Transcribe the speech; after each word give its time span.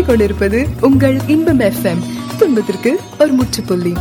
நீங்கள் 0.00 0.20
கேட்டுக்கொண்டிருப்பது 0.20 0.58
உங்கள் 0.80 1.16
இன்பம் 1.26 1.60
எஃப்எம் 1.60 2.02
துன்பத்திற்கு 2.38 2.90
ஒரு 3.18 3.32
முற்றுப்புள்ளி. 3.32 3.92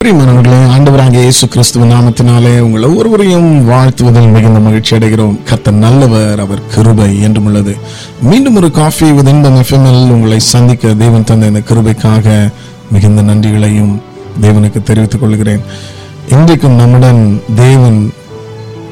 பிரியமானவர்களே 0.00 0.58
ஆண்டவராகிய 0.74 1.22
இயேசு 1.26 1.48
கிறிஸ்துவ 1.48 1.86
நாமத்தினாலே 1.86 2.52
உங்கள் 2.58 2.82
ஒவ்வொருவரையும் 2.82 3.64
வாழ்த்துவதில் 3.64 4.32
மிகுந்த 4.36 4.58
மகிழ்ச்சி 4.58 4.96
அடைகிறோம். 4.96 5.36
கத்த 5.50 5.70
நல்லவர் 5.70 6.40
அவர் 6.40 6.62
கிருபை 6.74 7.08
என்றும் 7.20 7.44
உள்ளது 7.44 7.76
மீண்டும் 8.20 8.56
ஒரு 8.56 8.70
காஃபி 8.70 9.12
வித் 9.12 9.32
இன்பம் 9.34 9.58
எஃப்எம்எல் 9.62 10.12
உங்களை 10.16 10.40
சந்திக்க 10.52 10.94
தேவன் 11.04 11.24
தந்த 11.24 11.46
இந்த 11.46 11.62
கிருபைக்காக 11.70 12.52
மிகுந்த 12.90 13.22
நன்றிகளையும் 13.22 13.94
தேவனுக்கு 14.40 14.82
தெரிவித்துக் 14.82 15.20
கொள்கிறேன். 15.20 15.62
இன்றைக்கும் 16.28 16.78
நம்முடன் 16.82 17.42
தேவன் 17.56 18.12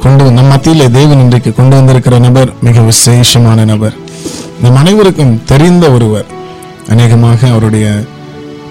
கொண்டு 0.02 0.24
நம் 0.30 0.46
மத்தியிலே 0.46 0.90
தேவன் 0.90 1.20
இன்றைக்கு 1.20 1.52
கொண்டு 1.54 1.76
வந்திருக்கிற 1.76 2.18
நபர் 2.18 2.50
மிக 2.60 2.80
விசேஷமான 2.80 3.64
நபர். 3.64 3.94
நம் 4.62 4.76
அனைவருக்கும் 4.76 5.44
தெரிந்த 5.44 5.90
ஒருவர். 5.90 6.26
அநேகமாக 6.88 7.48
அவருடைய 7.48 7.86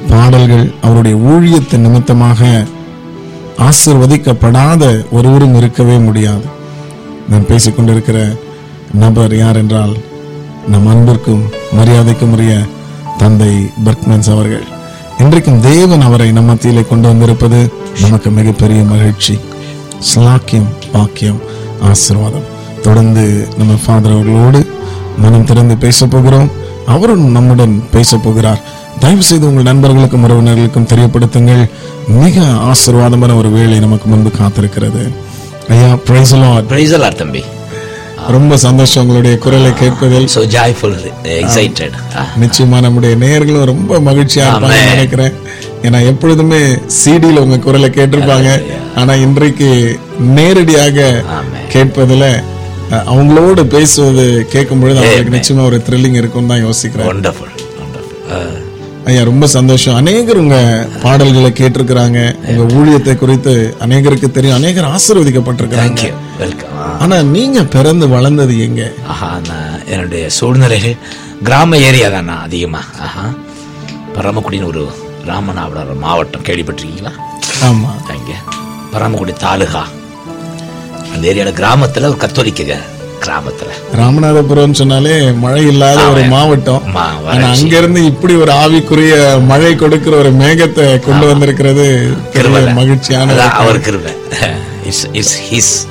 பாடல்கள் 0.09 0.73
அவருடைய 0.81 1.17
ஊழியத்தின் 1.17 1.85
நிமித்தமாக 1.85 2.65
ஆசிர்வதிக்கப்படாத 3.67 4.83
ஒருவரும் 5.11 5.55
இருக்கவே 5.55 5.97
முடியாது. 5.97 6.45
நான் 7.29 7.49
பேசிக்கொண்டிருக்கிற 7.49 8.19
நபர் 8.93 9.35
யார் 9.37 9.55
என்றால் 9.55 9.95
நம் 10.67 10.87
அன்பிற்கும் 10.87 11.43
மரியாதைக்கும் 11.77 12.33
உரிய 12.37 12.53
தந்தை 13.17 13.51
பர்க்மன்ஸ் 13.85 14.31
அவர்கள். 14.31 14.65
இன்றைக்கும் 15.17 15.61
தேவன் 15.61 16.01
அவரை 16.01 16.31
நம் 16.31 16.45
மத்தியிலே 16.45 16.85
கொண்டு 16.89 17.07
வந்திருப்பது 17.07 17.59
நமக்கு 18.01 18.29
மிகப்பெரிய 18.29 18.83
மகிழ்ச்சி. 18.83 19.39
ஸ்லாக்கியம் 20.13 20.67
பாக்கியம் 20.91 21.39
ஆசீர்வாதம். 21.81 22.53
தொடர்ந்து 22.81 23.47
நம்ம 23.57 23.73
ஃபாதர் 23.85 24.11
அவர்களோடு 24.11 24.67
மனம் 25.17 25.45
திறந்து 25.45 25.77
பேச 25.77 26.07
போகிறோம். 26.07 26.51
அவரும் 26.85 27.31
நம்முடன் 27.31 27.83
பேச 27.91 28.17
போகிறார். 28.17 28.59
தயவு 28.99 29.21
செய்து 29.21 29.47
உங்கள் 29.47 29.63
நண்பர்களுக்கும் 29.63 30.23
உறவினர்களுக்கும் 30.23 30.87
தெரியப்படுத்துங்கள். 30.87 31.69
மிக 32.07 32.41
ஆசீர்வாதமான 32.41 33.37
ஒரு 33.37 33.49
வேலை 33.49 33.79
நமக்கு 33.79 34.09
முன்பு 34.09 34.31
காத்திருக்கிறது. 34.37 35.13
ஐயா 35.69 35.95
பிரைஸ் 36.05 36.35
Praise 36.35 36.91
the 36.91 37.07
Lord, 37.07 37.15
தம்பி. 37.15 37.43
ரொம்ப 38.27 38.57
சந்தோஷம் 38.57 39.01
உங்களுடைய 39.01 39.37
குரலை 39.37 39.73
கேட்பதில். 39.73 40.27
So 40.27 40.43
joyful 40.45 40.95
excited. 41.23 41.91
நிச்சயமா 42.41 42.81
நம்முடைய 42.81 43.15
நேயர்களும் 43.15 43.65
ரொம்ப 43.65 43.99
மகிழ்ச்சியா 43.99 44.45
இருப்பாங்க. 44.51 44.85
நினைக்கிறேன். 44.85 45.31
ஏன்னா 45.81 46.05
எப்பொழுதுமே 46.05 46.59
சிடில 47.05 47.37
உங்க 47.37 47.57
குரலை 47.57 47.89
கேட்டிருப்பாங்க. 47.89 48.63
ஆனா 48.95 49.13
இன்றைக்கு 49.13 49.99
நேரடியாக. 50.19 51.23
கேட்பதுல 51.73 52.43
அவங்களோடு 52.91 53.63
பேசுவது 53.63 54.45
கேட்கும் 54.49 54.79
பொழுது 54.79 54.99
அவங்களுக்கு 54.99 55.37
நிச்சயமா 55.37 55.65
ஒரு 55.65 55.81
த்ரில்லிங் 55.89 56.13
இருக்கும்னு 56.13 56.47
தான் 56.47 56.65
யோசிக்கிறேன். 56.65 57.33
ஐயா 59.05 59.23
ரொம்ப 59.23 59.47
சந்தோஷம். 59.47 59.95
அநேகர் 59.95 60.37
உங்க 60.37 60.87
பாடல்களை 61.01 61.51
கேட்டிருக்கிறாங்க. 61.51 62.35
உங்க 62.45 62.73
ஊழியத்தை 62.73 63.15
குறித்து 63.15 63.75
அநேகருக்கு 63.85 64.31
தெரியும். 64.31 64.55
அநேகர் 64.55 64.89
ஆசீர்வதிக்கப்பட்டிருக்கிறாங்க. 64.95 66.13
Ah, 66.39 66.97
ஆனா 66.99 67.21
நீங்க 67.21 67.63
பிறந்து 67.63 68.07
வளர்ந்தது 68.07 68.59
எங்க? 68.59 68.91
ஆஹா 69.07 69.39
நான் 69.47 69.81
என்னுடைய 69.85 70.29
சூழ்நிலைகள் 70.29 70.95
கிராம 71.43 71.77
ஏரியா 71.77 72.09
தான் 72.09 72.25
நான் 72.25 72.41
அதிகமா? 72.41 72.81
ஆஹா. 72.99 73.33
பரமக்குடின்னு 74.17 74.63
ஒரு 74.63 74.87
ராமநாதபுரம் 75.27 75.97
மாவட்டம் 75.97 76.43
கேள்விப்பட்டிருக்கீங்களா? 76.43 77.11
ஆமா. 77.63 77.89
அங்கே. 78.09 78.33
பரமக்குடி 78.91 79.33
தாலுகா. 79.33 79.83
அந்த 81.13 81.27
ஏரியாவில் 81.27 81.53
கிராமத்துல 81.53 82.07
ஒரு 82.07 82.17
கத்தோலிக்க 82.17 82.79
கிராமத்துல. 83.21 83.69
ராமநாதபுரம் 83.97 84.71
சொன்னாலே 84.71 85.31
மழை 85.31 85.67
இல்லாத 85.67 86.07
ஒரு 86.09 86.23
மாவட்டம். 86.23 86.83
மா, 86.85 87.05
ஆனா 87.27 87.47
அங்க 87.47 87.77
இருந்து 87.77 88.05
இப்படி 88.05 88.35
ஒரு 88.35 88.51
ஆவிக்குரிய 88.51 89.39
மழை 89.39 89.75
கொடுக்கிற 89.75 90.17
ஒரு 90.17 90.31
மேகத்தை 90.31 90.99
கொண்டு 90.99 91.25
வந்திருக்கிறது. 91.25 92.13
மகிழ்ச்சியான 92.73 93.49
அவர் 93.51 93.81
கிருபை. 93.81 94.13
இட்ஸ் 94.85 95.05
இட்ஸ் 95.13 95.37
ஹிஸ் 95.51 95.87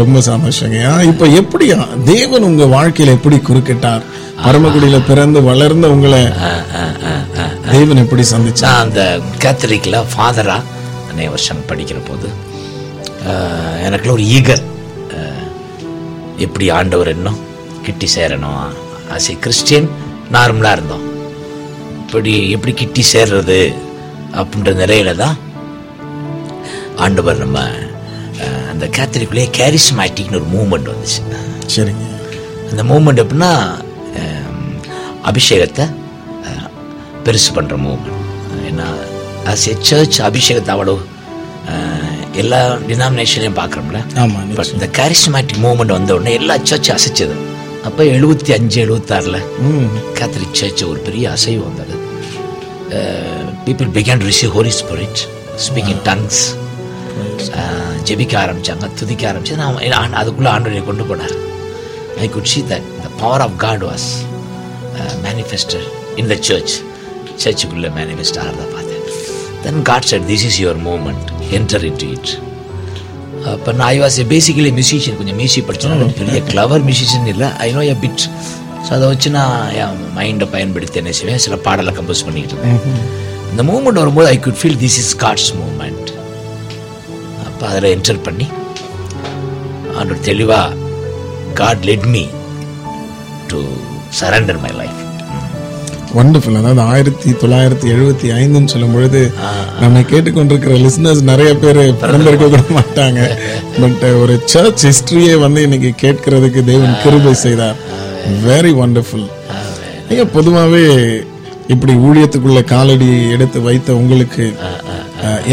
ரொம்ப 0.00 0.18
சந்தோஷங்க. 0.28 0.78
இப்ப 1.10 1.24
எப்படி 1.40 1.66
தேவன் 2.12 2.46
உங்க 2.48 2.64
வாழ்க்கையில 2.76 3.14
எப்படி 3.18 3.36
குறுக்கிட்டார்? 3.48 4.04
பரமக்குடியில 4.44 4.98
பிறந்து 5.08 5.38
வளர்ந்த 5.48 5.86
உங்களை 5.94 6.20
தேவன் 7.74 8.02
எப்படி 8.04 8.24
சந்திச்சார்? 8.32 8.68
நான் 8.68 8.84
அந்த 8.86 9.02
கேத்தலிக்கில் 9.44 9.98
ஃபாதரா 10.12 10.56
அநேக 11.10 11.28
வருஷம் 11.34 11.66
படிக்கிற 11.70 11.98
போது 12.08 12.28
எனக்குள்ள 13.86 14.14
ஒரு 14.16 14.26
ஈகர் 14.38 14.64
எப்படி 16.46 16.66
ஆண்டவர் 16.78 17.10
இன்னும் 17.16 17.40
கிட்டி 17.86 18.06
சேரணும்? 18.16 18.60
ஆஸ் 19.14 19.30
ஏ 19.32 19.36
கிறிஸ்டியன் 19.44 19.88
நார்மலாக 20.36 20.76
இருந்தோம். 20.76 21.06
இப்படி 22.02 22.34
எப்படி 22.56 22.72
கிட்டி 22.82 23.02
சேர்றது 23.12 23.60
அப்படின்ற 24.40 24.72
நிலையில 24.82 25.10
தான் 25.24 25.36
ஆண்டவர் 27.04 27.42
நம்ம 27.44 27.58
அந்த 28.74 28.86
கேத்தலிக்குள்ளேயே 28.98 29.48
கேரிஸ்மேட்டிக்னு 29.60 30.38
ஒரு 30.40 30.48
மூமெண்ட் 30.56 30.90
வந்துச்சு. 30.92 31.20
சரிங்க. 31.74 32.06
அந்த 32.70 32.82
மூமெண்ட் 32.90 33.22
எப்படின்னா 33.24 33.52
அபிஷேகத்தை 35.30 35.84
பெருசு 37.26 37.50
பண்ணுற 37.56 37.76
மூமெண்ட் 37.86 38.20
ஏன்னா 38.70 38.86
ஆஸ் 39.50 39.66
எ 39.72 39.74
சர்ச் 39.90 40.18
அபிஷேகத்தை 40.28 40.72
அவ்வளோ 40.74 40.96
எல்லா 42.42 42.60
டினாமினேஷன்லையும் 42.88 43.58
பார்க்குறோம்ல. 43.60 43.98
ஆமா 44.22 44.38
பட் 44.58 44.72
இந்த 44.76 44.86
கேரிஸ்மேட்டிக் 44.98 45.60
மூமெண்ட் 45.66 45.94
வந்த 45.96 46.14
உடனே 46.16 46.32
எல்லா 46.40 46.54
சர்ச்சும் 46.70 46.96
அசைச்சது. 46.98 47.36
அப்போ 47.88 48.02
எழுபத்தி 48.16 48.52
அஞ்சு 48.56 48.78
எழுபத்தாறில் 48.84 49.40
கேத்தலிக் 50.18 50.58
சர்ச் 50.60 50.82
ஒரு 50.90 51.00
பெரிய 51.08 51.24
அசைவு 51.36 51.62
வந்தது. 51.68 51.94
People 53.66 53.90
began 53.96 54.24
receive 54.30 54.52
Holy 54.56 54.74
Spirit 54.80 55.22
speaking 55.66 56.02
tongues 56.08 56.42
ஜெபிக்க 58.08 58.34
ஆரம்பிச்சாங்க 58.44 58.86
துதிக்க 59.00 59.22
ஆரம்பிச்சு 59.30 59.56
நான் 59.94 60.18
அதுக்குள்ள 60.20 60.48
ஆண்டவரை 60.54 60.82
கொண்டு 60.90 61.04
போனார் 61.10 61.36
I 62.24 62.28
could 62.36 62.50
see 62.54 62.62
that 62.72 62.84
the 63.04 63.12
power 63.22 63.40
of 63.46 63.52
God 63.66 63.80
was 63.90 64.04
uh, 64.98 65.14
manifested 65.28 65.84
in 66.20 66.26
the 66.32 66.38
church. 66.48 66.72
சர்ச்சுக்குள்ளே 67.42 67.88
மேனிஃபெஸ்ட் 67.98 68.38
ஆகிறத 68.42 68.64
பார்த்தேன் 68.74 69.06
then 69.64 69.80
God 69.90 70.08
said 70.10 70.24
this 70.32 70.42
is 70.50 70.56
your 70.64 70.76
moment. 70.88 71.24
Enter 71.58 71.80
into 71.90 72.08
it. 72.16 72.28
அப்போ 73.52 73.70
நான் 73.78 73.88
ஐ 73.94 73.96
வாஸ் 74.02 74.18
பேசிக்கலி 74.34 74.70
மியூசிஷியன் 74.76 75.18
கொஞ்சம் 75.20 75.38
மியூசிக் 75.40 75.66
படித்தேன் 75.68 76.14
பெரிய 76.20 76.38
கிளவர் 76.50 76.84
மியூசிஷியன் 76.88 77.26
இல்லை. 77.32 77.48
I 77.64 77.68
know 77.76 77.82
a 77.94 77.96
bit 78.04 78.22
so 78.86 78.90
அதை 78.96 79.04
வச்சு 79.10 79.28
நான் 79.38 79.56
என் 79.82 79.98
மைண்டை 80.18 80.46
பயன்படுத்தி 80.54 80.98
என்ன 81.00 81.12
செய்வேன் 81.18 81.42
சில 81.44 81.56
பாடலை 81.66 81.92
கம்போஸ் 81.98 82.24
பண்ணிக்கிட்டு 82.26 82.56
இருந்தேன். 82.56 82.80
இந்த 83.52 83.62
மூமெண்ட் 83.70 84.00
வரும்போது 84.02 84.28
I 84.34 84.38
could 84.46 84.58
feel 84.60 84.78
this 84.84 84.98
is 85.02 85.12
God's 85.24 85.50
moment 85.58 85.73
அப்போ 87.64 87.74
அதில் 87.74 87.92
என்டர் 87.92 88.18
பண்ணி 88.24 88.46
ஆண்டவர் 89.92 90.18
தெளிவாக 90.20 90.74
God 91.54 91.84
led 91.88 92.04
me 92.06 92.22
to 93.50 93.58
surrender 94.18 94.58
my 94.64 94.72
life 94.80 94.98
wonderful 96.14 96.58
அதாவது 96.60 96.82
ஆயிரத்தி 96.90 97.30
தொள்ளாயிரத்தி 97.40 97.86
எழுபத்தி 97.94 98.28
ஐந்துன்னு 98.32 98.72
சொல்லும் 98.74 98.94
பொழுது 98.94 99.22
நம்ம 99.80 100.02
கேட்டுக்கொண்டிருக்கிற 100.10 100.76
லிசனர்ஸ் 100.78 101.22
நிறைய 101.22 101.52
பேர் 101.54 101.80
பிறந்திருக்க 102.02 102.48
கூட 102.48 102.60
மாட்டாங்க 102.78 103.22
பட் 103.80 104.04
ஒரு 104.20 104.36
சர்ச் 104.46 104.84
ஹிஸ்டரியே 104.86 105.36
வந்து 105.36 105.62
இன்னைக்கு 105.62 105.92
கேட்கறதுக்கு 106.04 106.62
தேவன் 106.64 107.00
கிருபை 107.02 107.34
செய்தார். 107.44 107.80
வெரி 108.44 108.74
வண்டர்ஃபுல் 108.74 109.26
ஐயா 110.10 110.26
பொதுவாகவே 110.36 110.84
இப்படி 111.68 111.92
ஊழியத்துக்குள்ள 112.06 112.62
காலடி 112.66 113.10
எடுத்து 113.30 113.60
வைத்த 113.62 113.90
உங்களுக்கு 113.94 114.46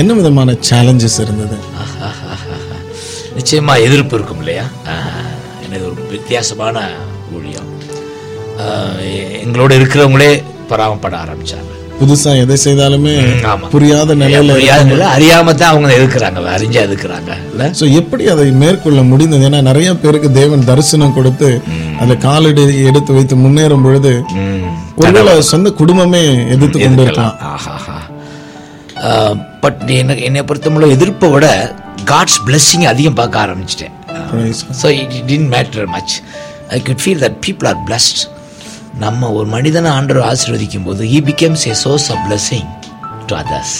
என்ன 0.02 0.12
விதமான 0.19 0.56
சேலஞ்சஸ் 0.69 1.19
இருந்தது? 1.25 1.58
நிச்சயமா 3.38 3.74
எதிர்ப்பு 3.88 4.16
இருக்கும் 4.18 4.42
இல்லையா? 4.44 4.66
எனது 5.66 5.84
ஒரு 5.90 6.08
வித்தியாசமான 6.16 6.78
ஊழியம். 7.38 7.69
எங்களோட 9.44 9.72
இருக்கிறவங்களே 9.80 10.31
பராமப்பட 10.72 11.16
ஆரம்பிச்சாங்க. 11.24 11.68
புதுசா 12.00 12.31
எதை 12.44 12.56
செய்தாலுமே. 12.66 13.13
புரியாத 13.74 14.16
நிலையில 14.22 14.54
புரியாத 14.56 14.84
நிலை, 14.92 15.08
அறியாம 15.16 15.54
தான் 15.62 15.72
அவங்க 15.74 15.90
எதிர்க்கிறாங்க 15.98 16.46
அறிஞ்சு 16.56 16.80
எதிர்க்கிறாங்க 16.86 17.31
இல்ல? 17.52 17.66
சோ 17.80 17.86
எப்படி 18.00 18.24
அதை 18.34 18.46
மேற்கொள்ள 18.62 19.02
முடிந்தது? 19.12 19.46
ஏன்னா 19.50 19.60
நிறைய 19.69 19.90
பேருக்கு 20.04 20.30
தேவன் 20.40 20.68
தரிசனம் 20.69 21.16
கொடுத்து 21.18 21.50
அதுல 22.00 22.18
காலடி 22.28 22.63
எடுத்து 22.92 23.12
வைத்து 23.18 23.38
முன்னேறும் 23.44 23.86
பொழுது. 23.88 24.13
ஒருவேளை 25.02 25.36
சொந்த 25.54 25.69
குடும்பமே 25.81 26.24
எதிர்த்து 26.56 26.80
கொண்டு 26.80 27.04
இருக்கலாம் 27.06 27.38
ஆஹாஹா. 27.52 27.98
பட் 29.63 29.81
எனக்கு 30.01 30.24
என்னை 30.30 30.42
பொறுத்தவரை 30.50 30.89
எதிர்ப்பை 30.95 31.27
விட 31.33 31.48
காட்ஸ் 32.12 32.39
blessing 32.48 32.83
அதிகம் 32.92 33.18
பார்க்க 33.19 33.45
ஆரம்பிச்சிட்டேன். 33.45 33.95
So 34.81 34.88
it 35.01 35.15
didn't 35.31 35.48
matter 35.56 35.88
much 35.95 36.13
I 36.75 36.80
could 36.89 37.01
feel 37.03 37.21
that 37.25 37.39
people 37.45 37.68
are 37.71 37.80
blessed 37.88 38.21
நம்ம 39.03 39.30
ஒரு 39.38 39.48
மனிதனை 39.56 39.89
ஆண்டவர் 39.98 40.27
ஆசீர்வதிக்கும் 40.31 40.88
போது 40.89 41.03
he 41.13 41.19
becomes 41.30 41.63
a 41.71 41.75
source 41.83 42.07
of 42.13 42.24
blessing 42.27 42.65
to 43.30 43.36
others 43.42 43.75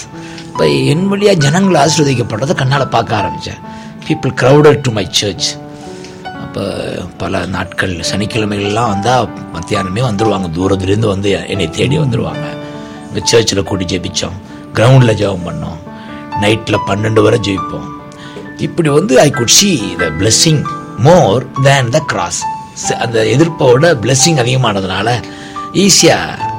இப்போ 0.52 0.66
என் 0.92 1.08
வழியாக 1.12 1.38
ஜனங்கள் 1.46 1.80
ஆசீர்வதிக்கப்படுறதை 1.86 2.56
கண்ணால் 2.62 2.94
பார்க்க 2.96 3.20
ஆரம்பித்தேன் 3.22 3.60
people 4.08 4.34
crowded 4.42 4.80
to 4.88 4.92
my 4.98 5.06
church 5.20 5.50
இப்போ 6.46 6.64
பல 7.22 7.44
நாட்கள் 7.56 7.94
சனிக்கிழமைகள்லாம் 8.12 8.92
வந்தால் 8.94 9.28
மத்தியானமே 9.56 10.02
வந்துடுவாங்க 10.08 10.48
தூரத்துலேருந்து 10.58 11.14
வந்து 11.16 11.30
என்னை 11.54 11.68
தேடி 11.78 11.98
வந்துடுவாங்க 12.04 12.46
இந்த 13.10 13.22
சர்ச்சில் 13.32 13.68
கூட்டி 13.70 13.86
ஜெபிச்சோம். 13.94 14.38
கிரவுண்டில் 14.78 15.18
ஜெபம் 15.22 15.46
பண்ணோம். 15.48 15.80
நைட்டில் 16.44 16.86
பன்னெண்டு 16.90 17.22
வரை 17.26 17.40
ஜெயிப்போம். 17.48 17.88
இப்படி 18.66 18.90
வந்து 18.98 19.14
I 19.28 19.30
could 19.38 19.56
see 19.60 19.72
the 20.02 20.08
blessing 20.20 20.62
more 21.08 21.44
than 21.68 21.92
the 21.96 22.00
cross 22.12 22.42
அந்த 23.04 23.18
எதிர்ப்போட 23.34 23.94
பிளெஸ்ஸிங் 24.04 24.42
அதிகமானதுனால 24.44 25.08
ஈஸியாக 25.84 26.50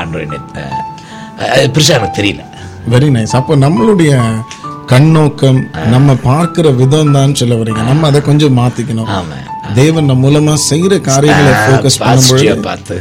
ஆண்டு 0.00 0.26
பெருசாக 1.74 1.98
எனக்கு 1.98 2.18
தெரியல. 2.20 2.42
வெரி 2.92 3.08
நைஸ் 3.16 3.34
அப்போ 3.38 3.52
நம்மளுடைய 3.64 4.12
கண்ணோக்கம் 4.90 5.60
நம்ம 5.94 6.14
பார்க்கிற 6.28 6.66
விதம் 6.80 7.14
தான் 7.16 7.38
சொல்ல 7.40 7.54
வரீங்க. 7.60 7.82
நம்ம 7.90 8.06
அதை 8.10 8.20
கொஞ்சம் 8.28 8.56
மாத்திக்கணும். 8.60 9.10
ஆமாம் 9.16 9.46
தேவன் 9.78 10.08
நம்ம 10.10 10.22
மூலமா 10.24 10.54
செய்யற 10.68 10.94
காரியங்களை 11.08 11.50
ஃபோக்கஸ் 11.64 11.98
பண்ணும்பொழுது 12.00 12.46
பாசிட்டிவாக 12.46 12.64
பார்த்து 12.68 12.96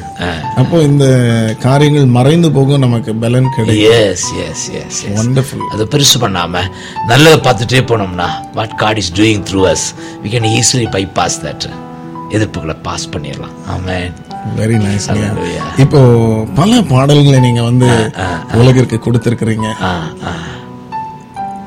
அப்போ 0.62 0.78
இந்த 0.90 1.06
காரியங்கள் 1.66 2.14
மறைந்து 2.18 2.50
போகும் 2.58 2.84
நமக்கு 2.86 3.12
பலன் 3.24 3.50
கிடைக்கும். 3.56 3.94
எஸ் 4.02 4.28
எஸ் 4.46 4.66
எஸ் 4.82 5.00
வண்டர்ஃபுல் 5.18 5.66
அதை 5.74 5.86
பெருசு 5.94 6.20
பண்ணாம 6.26 6.64
நல்லதை 7.12 7.40
பார்த்துட்டே 7.48 7.82
போனோம்னா 7.92 8.30
what 8.60 8.76
God 8.84 9.02
is 9.04 9.12
doing 9.22 9.44
through 9.52 9.64
us 9.74 9.88
we 10.26 10.32
can 10.36 10.50
easily 10.58 10.88
bypass 11.20 11.40
that 11.46 11.68
எதிர்ப்புகளை 12.38 12.78
பாஸ் 12.88 13.08
பண்ணிடலாம். 13.16 13.56
Amen 13.76 14.14
very 14.60 14.78
nice. 14.86 15.10
இப்போ 15.84 16.00
பல 16.60 16.82
பாடல்களை 16.94 17.40
நீங்க 17.48 17.62
வந்து 17.70 17.90
உலகிற்கு 18.62 18.98
கொடுத்திருக்கிறீங்க. 19.08 19.68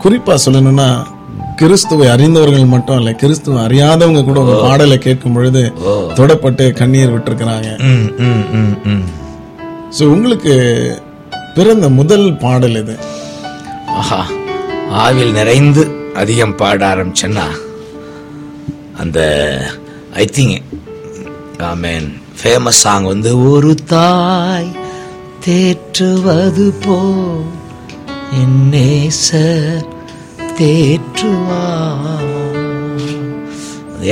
ஆ 0.03 0.09
ஆ 0.09 0.09
குறிப்பா 0.09 0.35
சொல்லணும்னா 0.45 1.05
கிறிஸ்துவை 1.57 2.09
அறிந்தவர்கள் 2.09 2.65
மட்டும் 2.65 2.99
இல்ல 2.99 3.13
கிறிஸ்துவை 3.13 3.63
அறியாதவங்க 3.63 4.25
கூட 4.25 4.41
உங்க 4.41 4.61
பாடலை 4.63 4.99
கேட்கும் 4.99 5.33
பொழுது 5.33 5.73
தொடப்பட்டு 6.15 6.73
கண்ணீர் 6.73 7.13
விட்டிருக்கிறாங்க. 7.13 7.69
சோ 9.99 10.03
உங்களுக்கு 10.05 10.55
பிறந்த 11.55 11.89
முதல் 11.89 12.37
பாடல் 12.37 12.77
இது 12.77 12.97
ஆஹா 13.89 14.21
ஆவில் 14.91 15.33
நிறைந்து 15.33 15.85
அதிகம் 16.15 16.57
பாட 16.57 16.95
ஆரம்பிச்சேன்னா 16.95 17.47
அந்த 18.99 19.21
I 20.15 20.25
think 20.25 20.59
amen 21.61 22.09
famous 22.43 22.83
song 22.83 23.05
வந்து 23.05 23.51
ஒரு 23.51 23.75
தாய் 23.85 24.71
தேற்றுவது 25.41 26.71
போ 26.71 26.99
என் 28.33 28.69
நேசர் 28.71 29.92
தேற்றுவார். 30.59 32.29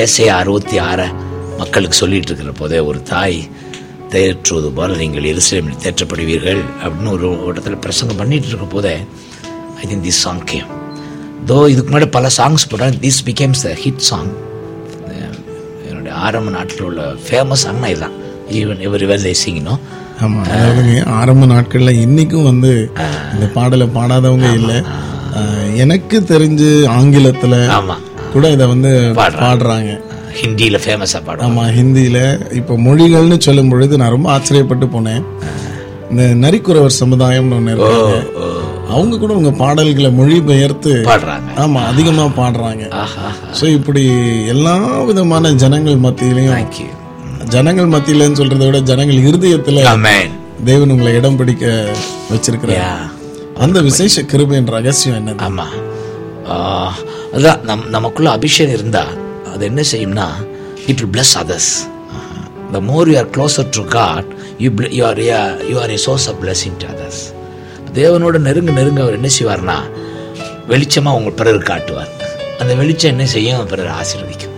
ஏசை 0.00 0.26
அறுபத்தி 0.34 0.76
ஆறை 0.82 1.06
மக்களுக்கு 1.58 1.96
சொல்லிட்டு 1.96 2.28
இருக்கிற 2.31 2.52
போதே 2.58 2.78
ஒரு 2.88 3.00
தாய் 3.04 3.38
தேற்றுவது 4.12 4.69
போல 4.76 4.96
நீங்கள் 4.96 5.28
எருசலேமில் 5.31 5.81
தேற்றப்படுவீர்கள் 5.82 6.60
அப்படின்னு 6.82 7.10
ஒரு 7.14 7.26
இடத்துல 7.50 7.78
பிரசங்கம் 7.81 8.20
பண்ணிட்டு 8.20 8.48
இருக்க 8.48 8.66
போதே 8.69 8.94
I 9.76 9.87
think 9.87 10.04
this 10.06 10.22
song 10.25 10.44
came 10.44 10.70
though 11.46 11.58
இதுக்கு 11.69 11.90
முன்னாடி 11.90 12.10
பல 12.10 12.31
சாங்ஸ் 12.38 12.69
போட்டேன் 12.70 12.98
this 13.04 13.20
becomes 13.28 13.64
the 13.66 13.72
hit 13.82 14.04
song 14.08 14.32
என்னுடைய 15.88 16.14
ஆரம்ப 16.25 16.50
நாட்டில் 16.50 16.82
உள்ள 16.82 17.00
ஃபேமஸ் 17.25 17.64
சாங்னா 17.64 17.90
இதுதான். 17.90 18.16
ஈவன் 18.52 18.81
எவர் 18.81 19.02
இவர் 19.02 19.25
தேசிங்கனோ 19.25 19.75
ஆமா 20.22 20.40
அதாவதுங்க 20.46 20.94
ஆரம்ப 21.19 21.44
நாட்கள்ல 21.46 21.92
இன்னைக்கும் 22.04 22.48
வந்து 22.48 22.72
இந்த 23.34 23.46
பாடலை 23.54 23.87
பாடாதவங்க 23.94 24.48
இல்ல. 24.58 24.72
எனக்கு 25.84 26.16
தெரிஞ்சு 26.32 26.70
ஆங்கிலத்துல 26.98 27.54
ஆமாம் 27.78 28.04
கூட 28.32 28.50
இத 28.56 28.66
வந்து 28.72 28.90
பாடுறாங்க. 29.18 29.92
ஹிந்தியில் 30.40 30.82
ஃபேமஸாக 30.84 31.20
பாடுவோம் 31.26 31.46
ஆமா 31.46 31.64
ஹிந்தியில. 31.78 32.18
இப்ப 32.60 32.76
மொழிகள்னு 32.86 33.38
சொல்லும் 33.46 33.70
பொழுது 33.72 33.94
நான் 34.00 34.14
ரொம்ப 34.16 34.28
ஆச்சரியப்பட்டு 34.34 34.86
போனேன். 34.94 35.24
இந்த 36.10 36.22
நரிக்குறவர் 36.44 36.98
சமுதாயம்னு 37.00 37.58
ஒண்ணு 37.58 37.72
இருக்காங்க. 37.74 38.16
அவங்க 38.94 39.18
கூட 39.22 39.32
உங்க 39.40 39.50
பாடல்களை 39.62 40.10
மொழிபெயர்த்து 40.20 40.92
பாடுறாங்க. 41.10 41.50
ஆமா 41.64 41.80
அதிகமா 41.90 42.24
பாடுறாங்க. 42.40 42.84
சோ 43.58 43.64
இப்படி 43.78 44.02
எல்லா 44.54 44.74
விதமான 45.10 45.52
ஜனங்கள் 45.64 46.04
மத்தியிலையும் 46.06 46.66
ஜனங்கள் 47.54 47.92
மத்தியிலன்னு 47.94 48.40
சொல்றதை 48.40 48.66
விட 48.68 48.80
ஜனங்கள் 48.90 49.24
இருதயத்துல 49.28 49.86
தேவன் 50.68 50.92
உங்களை 50.94 51.12
இடம் 51.20 51.36
பிடிக்க 51.36 51.66
வச்சிருக்கிறார். 52.32 52.88
அந்த 53.60 53.80
விசேஷ 53.80 54.22
கிருபையின் 54.22 54.70
ரகசியம் 54.70 55.26
என்னது? 55.26 55.30
ஆமா. 55.30 55.64
ஆ, 56.50 56.94
அதான் 57.32 57.60
நம் 57.60 57.88
நமக்குள்ள 57.88 58.30
அபிஷேகம் 58.30 58.74
இருந்தா 58.74 59.04
அது 59.54 59.64
என்ன 59.64 59.82
செய்யும்னா 59.92 60.28
it 60.86 61.26
others. 61.38 61.88
The 62.72 62.80
more 62.80 63.06
you 63.08 63.24
are 63.24 63.30
closer 63.30 63.68
to 63.68 63.82
God 63.82 64.24
you 64.58 64.70
bl- 64.70 64.92
you 64.92 65.04
are 65.04 65.20
a- 65.30 65.54
you 65.54 65.76
are 65.76 65.90
a 65.90 65.94
source 65.94 66.26
of 66.26 66.34
blessing 66.42 66.76
to 66.78 66.86
others. 66.86 67.38
தேவனோட 67.94 68.38
நெருங்க 68.38 68.70
நெருங்க 68.70 69.02
அவர் 69.02 69.12
என்ன 69.12 69.28
செய்வார்னா 69.40 69.78
வெளிச்சமா 70.68 71.14
உங்க 71.14 71.30
பிறர் 71.30 71.62
காட்டுவார். 71.62 72.08
அந்த 72.58 72.74
வெளிச்சம் 72.74 73.10
என்ன 73.10 73.26
செய்யும்? 73.26 73.66
பிறர் 73.66 73.90
ஆசீர்வதிக்கும். 73.90 74.48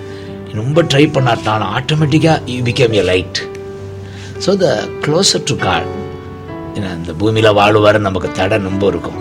ரொம்ப 0.53 0.83
ட்ரை 0.83 1.13
பண்ணாட்டாலும் 1.13 1.69
ஆட்டோமேட்டிக்காக 1.79 2.41
you 2.47 2.63
become 2.63 2.93
a 2.93 3.03
light 3.03 3.43
so 4.47 4.57
the 4.57 4.89
closer 5.01 5.43
to 5.45 5.57
God 5.57 6.01
ஏன்னா 6.77 6.91
இந்த 6.99 7.13
பூமியில் 7.21 7.57
வாழுவார 7.59 7.99
நமக்கு 8.09 8.29
தடை 8.39 8.59
ரொம்ப 8.69 8.85
இருக்கும். 8.93 9.19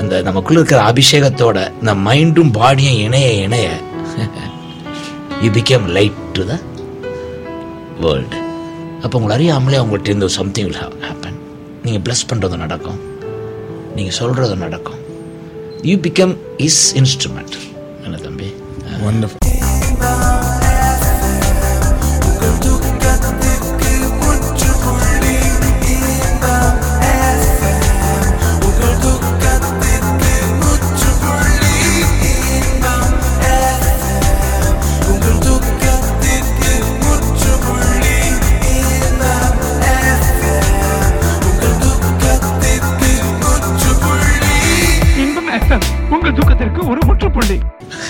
அந்த 0.00 0.22
நமக்குள்ள 0.28 0.60
இருக்கிற 0.60 0.80
அபிஷேகத்தோட 0.90 1.58
இந்த 1.80 1.92
மைண்டும் 2.06 2.52
பாடியும் 2.58 3.00
இணைய 3.06 3.28
இணைய 3.46 3.68
you 5.44 5.50
become 5.58 5.86
light 5.96 6.20
to 6.36 6.44
the 6.50 6.54
world 8.04 8.38
அப்போ 9.04 9.14
உங்களை 9.18 9.34
அறியாமலே 9.38 9.78
அவங்கள்ட்ட 9.82 10.12
இருந்து 10.12 10.28
சம்திங் 10.38 10.68
வில் 10.68 10.80
ஹேப்பன் 11.06 11.38
நீங்கள் 11.84 12.04
ப்ளஸ் 12.06 12.28
பண்ணுறது 12.30 12.56
நடக்கும். 12.64 13.00
நீங்கள் 13.96 14.18
சொல்கிறது 14.20 14.56
நடக்கும். 14.64 15.00
யூ 15.88 15.96
பிகம் 16.06 16.34
இஸ் 16.66 16.82
இன்ஸ்ட்ருமெண்ட் 17.00 17.56
என்ன 18.04 18.16
தம்பி? 18.26 18.48
ஒன்று 19.08 19.28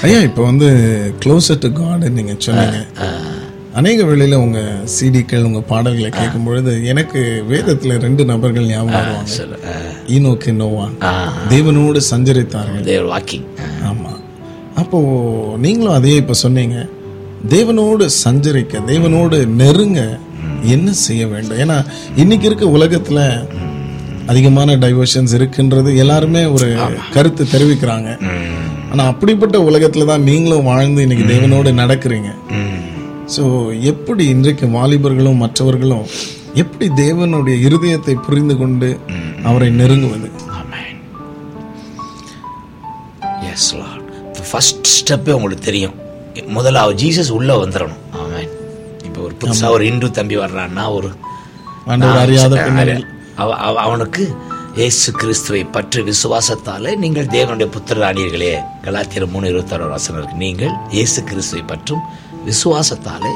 ஐயா 0.07 0.21
இப்போ 0.27 0.43
வந்து 0.43 0.69
க்ளோசர் 1.23 1.59
டு 1.65 1.69
காட் 1.73 2.05
நீங்க 2.17 2.33
சொன்னீங்க. 2.45 2.79
அநேக 3.79 3.99
வேளையில 4.09 4.39
உங்க 4.45 4.61
சிடிக்கள் 4.95 5.45
உங்க 5.49 5.61
பாடல்களை 5.69 6.11
கேட்கும் 6.17 6.47
பொழுது 6.47 6.73
எனக்கு 6.93 7.21
வேதத்துல 7.51 7.99
ரெண்டு 8.05 8.25
நபர்கள் 8.31 8.67
ஞாபகம் 8.67 9.29
ஈனோக்கு 10.15 10.51
நோவான் 10.63 10.97
தேவனோடு 11.53 12.01
சஞ்சரித்தார்கள். 12.11 12.83
தேர் 12.91 13.07
வாக்கிங் 13.13 13.47
ஆமா. 13.91 14.13
அப்போ 14.83 14.99
நீங்களும் 15.67 15.97
அதே 15.99 16.17
இப்ப 16.23 16.37
சொன்னீங்க. 16.45 16.77
தேவனோடு 17.55 18.05
சஞ்சரிக்க 18.25 18.85
தேவனோடு 18.93 19.39
நெருங்க 19.63 20.03
என்ன 20.75 20.93
செய்ய 21.07 21.23
வேண்டும்? 21.27 21.61
ஏன்னா 21.65 21.79
இன்னைக்கு 22.17 22.47
இருக்க 22.51 22.67
உலகத்துல 22.79 23.21
அதிகமான 24.33 24.77
டைவர்ஷன்ஸ் 24.83 25.33
இருக்குன்றது 25.39 25.91
எல்லாருமே 25.97 26.45
ஒரு 26.57 26.69
கருத்து 27.15 27.45
தெரிவிக்கிறாங்க. 27.55 28.11
ஆனா 28.93 29.05
அப்படிப்பட்ட 29.13 29.57
உலகத்துல 29.69 30.07
தான் 30.11 30.27
நீங்களும் 30.31 30.69
வாழ்ந்து 30.71 31.03
இன்னைக்கு 31.05 31.27
தேவனோடு 31.33 31.71
நடக்கிறீங்க. 31.81 32.31
ஸோ 33.35 33.43
எப்படி 33.91 34.25
இன்றைக்கு 34.35 34.67
வாலிபர்களும் 34.77 35.43
மற்றவர்களும் 35.45 36.07
எப்படி 36.63 36.87
தேவனுடைய 37.03 37.57
இருதயத்தை 37.67 38.15
புரிந்து 38.27 38.55
கொண்டு 38.57 38.89
அவரை 39.49 39.69
நெருங்குவது? 39.81 40.29
எஸ் 43.53 43.71
ஃபர்ஸ்ட் 44.51 44.89
ஸ்டெப்பே 44.97 45.33
உங்களுக்கு 45.39 45.69
தெரியும். 45.71 45.97
முதல்ல 46.57 46.83
அவர் 46.85 46.99
ஜீசஸ் 47.03 47.33
உள்ள 47.39 47.53
வந்துடணும் 47.63 48.03
ஆமென் 48.21 48.51
இப்போ 49.07 49.21
ஒரு 49.27 49.35
புதுசா 49.41 49.69
ஒரு 49.77 49.85
இந்து 49.91 50.09
தம்பி 50.19 50.37
வர்றான்னா 50.45 50.85
ஒரு 50.99 51.11
அறியாத 52.23 52.55
அவனுக்கு 53.87 54.25
இயேசு 54.77 55.13
கிறிஸ்துவை 55.13 55.65
பற்றி 55.65 56.03
விசுவாசத்தாலே 56.03 56.97
நீங்கள் 56.97 57.27
தேவனுடைய 57.27 57.69
புத்திராணியர்களே 57.71 58.53
கலாத்திர 58.85 59.27
மூணு 59.27 59.47
இருபத்தாறு 59.47 59.89
வசனம் 59.89 60.37
நீங்கள் 60.37 60.75
இயேசு 60.91 61.25
கிறிஸ்துவை 61.25 61.63
பற்றும் 61.63 62.03
விசுவாசத்தாலே 62.47 63.33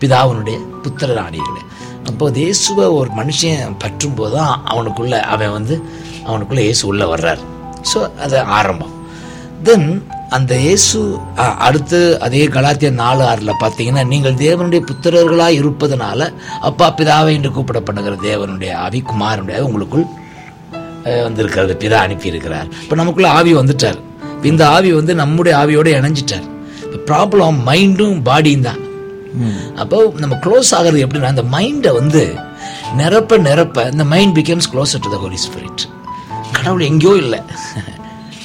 பிதாவனுடைய 0.00 0.58
புத்திராணியர்களே 0.84 1.62
அப்போ 2.06 2.30
இயேசுவை 2.34 2.86
ஒரு 2.86 3.10
மனுஷன் 3.10 3.74
பற்றும் 3.78 4.14
போது 4.14 4.36
தான் 4.36 4.60
அவனுக்குள்ள 4.66 5.20
அவன் 5.20 5.50
வந்து 5.50 5.74
அவனுக்குள்ள 6.26 6.60
இயேசு 6.60 6.86
உள்ள 6.86 7.06
வர்றார். 7.06 7.42
ஸோ 7.94 7.98
அது 8.18 8.42
ஆரம்பம். 8.42 8.94
தென் 9.62 9.88
அந்த 10.30 10.58
இயேசு 10.58 10.98
அடுத்து 11.58 12.18
அதே 12.20 12.46
கலாத்திய 12.46 12.90
நாலு 12.90 13.24
ஆறில் 13.24 13.60
பார்த்தீங்கன்னா 13.60 14.06
நீங்கள் 14.06 14.34
தேவனுடைய 14.34 14.80
புத்திரர்களாக 14.90 15.50
இருப்பதனால 15.50 16.30
அப்பா 16.60 16.94
பிதாவை 16.96 17.34
என்று 17.34 17.50
கூப்பிடப்படுகிற 17.50 18.16
தேவனுடைய 18.22 18.72
ஆவி 18.76 19.02
குமாரனுடைய 19.02 19.60
உங்களுக்குள் 19.60 20.06
வந்திருக்கிறது. 21.26 21.72
பிதா 21.82 21.98
அனுப்பி 22.06 22.32
இருக்கிறார் 22.32 22.68
இப்போ 22.82 22.96
நமக்குள்ள 23.00 23.28
ஆவி 23.38 23.52
வந்துட்டார். 23.60 23.98
இந்த 24.50 24.62
ஆவி 24.76 24.90
வந்து 24.98 25.12
நம்முடைய 25.22 25.54
ஆவியோட 25.62 25.88
இணைஞ்சிட்டார். 26.00 26.46
இப்போ 26.84 26.98
ப்ராப்ளம் 27.10 27.58
மைண்டும் 27.70 28.18
பாடியும் 28.28 28.66
தான். 28.68 28.82
அப்போ 29.82 29.96
நம்ம 30.22 30.36
க்ளோஸ் 30.44 30.70
ஆகிறது 30.76 31.02
எப்படின்னா 31.06 31.32
அந்த 31.34 31.44
மைண்டை 31.54 31.92
வந்து 32.00 32.22
நிரப்ப 33.00 33.38
நிரப்ப 33.48 33.84
இந்த 33.92 34.04
mind 34.12 34.34
becomes 34.38 34.68
closer 34.72 35.02
to 35.06 35.10
the 35.14 35.18
Holy 35.24 35.40
Spirit 35.46 35.82
கடவுள் 36.56 36.84
எங்கேயோ 36.90 37.14
இல்லை. 37.24 37.40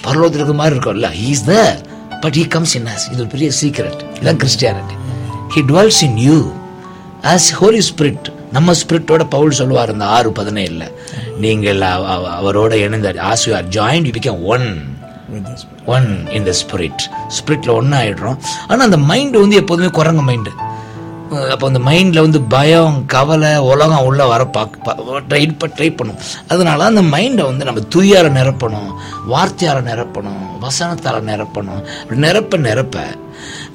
பரலோகத்தில் 0.06 0.42
இருக்க 0.42 0.56
மாதிரி 0.62 0.76
இருக்கும்ல 0.76 1.10
is 1.30 1.46
there 1.52 1.78
but 2.24 2.38
he 2.40 2.44
comes 2.56 2.74
in 2.80 2.90
us 2.94 3.06
இது 3.12 3.20
ஒரு 3.24 3.32
பெரிய 3.36 3.50
சீக்ரெட் 3.62 4.02
இதான் 4.20 4.40
Christianity 4.44 4.98
he 5.56 5.62
dwells 5.72 6.02
in 6.08 6.18
you 6.28 6.38
as 7.34 7.48
Holy 7.62 7.82
Spirit 7.92 8.28
நம்ம 8.56 8.74
ஸ்பிரிட்டோட 8.82 9.24
பவுல் 9.36 9.58
சொல்லுவார் 9.60 9.94
இந்த 9.94 10.06
ஆறு 10.16 10.30
பதினேழுல. 10.40 10.86
நீங்கள் 11.38 11.82
அவ- 11.82 12.08
அவ- 12.08 12.52
அவரோட 12.52 12.72
இணைந்த 12.74 13.12
as 13.12 13.46
you 13.46 13.56
are 13.56 13.68
joined 13.68 14.04
you 14.04 14.12
become 14.12 14.44
one 14.44 14.92
with 15.34 15.46
the 15.46 15.52
Spirit. 15.52 15.86
One 15.86 16.30
in 16.30 16.44
the 16.44 16.52
Spirit 16.52 17.00
ஸ்பிரிட்ல 17.28 17.70
ஒன்றா 17.70 17.98
ஆயிடுறோம் 17.98 18.38
ஆனால் 18.68 18.92
அந்த 18.92 19.13
மைண்டு 19.13 19.40
வந்து 19.40 19.56
எப்போதுமே 19.56 19.88
குரங்க 19.88 20.24
மைண்டு 20.24 20.72
அப்போ 21.50 21.68
அந்த 21.68 21.80
மைண்டில் 21.80 22.22
வந்து 22.22 22.42
பயம் 22.42 23.04
கவலை 23.06 23.58
உலகம் 23.58 24.06
உள்ள 24.06 24.25
வர 24.25 24.46
பார்க்க 24.46 24.96
ட்ரை 25.30 25.58
ட்ரை 25.75 25.96
பண்ணும். 25.96 26.18
அதனால 26.48 26.84
அந்த 26.84 27.02
மைண்டை 27.02 27.44
வந்து 27.44 27.66
நம்ம 27.66 27.80
துயார 27.80 28.30
நிரப்பணும் 28.30 28.94
வார்த்தையால் 29.30 29.84
நிரப்பணும் 29.84 30.60
வசனத்தால் 30.60 31.24
நிரப்பணும். 31.24 32.02
அப்படி 32.02 32.20
நிரப்ப 32.20 32.58
நிரப்ப 32.58 33.00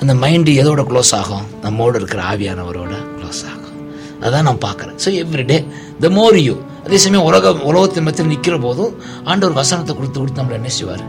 அந்த 0.01 0.15
மைண்டு 0.15 0.53
எதோட 0.53 0.83
க்ளோஸ் 0.83 1.15
ஆகும்? 1.15 1.47
நம்மோட 1.63 1.95
இருக்கிற 1.95 2.23
ஆவியானவரோட 2.23 2.95
க்ளோஸ் 3.19 3.43
ஆகும். 3.51 3.95
அதான் 4.21 4.43
நான் 4.43 4.57
பார்க்குறேன். 4.57 4.99
So 5.05 5.09
every day 5.09 5.67
the 6.01 6.11
more 6.11 6.39
you 6.39 6.57
அதே 6.89 6.99
சமயம் 7.05 7.27
உலக 7.29 7.51
உலகத்தின் 7.71 8.05
மத்தியில் 8.05 8.31
நிற்கிற 8.33 8.57
போதும் 8.63 8.93
ஆண்டவர் 9.31 9.57
வசனத்தை 9.59 9.93
கொடுத்து 9.97 10.19
கொடுத்து 10.21 10.41
நம்மளை 10.41 10.57
என்ன 10.59 10.71
செய்வார்? 10.77 11.03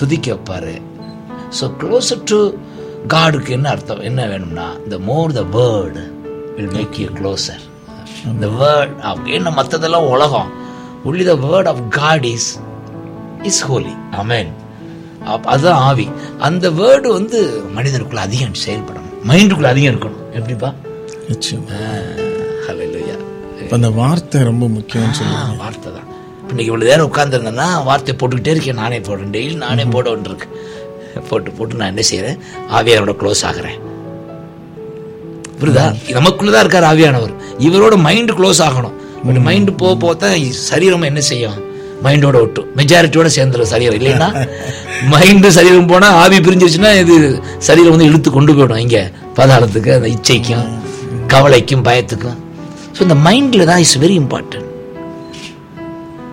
துதிக்க 0.00 0.26
வைப்பாரு. 0.34 0.72
ஸோ 1.56 1.64
க்ளோசர் 1.80 2.22
டு 2.30 2.38
காடுக்கு 3.14 3.50
என்ன 3.56 3.66
அர்த்தம்? 3.74 4.00
என்ன 4.10 4.20
வேணும்னா 4.30 4.66
the 4.92 4.98
more 5.08 5.34
the 5.38 5.42
word 5.56 6.04
will 6.54 6.72
make 6.76 6.96
you 7.02 7.08
closer 7.18 7.62
the 8.44 8.48
word 8.62 8.94
என்ன 9.38 9.52
மற்றதெல்லாம் 9.58 10.08
உலகம். 10.14 10.48
Only 11.10 11.26
the 11.32 11.36
word 11.46 11.68
of 11.72 11.82
God 11.98 12.26
is 12.34 12.48
is 13.50 13.62
holy 13.70 13.94
amen 14.22 14.52
அதுதான் 15.52 15.82
ஆவி. 15.90 16.08
அந்த 16.48 16.66
வேர்டு 16.80 17.10
வந்து 17.18 17.40
மனிதனுக்குள்ள 17.78 18.24
அதிகம் 18.28 18.58
செயல்படணும். 18.64 19.12
மைண்டுக்குள்ள 19.32 19.70
அதிகம் 19.74 19.92
இருக்கணும். 19.94 20.24
எப்படிப்பா 20.38 20.70
நிச்சயமா. 21.30 21.82
இப்ப 22.80 22.98
அந்த 23.76 23.88
வார்த்தை 23.98 24.38
ரொம்ப 24.48 24.64
முக்கியம்னு 24.76 25.16
சொல்லுவாங்க. 25.18 25.56
வார்த்தை 25.62 25.88
தான் 25.96 26.06
இன்னைக்கு 26.50 26.68
இவ்வளவு 26.70 26.90
நேரம் 26.90 27.08
உட்காந்துருந்தேன்னா 27.10 27.66
வார்த்தை 27.88 28.12
போட்டுக்கிட்டே 28.20 28.52
இருக்கேன். 28.54 28.80
நானே 28.82 28.98
போடுறேன். 28.98 29.32
டெய்லி 29.36 29.54
நானே 29.64 29.84
போட 29.94 30.06
வேண்டியிருக்கு 30.12 30.48
போட்டு 31.28 31.50
போட்டு 31.58 31.78
நான் 31.80 31.92
என்ன 31.92 32.02
செய்றேன்? 32.10 32.38
ஆவியானோட 32.76 33.14
க்ளோஸ் 33.20 33.42
ஆகிறேன். 33.48 33.78
புரியுதா? 35.60 35.84
நமக்குள்ளதான் 36.16 36.64
இருக்கார் 36.64 36.88
ஆவியானவர். 36.90 37.34
இவரோட 37.68 37.94
மைண்டு 38.06 38.34
க்ளோஸ் 38.40 38.62
ஆகணும். 38.68 38.96
பட் 39.26 39.40
மைண்டு 39.48 39.72
போக 39.82 39.92
போக 40.02 40.14
தான் 40.14 40.36
சரீரம் 40.70 41.06
என்ன 41.10 41.20
செய்யும்? 41.30 41.58
மைண்டோட 42.04 42.36
ஒட்டும் 42.44 42.68
மெஜாரிட்டியோட 42.78 43.28
சேர்ந்துடும் 43.36 43.72
சரீரம் 43.74 43.98
இல்லைன்னா? 44.00 44.28
மைண்டு 45.14 45.48
சரீரம் 45.58 45.88
போனா 45.92 46.10
ஆவி 46.22 46.38
பிரிஞ்சிருச்சுன்னா 46.48 46.92
இது 47.04 47.16
சரீரம் 47.68 47.94
வந்து 47.94 48.10
இழுத்து 48.10 48.30
கொண்டு 48.30 48.52
போயிடும் 48.58 48.84
இங்க. 48.86 49.00
பாதாளத்துக்கு 49.38 49.90
அந்த 49.96 50.08
இச்சைக்கும் 50.16 50.68
கவலைக்கும் 51.32 51.86
பயத்துக்கும். 51.88 52.38
ஸோ 52.98 53.04
இந்த 53.06 53.16
மைண்டில் 53.24 53.68
தான் 53.68 53.82
is 53.84 53.96
very 54.04 54.14
important 54.20 54.64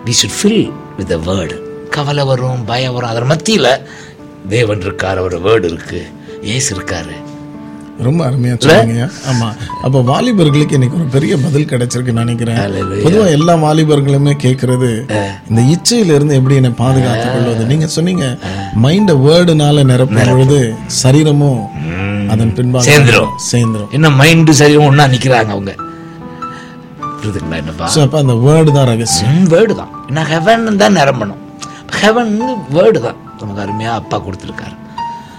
we 0.06 0.12
should 0.20 0.36
fill 0.38 0.62
with 0.96 1.10
the 1.12 1.18
word 1.28 1.56
கவலை 1.96 2.22
வரும் 2.30 2.62
பயம் 2.70 2.94
வரும். 2.94 3.10
அதன் 3.12 3.30
மத்தியில் 3.32 3.68
தேவன் 4.54 4.82
இருக்கார் 4.86 5.20
அவர் 5.22 5.36
வேர்டு 5.44 5.66
இருக்கு. 5.70 6.00
ஏசு 6.54 6.68
இருக்காரு. 6.74 7.14
ரொம்ப 8.06 8.20
அருமையா 8.28 8.56
சொன்னீங்க. 8.64 9.04
ஆமா. 9.30 9.48
அப்ப 9.86 10.02
வாலிபர்களுக்கு 10.10 10.76
இன்னைக்கு 10.78 10.98
ஒரு 11.00 11.06
பெரிய 11.14 11.36
பதில் 11.44 11.70
கிடைச்சிருக்கு 11.72 12.18
நினைக்கிறேன். 12.20 12.58
Hallelujah. 12.62 13.04
பொதுவா 13.06 13.26
எல்லா 13.36 13.54
வாலிபர்களுமே 13.66 14.34
கேக்குறது 14.44 14.90
இந்த 15.50 15.62
இச்சையில 15.74 16.16
இருந்து 16.18 16.38
எப்படி 16.40 16.58
என்னை 16.60 16.72
பாதுகாத்துக் 16.82 17.34
கொள்வது? 17.36 17.64
நீங்க 17.72 17.88
சொன்னீங்க 17.96 18.26
மைண்ட 18.86 19.14
வேர்டுனால 19.26 19.86
நிரப்பும் 19.92 20.30
பொழுது 20.32 20.60
சரீரமும் 21.02 21.62
அதன் 22.34 22.54
பின்பாக 22.60 22.86
சேர்ந்துரும். 22.90 23.32
சேர்ந்துரும். 23.52 23.90
என்ன 23.98 24.10
மைண்டு 24.22 24.60
சரீரம் 24.62 24.88
ஒன்றா 24.90 25.06
நிற்கிறாங்க 25.16 25.52
அவங்க. 25.56 25.74
புரியுதுங்களா 27.18 27.56
என்னப்பா? 27.62 27.86
அப்ப 28.04 28.18
அந்த 28.24 28.34
வேர்டு 28.46 28.70
தான் 28.78 28.88
ரகசியம். 28.92 29.44
வேர்டு 29.54 29.74
தான். 29.80 29.92
ஏன்னா 30.10 30.22
ஹெவன் 30.32 30.80
தான் 30.82 30.96
நிரம்பணும். 31.00 31.40
ஹெவன் 32.00 32.32
வேர்டு 32.76 33.00
தான். 33.06 33.18
நமக்கு 33.40 33.62
அருமையாக 33.64 34.00
அப்பா 34.00 34.16
கொடுத்துருக்காரு. 34.26 34.74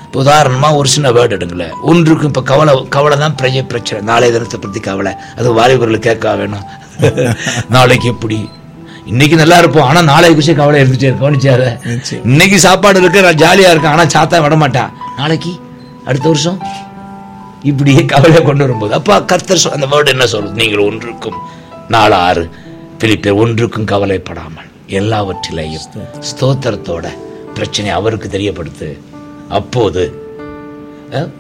இப்போ 0.05 0.19
உதாரணமாக 0.23 0.77
ஒரு 0.79 0.89
சின்ன 0.95 1.07
வேர்டு 1.17 1.35
எடுங்களேன். 1.37 1.73
ஒன்றுக்கும் 1.91 2.29
இப்போ 2.31 2.43
கவலை 2.51 2.73
கவலை 2.95 3.15
தான் 3.23 3.35
பெரிய 3.41 3.61
பிரச்சனை. 3.71 3.99
நாளைய 4.09 4.31
தினத்தை 4.35 4.59
பற்றி 4.65 4.79
கவலை. 4.89 5.11
அது 5.39 5.47
வாலிபர்கள் 5.59 6.05
கேட்க 6.07 6.35
வேணும்? 6.41 6.65
நாளைக்கு 7.75 8.07
எப்படி? 8.13 8.37
இன்னைக்கு 9.11 9.35
நல்லா 9.41 9.57
இருப்போம். 9.61 9.87
ஆனால் 9.89 10.07
நாளைக்கு 10.11 10.39
விஷயம் 10.41 10.59
கவலை 10.61 10.79
இருந்துச்சே 10.83 11.11
கவனிச்சாரு 11.21 11.67
நிச்சயம். 11.91 12.23
இன்னைக்கு 12.31 12.59
சாப்பாடு 12.67 13.01
இருக்கு. 13.01 13.25
நான் 13.27 13.41
ஜாலியாக 13.43 13.73
இருக்கேன். 13.73 13.93
ஆனால் 13.95 14.13
சாத்தா 14.15 14.39
விட 14.45 14.55
மாட்டான் 14.63 14.91
நாளைக்கு? 15.19 15.53
அடுத்த 16.09 16.27
வருஷம்? 16.33 16.59
இப்படியே 17.71 18.01
கவலையை 18.13 18.41
கொண்டு 18.43 18.65
வரும்போது. 18.65 18.93
அப்பா 18.99 19.15
கர்த்தர் 19.31 19.63
அந்த 19.77 19.87
வேர்டு 19.93 20.11
என்ன 20.15 20.27
சொல்லுது? 20.33 20.59
நீங்கள் 20.61 20.83
ஒன்றுக்கும் 20.89 21.37
நாலு 21.93 22.15
ஆறு 22.27 22.43
பிலிப்பியர் 23.01 23.39
ஒன்றுக்கும் 23.41 23.89
கவலைப்படாமல் 23.91 24.69
எல்லாவற்றிலையும் 24.99 25.85
ஸ்தோத்திரத்தோட 26.29 27.05
பிரச்சனை 27.57 27.89
அவருக்கு 27.97 28.27
தெரியப்படுத்து. 28.35 28.89
அப்போது 29.57 30.03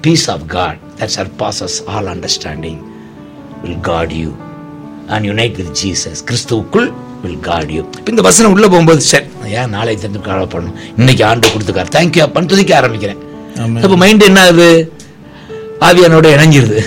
peace 0.03 0.27
of 0.33 0.45
God 0.55 0.79
that 0.99 1.13
surpasses 1.17 1.77
all 1.93 2.09
understanding 2.13 2.79
will 3.63 3.81
guard 3.89 4.13
you 4.21 4.29
and 5.13 5.25
unite 5.31 5.57
with 5.61 5.73
Jesus 5.83 6.21
கிறிஸ்துவுக்குள் 6.29 6.89
வில் 7.23 7.39
காட் 7.49 7.71
யூ 7.77 7.83
இந்த 8.11 8.23
வசனம் 8.29 8.53
உள்ள 8.55 8.67
போகும்போது 8.73 9.01
சரி 9.11 9.25
ஏன் 9.59 9.73
நாளை 9.75 9.95
தெரிஞ்சு 10.03 10.21
கவலைப்படணும்? 10.29 10.77
இன்னைக்கு 10.97 11.23
ஆண்டு 11.29 11.53
கொடுத்துக்கார் 11.53 11.95
தேங்க்யூ 11.97 12.23
அப்பான்னு 12.27 12.51
துதிக்க 12.53 12.73
ஆரம்பிக்கிறேன். 12.81 13.21
அப்போ 13.85 13.97
மைண்ட் 14.03 14.29
என்ன 14.29 14.41
ஆகுது? 14.47 14.69
ஆவியானோட 15.87 16.27
இணைஞ்சிருது. 16.37 16.81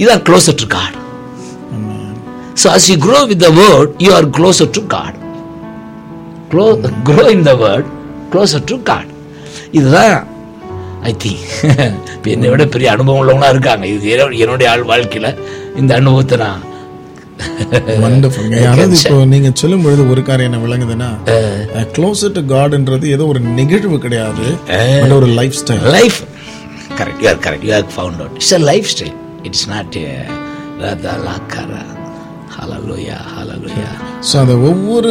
இதுதான் 0.00 0.24
closer 0.28 0.60
to 0.62 0.68
God 0.76 0.96
so 2.56 2.68
as 2.74 2.88
you 2.90 2.96
grow 3.04 3.20
with 3.30 3.42
the 3.44 3.50
word 3.60 3.92
you 4.04 4.10
are 4.12 4.28
closer 4.36 4.72
to 4.72 4.82
God 4.94 5.16
glow 6.50 6.66
grow 7.08 7.24
in 7.30 7.46
the 7.46 7.54
word 7.62 7.88
closer 8.32 8.64
to 8.64 8.76
God 8.82 9.10
இதுதான் 9.72 10.14
ஐ 11.02 11.12
திங்க் 11.22 11.42
இப்போ 12.14 12.28
என்னை 12.34 12.50
விட 12.52 12.64
பெரிய 12.74 12.88
அனுபவம் 12.92 13.20
உள்ளவங்களா 13.20 13.50
இருக்காங்க. 13.54 13.86
இது 13.94 14.06
என்னோட- 14.14 14.38
என்னுடைய 14.44 14.68
ஆள் 14.70 14.84
வாழ்க்கையில 14.90 15.30
இந்த 15.76 15.92
அனுபவத்தை 15.94 16.38
நான் 16.44 16.62
அதாவது 18.66 18.96
இப்போ 18.96 19.16
நீங்க 19.32 19.48
சொல்லும் 19.54 19.84
பொழுது 19.84 20.02
ஒரு 20.12 20.22
காரியம் 20.22 20.48
என்ன 20.50 20.60
விளங்குதுன்னா 20.64 21.08
க்ளோசர் 21.96 22.34
டு 22.36 22.42
காட்ன்றது 22.52 23.06
ஏதோ 23.14 23.24
ஒரு 23.32 23.40
நிகழ்வு 23.58 23.96
கிடையாது 23.98 24.44
ஒரு 25.18 25.28
lifestyle 25.60 25.82
life 25.96 26.18
correct 26.98 27.22
you 27.24 27.28
are 27.28 27.42
correct 27.46 27.66
you 27.68 27.74
are 27.74 27.88
found 27.94 28.20
out 28.22 28.36
it's 28.38 28.54
a 28.54 28.62
lifestyle 28.92 29.14
it's 29.42 29.66
not 29.68 29.98
லாக்காரா 31.26 31.82
hallelujah 32.54 33.18
hallelujah 33.34 33.90
so 34.28 34.34
அந்த 34.42 34.54
ஒவ்வொரு 34.68 35.10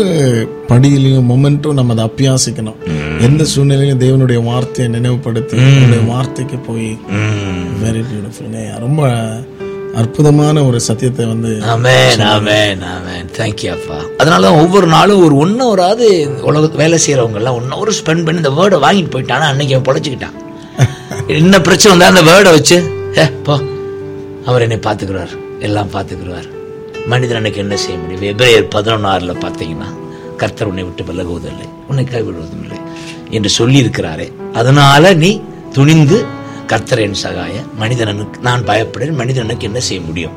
படியிலையும் 0.72 1.30
மொமெண்ட்டும் 1.32 1.78
நம்ம 1.80 1.94
அதை 1.96 2.04
அப்பியாசிக்கணும் 2.10 2.80
எந்த 3.20 3.44
சூழ்நிலையிலும் 3.54 4.04
தேவனுடைய 4.04 4.40
வார்த்தையை 4.44 4.88
நினைவுபடுத்தி 4.92 5.58
அவருடைய 5.64 6.04
வார்த்தைக்கு 6.14 6.60
போய் 6.70 6.90
வெரி 7.84 8.04
பியூட்டிஃபுல் 8.10 8.56
ரொம்ப 8.80 9.02
அற்புதமான 10.02 10.64
ஒரு 10.66 10.78
சத்தியத்தை 10.80 11.26
வந்து 11.26 11.50
ஆமென் 11.74 12.22
ஆமென் 12.30 12.82
ஆமென் 12.94 13.28
தேங்க்யூ 13.38 13.70
அப்பா 13.72 13.98
அதனால 14.18 14.48
தான் 14.48 14.62
ஒவ்வொரு 14.64 14.88
நாளும் 14.88 15.24
ஒரு 15.26 15.36
ஒன் 15.36 15.54
ஹவராது 15.60 16.08
உலக 16.48 16.72
வேலை 16.76 17.00
செய்கிறவங்க 17.06 17.40
எல்லாம் 17.42 17.58
ஒன் 17.60 17.70
ஹவர் 17.74 17.98
ஸ்பெண்ட் 18.00 18.26
பண்ணி 18.26 18.42
இந்த 18.44 18.54
வேர்டை 18.60 18.80
வாங்கிட்டு 18.86 19.14
போயிட்டானா 19.16 19.50
அன்னைக்கு 19.52 19.76
அவன் 19.76 19.88
பொழைச்சிக்கிட்டான். 19.90 20.38
என்ன 21.40 21.60
பிரச்சனை 21.60 21.92
வந்தா 21.94 22.12
அந்த 22.14 22.24
வேர்டை 22.32 22.52
வச்சு 22.52 22.78
ஏ 23.20 23.26
போ. 23.44 23.56
அவர் 24.46 24.62
என்னை 24.62 24.80
பார்த்துக்கிறார் 24.80 25.34
எல்லாம் 25.60 25.92
பார்த்துக்கிறார். 25.94 26.48
மனிதன் 27.12 27.40
எனக்கு 27.42 27.60
என்ன 27.64 27.76
செய்ய 27.84 27.98
முடியும்? 28.00 28.24
எபிரேயர் 28.34 28.68
பதினொன்னாறில் 28.76 29.42
பார்த்தீங்கன்னா 29.44 29.90
கர்த்தர் 30.38 30.68
உன்னை 30.68 30.84
விட்டு 30.84 31.04
விலகுவதில்லை. 31.04 31.68
உன்னை 31.88 32.04
கைவிடுவதும் 32.04 32.64
இல்லை 32.64 32.80
என்று 33.30 33.50
சொல்லியிருக்கிறாரே. 33.60 34.28
அதனால 34.54 35.14
நீ 35.14 35.42
துணிந்து 35.72 36.26
கர்த்தர் 36.72 37.00
என் 37.00 37.14
சகாய 37.14 37.56
மனிதனுக்கு 37.82 38.40
நான் 38.42 38.64
பயப்படுறேன் 38.64 39.20
மனிதனுக்கு 39.22 39.68
என்ன 39.70 39.80
செய்ய 39.80 40.02
முடியும்? 40.02 40.36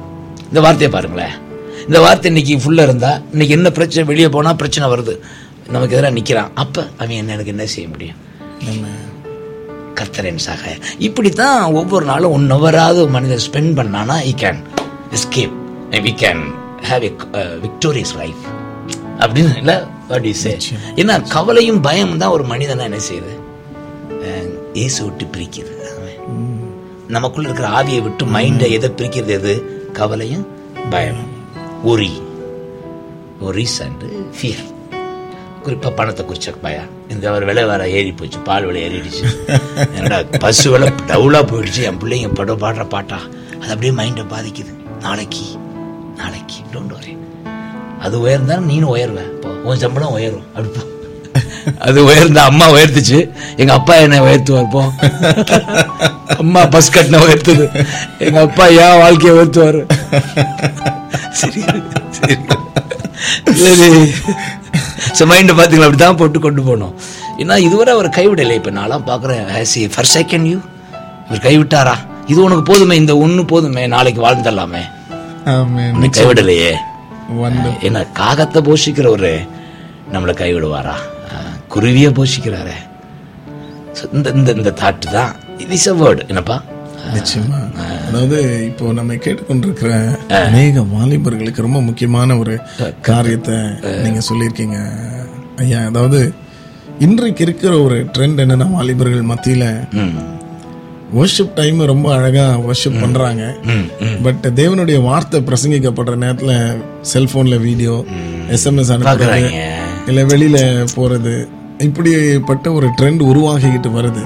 இந்த 0.48 0.60
வார்த்தையை 0.60 0.90
பாருங்களேன். 0.94 1.34
இந்த 1.86 2.00
வார்த்தை 2.00 2.30
இன்னைக்கு 2.30 2.54
ஃபுல்லாக 2.64 2.88
இருந்தா 2.88 3.20
இன்னைக்கு 3.32 3.56
என்ன 3.58 3.70
பிரச்சனை 3.70 4.04
வெளியே 4.08 4.28
போனா 4.28 4.54
பிரச்சனை 4.54 4.88
வருது. 4.94 5.14
நமக்கு 5.74 5.94
எதிராக 5.96 6.14
நிற்கிறான் 6.14 6.50
அப்போ 6.54 6.82
அவன் 6.98 7.18
என்ன 7.20 7.32
எனக்கு 7.32 7.54
என்ன 7.54 7.66
செய்ய 7.66 7.88
முடியும்? 7.88 8.18
நம்ம 8.66 8.86
கர்த்தரின் 10.00 10.42
சகாய. 10.48 10.74
இப்படித்தான் 10.98 11.72
ஒவ்வொரு 11.72 12.04
நாளும் 12.04 12.32
ஒன் 12.32 12.50
ஹவராவது 12.52 13.08
மனிதன் 13.08 13.44
ஸ்பெண்ட் 13.46 13.78
பண்ணானா 13.80 14.18
he 14.30 14.34
can 14.42 14.60
escape 15.18 15.56
we 16.00 16.12
can 16.22 16.42
have 16.88 17.04
a 17.04 17.12
victorious 17.64 18.14
life 18.16 18.42
அப்படின்னு 19.20 19.56
இல்லை? 19.56 19.76
வாட் 20.08 20.28
சே 20.42 20.52
ஏன்னா 21.02 21.28
கவலையும் 21.28 21.80
பயம் 21.80 22.18
தான் 22.18 22.30
ஒரு 22.30 22.44
மனிதனை 22.44 22.84
என்ன 22.84 22.98
செய்யுது? 23.08 23.34
இயேசு 24.74 25.04
விட்டு 25.04 25.24
பிரிக்குது. 25.24 25.72
நமக்குள்ள 27.08 27.48
இருக்கிற 27.48 27.68
ஆவியை 27.68 28.02
விட்டு 28.02 28.24
மைண்டை 28.26 28.70
எதை 28.70 28.90
பிரிக்கிறது 28.90 29.32
எது? 29.32 29.54
கவலையும் 29.92 30.46
பயம் 30.90 31.22
ஒரி 31.84 32.12
ஒரிஸ் 33.40 33.82
அண்ட் 33.82 34.04
ஃபியர் 34.36 34.64
குறிப்பா 35.64 35.90
பணத்தை 35.94 36.26
குறிச்ச 36.26 36.50
பயம் 36.60 36.90
இந்த 37.08 37.30
ஒரு 37.32 37.44
விலை 37.46 37.64
வேற 37.64 37.88
ஏறி 37.88 38.12
போச்சு 38.12 38.38
பால் 38.38 38.64
விலை 38.64 38.82
ஏறிடுச்சு. 38.82 39.22
என்னடா 39.96 40.18
பசு 40.38 40.70
விலை 40.70 40.88
டவுலா 41.10 41.40
போயிடுச்சு 41.50 41.82
என் 41.82 42.00
பிள்ளைங்க 42.02 42.28
பட 42.34 42.52
பாடுற 42.54 42.88
பாட்டா. 42.88 43.18
அது 43.60 43.70
அப்படியே 43.72 43.92
மைண்டை 43.92 44.24
பாதிக்குது. 44.34 44.72
நாளைக்கு 45.00 45.44
நாளைக்கு 46.20 46.58
டோன்ட் 46.74 46.94
வரி 46.98 47.14
அது 48.06 48.16
உயர்ந்தாலும் 48.24 48.68
நீனும் 48.72 48.92
உயர்வேன் 48.96 49.30
இப்போ 49.34 49.50
உன் 49.68 49.82
சம்பளம் 49.84 50.14
உயரும். 50.18 50.46
அப்படி 50.56 50.92
அது 51.86 51.98
உயர்ந்த 52.08 52.40
அம்மா 52.50 52.66
உயர்த்துச்சு. 52.74 53.18
எங்க 53.60 53.72
அப்பா 53.78 53.94
என்ன 54.04 54.20
உயர்த்துவார் 54.26 54.68
போ. 54.74 54.82
அம்மா 56.42 56.60
பஸ் 56.74 56.92
கட்டின 56.94 57.20
உயர்த்துது. 57.24 57.64
எங்க 58.26 58.38
அப்பா 58.46 58.64
ஏன் 58.84 59.00
வாழ்க்கையை 59.02 59.32
உயர்த்துவாரு. 59.36 59.80
சரி 61.40 61.62
சரி. 62.18 62.36
சரி. 63.60 64.02
ஸோ 65.16 65.24
மைண்டை 65.30 65.54
பார்த்தீங்களா 65.58 65.88
அப்படி 65.88 66.02
தான் 66.04 66.18
போட்டு 66.20 66.38
கொண்டு 66.46 66.62
போகணும் 66.68 66.94
ஏன்னா 67.42 67.56
இதுவரை 67.66 67.92
அவர் 67.96 68.08
கைவிடலை. 68.18 68.56
இப்போ 68.60 68.72
நான்லாம் 68.78 69.08
பார்க்குறேன். 69.10 69.44
ஹேசி 69.56 69.82
ஃபர் 69.94 70.12
செகண்ட் 70.16 70.48
யூ 70.52 70.58
இவர் 71.28 71.46
கைவிட்டாரா? 71.48 71.96
இது 72.32 72.38
உனக்கு 72.46 72.64
போதுமே. 72.72 72.94
இந்த 73.02 73.14
ஒன்று 73.24 73.44
போதுமே. 73.54 73.84
நாளைக்கு 73.94 74.22
வாழ்ந்துடலாமே. 74.26 74.82
கைவிடலையே. 76.18 76.70
என்ன 77.86 77.98
காகத்தை 78.20 78.60
போஷிக்கிறவரு 78.68 79.34
நம்மளை 80.12 80.32
கைவிடுவாரா? 80.40 80.96
குருவியை 81.72 82.10
போஷிக்கிறாரே. 82.18 82.76
இந்த 84.16 84.28
இந்த 84.38 84.50
இந்த 84.60 84.72
தாட்டு 84.80 85.08
தான். 85.16 85.32
இது 85.62 85.74
இஸ் 85.78 85.90
அ 85.92 85.94
வேர்டு 86.00 86.22
என்னப்பா? 86.32 86.56
நிச்சயமா. 87.16 87.58
அதாவது 88.08 88.38
இப்போ 88.68 88.92
நம்ம 88.98 89.16
கேட்டுக்கொண்டிருக்கிற 89.24 89.90
அநேக 90.46 90.82
வாலிபர்களுக்கு 90.94 91.66
ரொம்ப 91.66 91.80
முக்கியமான 91.88 92.38
ஒரு 92.42 92.54
காரியத்தை 93.08 93.56
நீங்க 94.04 94.22
சொல்லியிருக்கீங்க. 94.30 94.78
ஐயா 95.64 95.80
அதாவது 95.90 96.20
இன்றைக்கு 97.06 97.42
இருக்கிற 97.46 97.72
ஒரு 97.86 97.96
ட்ரெண்ட் 98.16 98.42
என்னன்னா 98.44 98.68
வாலிபர்கள் 98.76 99.30
மத்தியில 99.32 99.64
worship 101.14 101.54
டைம் 101.54 101.78
ரொம்ப 101.78 102.14
அழகா 102.14 102.58
worship 102.58 103.00
பண்றாங்க. 103.00 103.56
ம் 103.62 103.86
ம். 104.00 104.22
பட் 104.22 104.52
தேவனுடைய 104.54 105.02
வார்த்தை 105.02 105.40
பிரசங்கிக்கப்படுற 105.40 106.16
நேரத்துல 106.24 106.76
செல்போன்ல 107.12 107.60
வீடியோ 107.60 108.04
எஸ்எம்எஸ் 108.50 108.92
அனுப்புறது 108.92 109.50
இல்ல 110.06 110.22
வெளியில 110.22 110.86
போறது 110.96 111.48
இப்படிப்பட்ட 111.78 112.72
ஒரு 112.72 112.86
ட்ரெண்ட் 112.86 113.22
உருவாகிக்கிட்டு 113.22 113.90
வருது. 113.90 114.24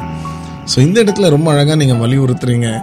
ஸோ 0.75 0.79
இந்த 0.79 1.05
இடத்துல 1.05 1.29
ரொம்ப 1.29 1.51
அழகா 1.51 1.75
நீங்க 1.75 2.07
வலியுறுத்துறீங்க. 2.07 2.83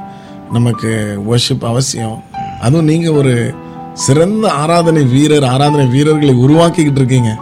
நமக்கு 0.52 1.20
worship 1.28 1.66
அவசியம். 1.66 2.24
அதுவும் 2.62 2.86
நீங்க 2.86 3.12
ஒரு 3.12 3.54
சிறந்த 3.94 4.52
ஆராதனை 4.52 5.04
வீரர் 5.04 5.44
ஆராதனை 5.44 5.86
வீரர்களை 5.86 6.34
உருவாக்கிக்கிட்டு 6.36 6.96
இருக்கீங்க. 6.96 7.38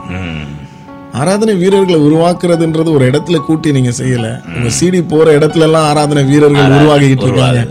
ஆராதனை 1.20 1.54
வீரர்களை 1.62 1.98
உருவாக்குறதுன்றது 2.08 2.90
ஒரு 2.98 3.06
இடத்துல 3.12 3.38
கூட்டி 3.48 3.72
நீங்க 3.78 3.92
செய்யல. 4.02 4.28
உங்க 4.56 4.70
சிடி 4.80 5.00
போற 5.14 5.28
இடத்துல 5.40 5.68
எல்லாம் 5.70 5.88
ஆராதனை 5.92 6.24
வீரர்கள் 6.32 6.76
உருவாகிக்கிட்டு 6.78 7.28
இருக்காங்க. 7.28 7.62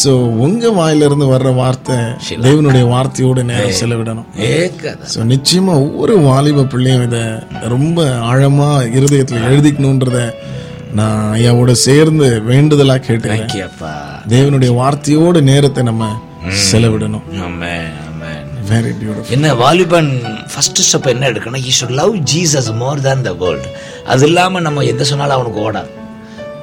சோ 0.00 0.10
உங்க 0.44 0.70
வாயில 0.78 1.06
இருந்து 1.08 1.26
வர்ற 1.32 1.50
வார்த்தை 1.60 1.96
தேவனுடைய 2.46 2.84
வார்த்தையோட 2.94 3.42
நேரம் 3.50 3.78
செலவிடணும். 3.80 4.26
ஸோ 5.14 5.18
நிச்சயமா 5.32 5.74
ஒவ்வொரு 5.86 6.14
வாலிப 6.28 6.66
பிள்ளையும் 6.74 7.04
இதை 7.08 7.22
ரொம்ப 7.74 8.04
ஆழமா 8.30 8.70
இருதயத்துல 8.98 9.42
எழுதிக்கணுன்றத 9.50 10.20
நான் 11.00 11.24
ஐயாவோட 11.38 11.72
சேர்ந்து 11.86 12.28
வேண்டுதலா 12.50 12.96
தேங்க்யூப்பா 13.08 13.94
தேவனுடைய 14.34 14.72
வார்த்தையோட 14.80 15.40
நேரத்தை 15.50 15.82
நம்ம 15.90 16.04
செலவிடணும். 16.70 17.26
வெரி 18.70 18.92
பியூட்டிஃபுல் 19.00 19.34
என்ன 19.36 19.48
வாலிபன் 19.62 20.10
ஃபர்ஸ்ட் 20.52 20.80
ஸ்டெப் 20.86 21.08
என்ன 21.12 21.24
எடுக்கணும்? 21.30 21.62
He 21.68 21.72
should 21.78 21.94
love 22.00 22.14
Jesus 22.32 22.70
more 22.82 23.02
than 23.06 23.24
the 23.28 23.32
world 23.42 23.68
அது 24.12 24.24
இல்லாம 24.28 24.60
நம்ம 24.66 24.84
எந்த 24.92 25.04
சொன்னாலும் 25.10 25.36
அவனுக்கு 25.38 25.62
ஓடாது 25.68 25.92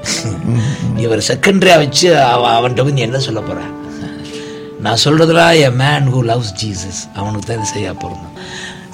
இவர் 1.03 1.21
செகண்டரியா 1.27 1.75
வச்சு 1.83 2.07
அவ 2.33 2.41
அவன்கிட்ட 2.57 2.83
வந்து 2.87 3.05
என்ன 3.07 3.17
சொல்ல 3.27 3.39
போற? 3.47 3.59
நான் 4.85 5.01
சொல்றதுலாம் 5.05 5.53
a 5.61 5.69
man 5.81 6.07
who 6.13 6.19
loves 6.29 6.51
Jesus 6.61 6.99
அவனுக்கு 7.19 7.45
தான் 7.47 7.57
இது 7.59 7.71
சரியா 7.71 7.91
பொருந்தும். 8.03 8.35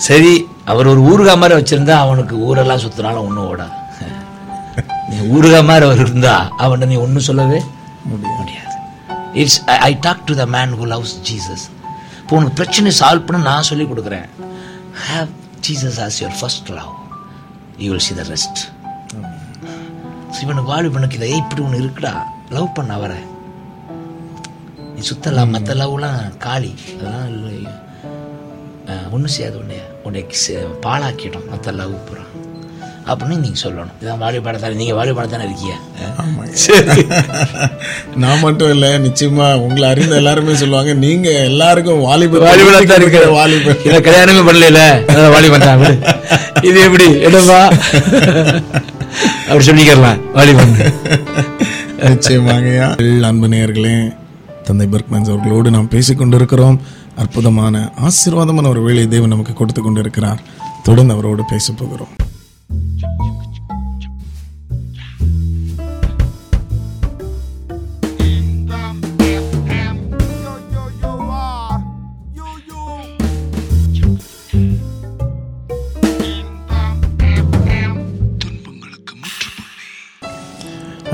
சரி 0.07 0.31
அவர் 0.71 0.91
ஒரு 0.93 1.01
ஊருகா 1.11 1.33
மாதிரி 1.41 1.57
வச்சிருந்தா 1.59 1.95
அவனுக்கு 2.05 2.35
ஊரெல்லாம் 2.47 2.83
சுத்தினாலும் 2.85 3.25
ஒன்றும் 3.27 3.49
ஓடாது 3.51 3.75
நீ 5.09 5.17
ஊருகா 5.35 5.61
மாதிரி 5.69 5.85
அவர் 5.89 6.03
இருந்தா 6.05 6.35
அவன்கிட்ட 6.63 6.91
நீ 6.93 6.97
ஒன்றும் 7.05 7.27
சொல்லவே 7.29 7.59
முடியாது. 8.33 8.73
It's 9.41 9.59
I 9.89 9.91
talk 10.07 10.25
to 10.29 10.35
the 10.41 10.47
man 10.55 10.73
who 10.79 10.87
loves 10.93 11.15
Jesus 11.29 11.65
இப்போ 12.31 12.43
உனக்கு 12.43 12.63
பிரச்சனை 12.63 12.91
சால்வ் 12.99 13.25
பண்ண 13.25 13.41
நான் 13.41 13.61
சொல்லி 13.61 13.83
கொடுக்குறேன். 13.83 14.29
Have 15.07 15.29
Jesus 15.67 15.99
as 15.99 16.11
your 16.19 16.39
first 16.39 16.69
love 16.69 16.93
you 17.77 17.89
will 17.89 17.99
see 17.99 18.15
the 18.15 18.21
rest 18.21 18.59
இவனுக்கு 20.41 20.71
வாலிபனுக்கு 20.71 21.13
இதை 21.13 21.29
"ஏய், 21.29 21.37
இப்படி 21.37 21.61
ஒன்று 21.61 21.79
இருக்குடா. 21.79 22.21
லவ் 22.49 22.73
பண்ண 22.73 22.93
அவரை. 22.93 23.17
நீ 24.77 25.01
சுத்தலாம் 25.01 25.49
மற்ற 25.49 25.73
லவ்லாம் 25.73 26.37
காலி. 26.37 26.75
அதெல்லாம் 26.99 27.27
இல்லை 27.27 27.71
ஒன்றும் 29.11 29.27
செய்யாது 29.27 29.57
உன்னைய. 29.59 29.81
உன்னை 30.03 30.25
சே- 30.47 30.75
பாழாக்கிடும். 30.81 31.49
மற்ற 31.49 31.71
லவ் 31.71 32.07
பூரா. 32.07 32.21
அப்படின்னு 33.11 33.43
நீங்கள் 33.43 33.61
சொல்லணும் 33.63 33.95
இதான் 34.01 34.21
வாலிபாடத்தானே 34.23 34.75
நீங்கள் 34.79 34.97
வாலிபாடத்தானே 34.99 35.45
இருக்கீங்க 35.47 35.75
சரி 36.63 37.03
நான் 38.21 38.43
மட்டும் 38.43 38.71
இல்ல 38.75 38.87
நிச்சயமா 39.05 39.47
உங்களை 39.65 39.85
அறிந்த 39.91 40.15
எல்லாருமே 40.21 40.55
சொல்லுவாங்க 40.61 40.93
நீங்க 41.03 41.27
எல்லாருக்கும் 41.49 42.03
வாலிப 42.07 42.41
வாலிபன் 42.45 42.89
தான் 42.91 43.01
இருக்கிற 43.01 43.25
வாலிபர் 43.37 43.81
இதை 43.87 43.99
கல்யாணமே 44.01 44.43
பண்ணல 44.47 44.81
வாலிபன் 45.35 45.67
தான். 45.67 45.83
இது 46.69 46.77
எப்படி 46.87 47.07
என்னப்பா 47.27 47.59
அப்படி 49.47 49.63
சொல்லிக்கிறலாம் 49.65 50.19
வாலிபன் 50.35 50.73
நிச்சயமாங்கய்யா 52.05 52.87
அன்பு 53.29 53.47
நேயர்களே 53.51 53.95
தந்தை 54.67 54.87
பர்க்மன்ஸ் 54.89 55.31
அவர்களோடு 55.31 55.69
நாம் 55.75 55.91
பேசிக் 55.93 56.19
கொண்டிருக்கிறோம் 56.19 56.77
அற்புதமான 57.21 57.75
ஆசீர்வாதமான 58.07 58.69
ஒரு 58.69 58.81
வேலையை 58.85 59.07
தேவன் 59.09 59.33
நமக்கு 59.33 59.53
கொடுத்து 59.55 59.81
கொண்டிருக்கிறார் 59.81 60.41
தொடர்ந்து 60.85 61.13
அவரோடு 61.15 61.43
பேச 61.49 61.65
போகிறோம். 61.73 62.13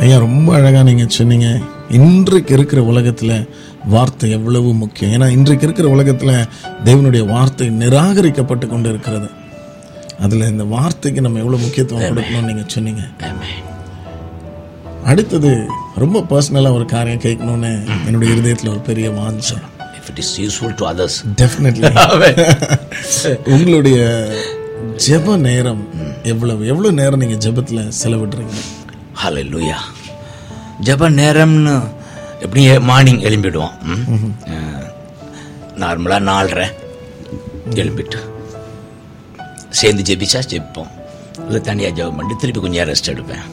ஐயா 0.08 0.18
ரொம்ப 0.20 0.50
அழகா 0.58 0.82
நீங்க 0.88 1.06
சொன்னீங்க. 1.16 1.48
இன்றைக்கு 1.98 2.52
இருக்கிற 2.58 2.82
உலகத்துல 2.92 3.32
வார்த்தை 3.94 4.28
எவ்வளவு 4.36 4.70
முக்கியம். 4.82 5.12
ஏன்னா 5.16 5.28
இன்றைக்கு 5.38 5.66
இருக்கிற 5.68 5.88
உலகத்துல 5.96 6.32
தேவனுடைய 6.86 7.24
வார்த்தை 7.32 7.66
நிராகரிக்கப்பட்டு 7.82 8.68
கொண்டு 8.74 8.90
இருக்கிறது 8.90 9.28
அதுல 10.26 10.48
இந்த 10.54 10.66
வார்த்தைக்கு 10.76 11.24
நம்ம 11.26 11.42
எவ்வளவு 11.44 11.64
முக்கியத்துவம் 11.64 12.04
கொடுக்கணும்னு 12.04 12.50
நீங்க 12.52 12.64
சொன்னீங்க. 12.76 13.04
அடுத்தது 15.12 15.52
ரொம்ப 16.04 16.24
பர்சனலா 16.30 16.72
ஒரு 16.78 16.86
காரியம் 16.94 17.24
கேட்கணும்னு 17.26 17.74
என்னுடைய 18.06 18.30
இருதயத்துல 18.36 18.74
ஒரு 18.76 18.82
பெரிய 18.90 19.10
வாஞ்சம் 19.20 19.66
it 20.10 20.24
is 20.24 20.34
useful 20.42 20.76
to 20.80 20.88
others 20.94 21.20
definitely 21.44 21.86
உங்களுடைய 23.56 24.00
ஜெப 25.08 25.38
நேரம் 25.50 25.86
எவ்வளவு? 26.34 26.62
எவ்வளவு 26.74 26.98
நேரம் 27.02 27.24
நீங்க 27.26 27.38
ஜெபத்துல 27.50 27.92
செலவிடுறீங்க? 28.02 28.58
ஹalleluya 29.22 29.78
ஜெப 30.86 31.10
நேரம்னு 31.20 31.74
எப்படி 32.46 32.64
மார்னிங் 32.90 33.22
எழும்பிடுவோம். 33.28 33.76
நார்மலாக 35.82 36.28
நாலரை 36.30 36.68
எழும்பிட்டு 37.82 38.20
சேர்ந்து 39.80 40.04
ஜெபிச்சா 40.10 40.40
ஜெபிப்போம். 40.52 40.92
இல்லை 41.46 41.60
தனியாக 41.70 41.96
ஜெபம் 41.98 42.18
பண்ணிட்டு 42.18 42.42
திருப்பி 42.42 42.62
கொஞ்சம் 42.62 42.80
நேரம் 42.80 42.92
ரெஸ்ட் 42.94 43.12
எடுப்பேன். 43.14 43.46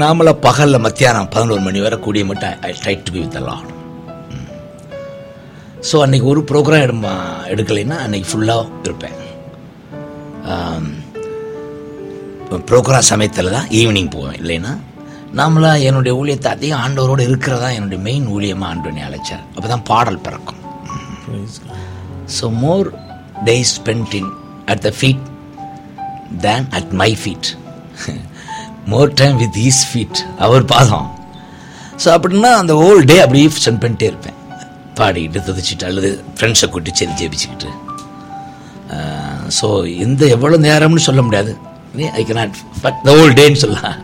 நாமளாக 0.00 0.42
பகலில் 0.46 0.84
மத்தியானம் 0.86 1.30
பதினோரு 1.34 1.62
மணி 1.66 1.80
வரை 1.84 1.98
கூடிய 2.06 2.24
மட்டும் 2.30 2.54
I 2.68 2.70
try 2.80 2.94
to 3.06 3.12
be 3.14 3.20
with 3.24 3.38
lot 3.48 3.70
so 5.88 5.96
அன்னைக்கு 6.04 6.26
ஒரு 6.32 6.40
ப்ரோக்ராம் 6.50 6.84
எடுமா 6.86 7.12
எடுக்கலைன்னா 7.52 7.96
அன்னைக்கு 8.04 8.28
ஃபுல்லாக 8.30 8.68
இருப்பேன். 8.86 9.18
ப்ரோக்ராம் 12.70 13.08
சமயத்தில் 13.10 13.54
தான் 13.56 13.70
ஈவினிங் 13.80 14.10
போவேன். 14.16 14.38
இல்லைன்னா 14.42 14.72
நாமளா 15.38 15.70
என்னுடைய 15.88 16.12
ஊழியத்தை 16.20 16.48
அதிகம் 16.56 16.82
ஆண்டவரோடு 16.84 17.22
இருக்கிறதா 17.28 17.68
என்னுடைய 17.76 18.00
மெயின் 18.08 18.26
ஊழியமாக 18.34 18.70
ஆண்டவனை 18.72 19.02
அழைச்சார். 19.06 19.44
அப்போ 19.54 19.66
தான் 19.72 19.86
பாடல் 19.90 20.20
பிறக்கும். 20.26 20.60
So 22.36 22.44
more 22.64 22.88
days 23.48 23.72
spend 23.78 24.14
in 24.20 24.30
at 24.72 24.82
the 24.86 24.92
feet 24.98 25.24
than 26.44 26.66
at 26.78 26.92
my 27.02 27.10
feet 27.22 27.50
more 28.92 29.12
time 29.22 29.36
with 29.42 29.58
his 29.64 29.82
feet 29.90 30.20
அவர் 30.46 30.64
பாதம். 30.74 31.08
ஸோ 32.04 32.08
அப்படின்னா 32.16 32.52
அந்த 32.62 32.76
ஹோல் 32.82 33.02
டே 33.10 33.18
அப்படியே 33.24 33.50
ஸ்பெண்ட் 33.58 33.82
பண்ணிட்டே 33.84 34.08
இருப்பேன். 34.12 34.38
பாடிக்கிட்டு 35.00 35.40
துதிச்சிட்டு 35.50 35.84
அல்லது 35.90 36.10
ஃப்ரெண்ட்ஸை 36.38 36.68
கூட்டி 36.74 36.90
சரி 37.00 37.14
ஜெபிச்சுக்கிட்டு. 37.20 37.70
ஸோ 39.58 39.66
எந்த 40.06 40.24
எவ்வளோ 40.36 40.56
நேரம்னு 40.70 41.06
சொல்ல 41.10 41.22
முடியாது. 41.28 41.52
I 42.20 42.24
cannot 42.32 42.58
put 42.86 42.98
the 43.06 43.18
whole 43.18 43.38
டேன்னு 43.40 43.62
சொல்லலாம். 43.66 43.98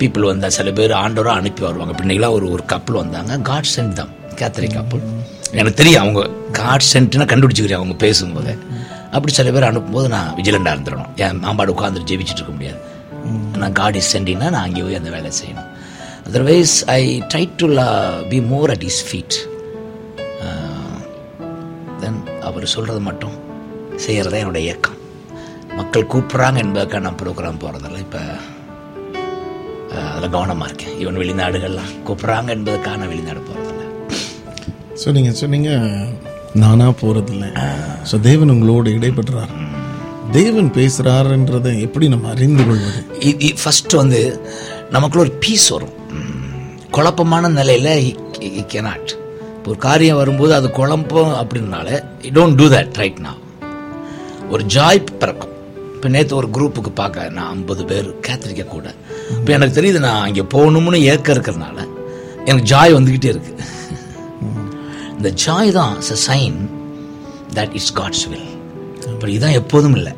பீப்புள் 0.00 0.30
வந்தால் 0.30 0.54
சில 0.56 0.70
பேர் 0.78 0.92
ஆண்டவராக 1.02 1.40
அனுப்பி 1.40 1.62
வருவாங்க. 1.66 1.94
பின்னைக்கெல்லாம் 1.98 2.36
ஒரு 2.38 2.46
ஒரு 2.54 2.64
கப்பல் 2.72 3.00
வந்தாங்க. 3.02 3.32
காட் 3.50 3.70
சென்ட் 3.74 3.98
தான் 4.00 4.12
கேத்தலிக் 4.40 4.76
கப்பல் 4.78 5.02
எனக்கு 5.60 5.78
தெரியும் 5.80 6.02
அவங்க 6.02 6.20
காட் 6.60 6.86
சென்ட்னா 6.92 7.26
கண்டுபிடிச்சிக்கிறேன் 7.32 7.80
அவங்க 7.80 7.96
பேசும்போது. 8.04 8.52
அப்படி 9.16 9.32
சில 9.38 9.50
பேர் 9.54 9.68
அனுப்பும்போது 9.70 10.08
நான் 10.14 10.30
விஜிலண்டாக 10.38 10.74
இருந்துடணும். 10.76 11.10
என் 11.24 11.42
மாம்பாடு 11.44 11.74
உட்காந்துட்டு 11.74 12.10
ஜெபிச்சுட்டு 12.12 12.40
இருக்க 12.40 12.54
முடியாது. 12.58 12.80
நான் 13.62 13.76
காட் 13.80 13.98
இஸ் 14.00 14.10
சென்டிங்னா 14.16 14.48
நான் 14.54 14.64
அங்கே 14.68 14.82
போய் 14.86 14.98
அந்த 15.00 15.10
வேலை 15.16 15.30
செய்யணும். 15.40 15.68
Otherwise 16.28 16.74
I 16.98 17.02
try 17.32 17.44
to 17.60 17.66
be 18.32 18.40
more 18.52 18.72
at 18.74 18.86
his 18.90 19.02
feet 19.08 19.36
then 22.02 22.20
அவர் 22.48 22.72
சொல்கிறது 22.74 23.02
மட்டும் 23.10 23.36
செய்கிறதா 24.06 24.40
என்னோட 24.42 24.60
இயக்கம். 24.66 24.98
மக்கள் 25.78 26.10
கூப்பிட்றாங்க 26.12 26.58
என்பதற்காக 26.64 27.02
நான் 27.04 27.20
ப்ரோக்ராம் 27.22 27.60
போகிறதில்ல 27.62 28.00
இப்போ 28.06 28.22
அதில் 30.14 30.34
கவனமாக 30.34 30.68
இருக்கேன். 30.70 30.94
ஈவன் 31.02 31.20
வெளிநாடுகள்லாம் 31.22 31.92
கூப்பிட்றாங்க 32.06 32.50
என்பதற்காக 32.56 32.96
நான் 33.00 33.12
வெளிநாடு 33.12 33.40
போகிறதில்ல 33.48 33.84
ஸோ 35.02 35.12
நீங்கள் 35.16 35.38
சொன்னீங்க 35.42 35.70
நானா 36.62 36.86
போகிறதில்ல 37.02 37.46
ஸோ 38.10 38.18
தேவன் 38.28 38.52
உங்களோடு 38.54 38.90
இடைப்பட்டுறார் 38.98 39.54
தேவன் 40.36 40.68
பேசுகிறாருன்றதை 40.76 41.72
எப்படி 41.86 42.06
நம்ம 42.12 42.28
அறிந்து 42.34 42.62
கொள்வது? 42.68 43.00
ஃபஸ்ட்டு 43.62 43.98
வந்து 44.00 44.20
நமக்குள்ள 44.94 45.24
ஒரு 45.26 45.34
பீஸ் 45.44 45.66
வரும். 45.74 45.96
குழப்பமான 46.96 47.50
நிலையில் 47.58 47.92
கெனாட் 48.72 49.12
இப்போ 49.56 49.70
ஒரு 49.72 49.78
காரியம் 49.86 50.20
வரும்போது 50.20 50.52
அது 50.58 50.68
குழப்பம் 50.78 51.34
அப்படின்னால 51.40 51.88
டோன்ட் 52.36 52.58
டூ 52.60 52.66
தட் 52.74 52.98
ரைட் 53.00 53.20
நான் 53.26 53.40
ஒரு 54.54 54.62
ஜாய் 54.74 55.00
பிறக்கும். 55.22 55.52
இப்போ 55.94 56.08
நேற்று 56.14 56.34
ஒரு 56.40 56.48
குரூப்புக்கு 56.56 56.90
பார்க்க 57.00 57.28
நான் 57.36 57.50
ஐம்பது 57.56 57.82
பேர் 57.90 58.08
கேத்திரிக்க 58.26 58.64
கூட. 58.74 58.86
இப்போ 59.38 59.50
எனக்கு 59.56 59.76
தெரியுது 59.78 59.98
நான் 60.06 60.24
அங்கே 60.26 60.44
போகணும்னு 60.54 61.00
ஏக்கம் 61.12 61.34
இருக்கிறதுனால 61.36 61.78
எனக்கு 62.48 62.66
ஜாய் 62.72 62.96
வந்துக்கிட்டே 62.96 63.30
இருக்கு. 63.34 63.52
இந்த 65.16 65.30
ஜாய் 65.44 65.70
தான் 65.78 65.92
it's 65.98 66.14
a 66.16 66.20
sign 66.28 66.56
that 67.56 67.74
it's 67.78 67.94
God's 68.00 68.24
will 68.32 68.50
அப்படி 69.12 69.32
இதுதான் 69.36 69.58
எப்போதும் 69.60 69.96
இல்லை. 70.00 70.12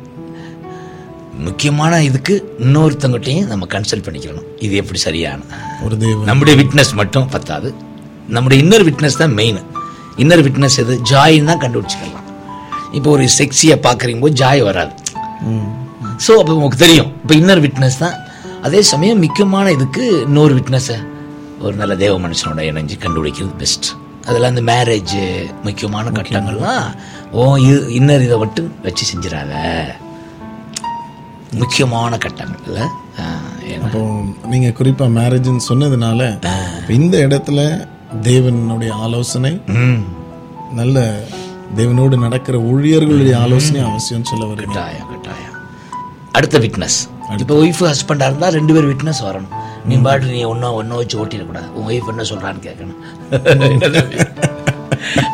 முக்கியமான 1.47 1.93
இதுக்கு 2.09 2.35
இன்னொருத்தங்கிட்டையும் 2.65 3.49
நம்ம 3.51 3.63
கன்சல்ட் 3.73 4.05
பண்ணிக்கணும். 4.05 4.45
இது 4.65 4.73
எப்படி 4.81 4.99
சரியான? 5.07 5.41
ஒரு 5.85 5.95
நம்முடைய 6.29 6.55
விட்னஸ் 6.61 6.93
மட்டும் 6.99 7.27
பத்தாது. 7.35 7.69
நம்முடைய 8.35 8.57
இன்னர் 8.63 8.85
விட்னஸ் 8.89 9.21
தான் 9.21 9.35
மெயின் 9.39 9.59
இன்னர் 10.23 10.43
விட்னஸ் 10.47 10.77
எது? 10.83 10.93
ஜாயின்னு 11.11 11.49
தான் 11.51 11.61
கண்டுபிடிச்சிக்கலாம். 11.63 12.27
இப்போ 12.97 13.09
ஒரு 13.15 13.25
செக்ஸியை 13.39 13.75
பார்க்குறீங்க 13.87 14.21
போது 14.25 14.39
ஜாய் 14.41 14.61
வராது. 14.69 14.93
ஸோ 16.25 16.31
அப்போ 16.41 16.51
உங்களுக்கு 16.57 16.83
தெரியும். 16.85 17.09
இப்போ 17.23 17.33
இன்னர் 17.41 17.61
விட்னஸ் 17.65 17.99
தான் 18.03 18.15
அதே 18.65 18.79
சமயம் 18.91 19.21
முக்கியமான 19.23 19.71
இதுக்கு 19.71 20.03
இன்னொரு 20.21 20.53
விட்னஸை 20.55 20.97
ஒரு 21.61 21.75
நல்ல 21.75 21.93
தேவ 21.95 22.13
மனுஷனோட 22.19 22.61
இணைஞ்சு 22.69 22.95
கண்டுபிடிக்கிறது 23.03 23.53
பெஸ்ட் 23.57 23.87
அதில் 24.25 24.49
அந்த 24.49 24.61
மேரேஜ் 24.71 25.15
முக்கியமான 25.63 26.09
கட்டங்கள்லாம் 26.09 26.85
ஓ 27.31 27.43
இது 27.65 27.77
இன்னர் 27.99 28.25
இதை 28.27 28.37
மட்டும் 28.37 28.69
வச்சு 28.83 29.03
செஞ்சிடாத. 29.11 29.53
முக்கியமான 31.61 32.17
கட்டங்கள் 32.17 32.79
அப்போ 33.85 33.99
நீங்க 34.51 34.69
குறிப்பா 34.79 35.05
மேரேஜ்னு 35.17 35.67
சொன்னதுனால 35.69 36.21
இந்த 36.97 37.17
இடத்துல 37.27 37.59
தேவனுடைய 38.29 38.91
ஆலோசனை 39.05 39.53
நல்ல 40.79 40.97
தேவனோடு 41.75 42.15
நடக்கிற 42.25 42.57
ஊழியர்களுடைய 42.71 43.35
ஆலோசனை 43.45 43.81
அவசியம் 43.89 44.27
சொல்ல 44.31 44.45
வரீங்க. 44.45 44.73
கட்டாயம் 44.73 45.09
கட்டாயம். 45.13 45.53
அடுத்த 46.31 46.59
விட்னஸ் 46.59 46.99
இப்போ 47.41 47.53
ஒய்ஃப் 47.61 47.81
ஹஸ்பண்டாக 47.89 48.29
இருந்தால் 48.29 48.51
ரெண்டு 48.51 48.73
பேர் 48.75 48.87
விட்னஸ் 48.91 49.21
வரணும். 49.27 49.53
நீ 49.89 49.95
பாட்டு 50.05 50.25
நீ 50.35 50.41
ஒன்றா 50.51 50.67
ஒன்றை 50.79 50.95
வச்சு 50.99 51.15
ஓட்டிடக்கூடாது 51.21 51.67
உன் 51.75 51.87
ஒய்ஃப் 51.91 52.09
என்ன 52.13 52.25
சொல்கிறான்னு 52.31 52.65
கேட்கணும் 52.67 52.99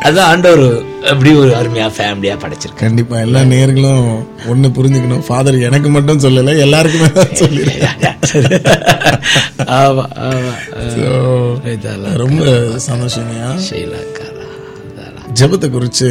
அதான் 0.06 0.28
ஆண்டவர் 0.30 0.64
அப்படி 1.10 1.30
ஒரு 1.40 1.50
அருமையாக 1.58 1.92
ஃபேமிலியாக 1.96 2.38
படைச்சிருக்கேன் 2.42 2.84
கண்டிப்பா 2.84 3.16
எல்லா 3.26 3.40
நேர்களும் 3.52 4.08
ஒண்ணு 4.52 4.68
புரிஞ்சுக்கணும். 4.76 5.22
ஃபாதர் 5.26 5.56
எனக்கு 5.68 5.88
மட்டும் 5.88 6.22
சொல்லல 6.24 6.54
எல்லாருக்குமே 6.64 7.08
தான் 7.08 7.32
இதெல்லாம் 11.74 12.18
ரொம்ப 12.24 12.44
சந்தோஷங்கய்யா. 12.88 13.50
ஜெபத்தை 15.40 15.68
குறித்து 15.70 16.08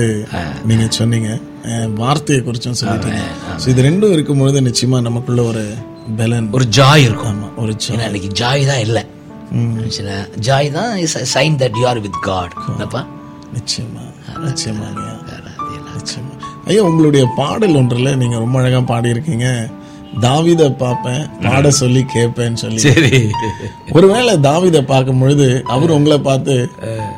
நீங்க 0.70 0.86
சொன்னீங்க. 1.00 1.32
வார்த்தையை 2.02 2.42
குறிச்சும் 2.46 2.78
சொல்லிட்டீங்க. 2.82 3.24
ஸோ 3.62 3.68
இது 3.74 3.82
ரெண்டும் 3.88 4.14
இருக்கும்பொழுது 4.16 4.62
நிச்சயமா 4.68 5.00
நமக்குள்ள 5.08 5.42
ஒரு 5.52 5.64
பலன். 6.20 6.48
ஒரு 6.58 6.66
ஜாய் 6.78 7.04
இருக்கும். 7.08 7.32
ஆமா 7.34 7.50
ஒரு. 7.64 7.74
ஏன்னா 7.94 8.06
இன்னைக்கு 8.10 8.32
ஜாய் 8.42 8.64
தான் 8.72 8.84
இல்லை. 8.88 9.04
ஜாய் 10.48 10.70
தான் 10.78 10.92
is 11.06 11.18
sign 11.36 11.56
that 11.62 11.78
you 11.80 11.86
are 11.92 12.02
with 12.08 12.20
God 12.30 12.54
என்னப்பா 12.74 13.02
நிச்சயமா 13.58 14.04
நிச்சயமா 14.48 14.86
ஐயா 14.92 15.14
நிச்சயமா. 15.98 16.34
ஐயா 16.70 16.82
உங்களுடைய 16.90 17.24
பாடல் 17.40 17.78
ஒன்றில் 17.80 18.18
நீங்க 18.22 18.36
ரொம்ப 18.44 18.58
அழகா 18.62 18.82
பாடியிருக்கீங்க. 18.92 19.48
தாவீதை 20.20 20.66
பார்ப்பேன் 20.82 21.22
பாட 21.44 21.70
சொல்லி 21.72 22.02
கேட்பேன்னு 22.14 22.60
சொல்லி. 22.64 22.80
சரி. 22.80 23.20
ஒருவேளை 23.92 24.34
தாவீதை 24.40 24.82
பார்க்கும் 24.84 25.22
பொழுது 25.22 25.48
அவர் 25.68 25.92
உங்களை 25.92 26.18
பார்த்து 26.20 26.56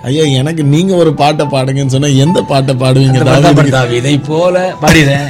ஐயா 0.04 0.24
எனக்கு 0.40 0.64
நீங்க 0.64 0.94
ஒரு 0.96 1.14
பாட்டை 1.14 1.46
பாடுங்கன்னு 1.46 1.96
சொன்னா 1.96 2.12
எந்த 2.26 2.42
பாட்டை 2.52 2.76
பாடுவீங்க 2.76 3.20
தாவீதுக்கு? 3.30 3.72
தாவி 3.72 3.96
இதை 3.96 4.16
போல 4.30 4.76
பாடினேன் 4.82 5.30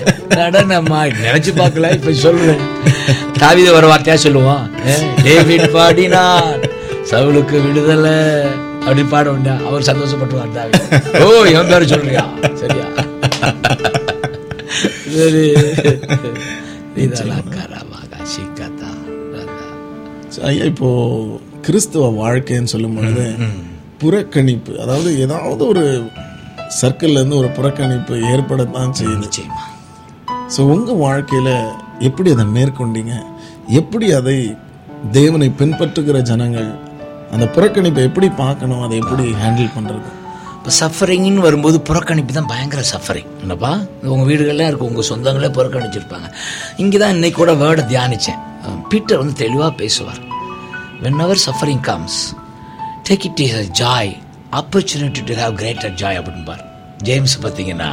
நினைச்சு 1.24 1.54
பார்க்கல 1.62 1.92
இப்ப 1.98 2.12
சொல்லுவேன். 2.26 2.62
தாவித 3.40 3.70
ஒரு 3.74 3.88
வார்த்தையா 3.92 4.18
சொல்லுவான் 4.26 4.66
டேவிட் 5.24 5.72
பாடினான் 5.72 6.52
சவுலுக்கு 7.12 7.58
விடுதலை. 7.66 8.18
அப்படி 8.86 9.04
பாட 9.12 9.26
வேண்டியா 9.32 9.56
அவர் 9.68 9.88
சந்தோஷப்பட்டுவார் 9.90 10.56
தாவி 10.56 10.74
ஓ 11.24 11.30
என் 11.54 11.70
பேரு 11.72 11.88
சொல்றியா? 11.94 12.24
சரியா? 12.62 12.88
சரி. 15.18 15.46
ஐயா 20.44 20.66
இப்போ 20.66 20.90
கிறிஸ்துவ 21.62 22.08
வாழ்க்கைன்னு 22.08 22.64
சொல்லும் 22.64 22.96
பொழுது 22.96 23.36
புறக்கணிப்பு 24.04 24.78
அதாவது 24.78 25.20
ஏதாவது 25.20 25.68
ஒரு 25.68 26.12
சர்க்கிள்ல 26.82 27.12
இருந்து 27.12 27.38
ஒரு 27.38 27.48
புறக்கணிப்பு 27.48 28.14
ஏற்படத்தான் 28.34 28.96
செய்யுது. 29.00 29.24
நிச்சயமா. 29.26 29.64
ஸோ 30.56 30.60
உங்க 30.60 30.92
வாழ்க்கையில 30.94 31.50
எப்படி 32.00 32.32
அதை 32.32 32.46
மேற்கொண்டீங்க? 32.46 33.14
எப்படி 33.68 34.14
அதை 34.14 34.56
தேவனை 35.12 35.52
பின்பற்றுகிற 35.60 36.22
ஜனங்கள் 36.22 36.70
அந்த 37.32 37.46
புறக்கணிப்பை 37.46 38.04
எப்படி 38.04 38.30
பார்க்கணும்? 38.30 38.82
அதை 38.82 38.98
எப்படி 38.98 39.24
ஹேண்டில் 39.24 39.76
பண்றது? 39.78 40.10
இப்போ 40.64 40.74
சஃபரிங்னு 40.82 41.42
வரும்போது 41.46 41.78
புறக்கணிப்பு 41.88 42.34
தான் 42.36 42.48
பயங்கர 42.52 42.82
சஃபரிங் 42.92 43.32
என்னப்பா? 43.44 43.72
உங்கள் 44.12 44.28
வீடுகள்லாம் 44.30 44.70
இருக்கும் 44.70 44.90
உங்கள் 44.92 45.08
சொந்தங்களே 45.10 45.50
புறக்கணிச்சிருப்பாங்க. 45.58 46.28
இங்கே 46.82 46.98
தான் 47.02 47.14
இன்னைக்கு 47.16 47.38
கூட 47.40 47.54
வேர்டை 47.62 47.84
தியானித்தேன் 47.90 48.40
பீட்டர் 48.92 49.20
வந்து 49.22 49.36
தெளிவாக 49.42 49.72
பேசுவார். 49.82 50.22
When 51.02 51.20
our 51.26 51.42
suffering 51.46 51.84
comes 51.90 52.20
take 53.10 53.26
it 53.30 53.42
is 53.46 53.58
a 53.64 53.66
joy 53.82 54.12
opportunity 54.62 55.24
to 55.32 55.36
have 55.42 55.58
greater 55.62 55.94
joy 56.04 56.20
அப்படின்பார் 56.22 56.64
James 57.10 57.36
பார்த்தீங்கன்னா 57.46 57.92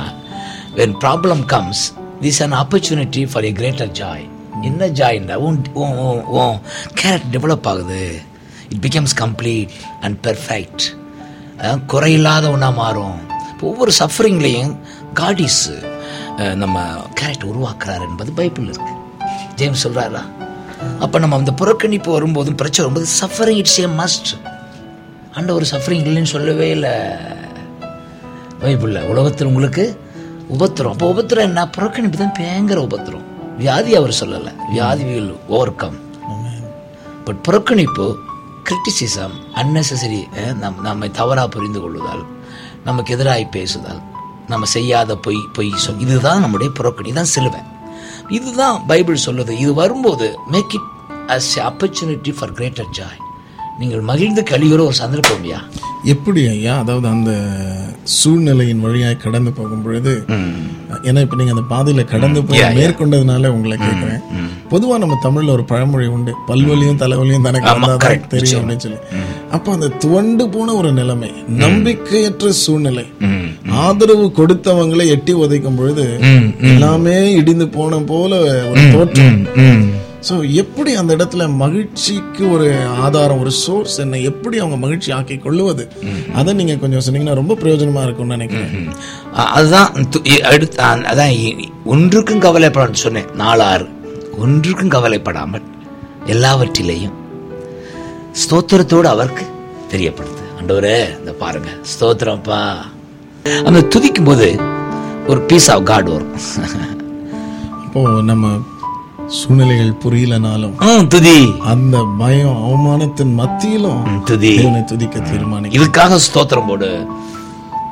when 0.78 0.96
problem 1.06 1.42
comes 1.54 1.82
this 2.22 2.40
an 2.46 2.56
opportunity 2.62 3.24
for 3.32 3.48
a 3.50 3.52
greater 3.62 3.92
joy 4.02 4.24
என்ன 4.70 4.90
ஜாய்ண்டா 5.00 5.40
உன் 5.48 5.60
உன் 5.82 6.56
கேரட் 7.02 7.28
டெவலப் 7.34 7.68
ஆகுது. 7.72 8.02
It 8.72 8.82
becomes 8.88 9.16
complete 9.24 9.76
and 10.00 10.18
perfect 10.28 10.86
குறையில்லாத 11.92 12.44
ஒன்றா 12.54 12.68
மாறும். 12.82 13.18
ஒவ்வொரு 13.68 13.92
சஃபரிங்லேயும் 14.00 14.74
காடிஸ் 15.20 15.64
நம்ம 16.62 16.84
கேரக்டர் 17.18 17.50
உருவாக்குறாரு 17.52 18.04
என்பது 18.10 18.30
பைபிள் 18.38 18.68
இருக்கு. 18.72 18.94
ஜேம்ஸ் 19.58 19.82
சொல்றாரா? 19.86 20.22
அப்போ 21.04 21.16
நம்ம 21.22 21.36
அந்த 21.40 21.52
புறக்கணிப்பு 21.62 22.10
வரும்போதும் 22.16 22.60
பிரச்சனை 22.60 22.84
வரும்போது 22.86 23.08
சஃபரிங் 23.22 23.60
இட்ஸ் 23.62 23.80
ஏ 23.80 23.88
மஸ்ட் 24.00 24.30
ஆண்ட 25.36 25.50
ஒரு 25.58 25.66
சஃபரிங் 25.72 26.04
இல்லைன்னு 26.10 26.34
சொல்லவே 26.36 26.68
இல்லை. 26.76 26.94
பைபிளில் 28.62 29.08
உலகத்தில் 29.12 29.50
உங்களுக்கு 29.50 29.84
உபத்திரம். 30.56 30.94
அப்போ 30.94 31.08
உபத்திரம் 31.14 31.48
என்ன? 31.48 31.66
புறக்கணிப்பு 31.76 32.18
தான் 32.22 32.36
பயங்கர 32.38 32.80
உபத்திரம். 32.88 33.26
வியாதி 33.60 33.92
அவர் 34.00 34.18
சொல்லலை. 34.20 34.52
வியாதி 34.70 35.04
வில் 35.10 35.32
ஓவர் 35.54 35.74
கம் 35.82 35.98
பட் 37.26 37.40
புறக்கணிப்பு 37.48 38.06
கிரிட்டிசிசம் 38.64 39.32
அன்னெசரி 39.54 40.28
eh, 40.36 40.54
நம் 40.54 40.80
நம்மை 40.80 41.10
தவறாக 41.10 41.48
புரிந்து 41.48 41.80
கொள்வதால் 41.80 42.26
நமக்கு 42.84 43.12
எதிராக 43.12 43.46
பேசுதல் 43.50 44.00
நம்ம 44.46 44.66
செய்யாத 44.66 45.16
பொய் 45.16 45.48
பொய் 45.52 45.70
சொல் 45.70 45.98
இதுதான் 45.98 46.40
நம்முடைய 46.40 46.72
புறக்கணி 46.78 47.12
தான் 47.12 47.24
சிலுவை. 47.24 47.60
இதுதான் 48.28 48.86
பைபிள் 48.86 49.18
சொல்லுது 49.26 49.50
இது 49.50 49.74
வரும்போது 49.74 50.38
make 50.46 50.74
it 50.74 50.88
as 51.26 51.58
opportunity 51.58 52.34
for 52.38 52.52
greater 52.52 52.88
joy 52.98 53.20
நீங்கள் 53.80 54.08
மகிழ்ந்து 54.08 54.42
கழிகிற 54.50 54.80
ஒரு 54.86 54.96
சந்தர்ப்பம்யா 55.02 55.58
எப்படி 56.12 56.40
ஐயா? 56.48 56.74
அதாவது 56.82 57.06
அந்த 57.14 57.32
சூழ்நிலையின் 58.18 58.82
வழியாய் 58.84 59.22
கடந்து 59.22 59.50
போகும் 59.58 59.82
பொழுது 59.84 60.12
ஏன்னா 61.08 61.20
இப்ப 61.24 61.36
நீங்க 61.38 61.52
அந்த 61.54 61.64
பாதையில 61.72 62.02
கடந்து 62.12 62.40
போய் 62.48 62.62
மேற்கொண்டதுனால 62.78 63.52
உங்களை 63.56 63.76
கேட்கிறேன் 63.76 64.22
பொதுவா 64.72 64.96
நம்ம 65.02 65.18
தமிழ்ல 65.24 65.54
ஒரு 65.56 65.64
பழமொழி 65.70 66.06
உண்டு. 66.16 66.32
பல்வலியும் 66.48 67.00
தலைவலியும் 67.02 67.46
தனக்கு 67.46 68.28
தெரியும் 68.34 68.60
அப்படின்னு 68.60 68.84
சொல்லி. 68.84 69.00
அப்ப 69.56 69.72
அந்த 69.76 69.88
துவண்டு 70.02 70.44
போன 70.56 70.74
ஒரு 70.80 70.90
நிலைமை 71.00 71.30
நம்பிக்கையற்ற 71.62 72.52
சூழ்நிலை. 72.64 73.06
ஆதரவு 73.86 74.26
கொடுத்தவங்களை 74.38 75.06
எட்டி 75.16 75.34
உதைக்கும் 75.44 75.80
பொழுது 75.80 76.06
எல்லாமே 76.72 77.16
இடிந்து 77.40 77.68
போன 77.78 78.02
போல 78.12 78.38
ஒரு 78.70 78.84
தோற்றம். 78.94 79.40
சோ 80.28 80.34
எப்படி 80.62 80.90
அந்த 81.00 81.12
இடத்துல 81.16 81.42
மகிழ்ச்சிக்கு 81.62 82.42
ஒரு 82.54 82.66
ஆதாரம் 83.04 83.40
ஒரு 83.42 83.52
சோர்ஸ் 83.60 83.96
என்ன 84.04 84.18
எப்படி 84.30 84.56
அவங்க 84.62 84.76
மகிழ்ச்சி 84.84 85.10
ஆக்கி 85.18 85.36
கொள்ளுவது 85.36 85.84
அதை 86.40 86.54
நீங்க 86.58 86.74
கொஞ்சம் 86.82 87.04
சொன்னீங்கன்னா 87.06 87.38
ரொம்ப 87.40 87.54
பிரயோஜனமா 87.62 88.02
இருக்கும்னு 88.06 88.36
நினைக்கிறேன். 88.36 88.90
அதுதான் 89.56 89.88
அடுத்து 90.50 90.82
அதான் 91.12 91.34
ஒன்றுக்கும் 91.94 92.44
கவலைப்பட 92.46 93.00
சொன்னேன். 93.04 93.30
நாலாறு. 93.42 93.86
ஒன்றுக்கும் 94.44 94.94
கவலைப்படாமல் 94.96 95.66
எல்லாவற்றிலையும் 96.34 97.16
ஸ்தோத்திரத்தோடு 98.42 99.08
அவருக்கு 99.14 99.44
தெரியப்படுது 99.92 100.44
ஆண்டவரே 100.58 100.96
இந்த 101.18 101.32
பாருங்க. 101.42 101.70
ஸ்தோத்திரம்ப்பா 101.92 102.60
அந்த 103.68 103.80
துதிக்கும் 103.92 104.28
போது 104.28 104.48
ஒரு 105.30 105.40
பீஸ் 105.50 105.70
ஆஃப் 105.74 105.86
காட் 105.90 106.10
வரும். 106.14 106.34
அப்போ 107.84 108.02
நம்ம 108.30 108.48
சூழ்நிலைகள் 109.30 109.94
புரியலனாலும் 110.04 111.06
துதி 111.06 111.54
அந்த 111.60 112.06
பயம் 112.18 112.56
அவமானத்தின் 112.56 113.34
மத்தியிலும் 113.34 114.22
துதி 114.24 114.82
துதிக்க 114.86 115.18
தீர்மானிக்க 115.18 115.78
இதுக்காக 115.78 116.18
ஸ்தோத்திரம் 116.18 116.66
போடு. 116.66 117.06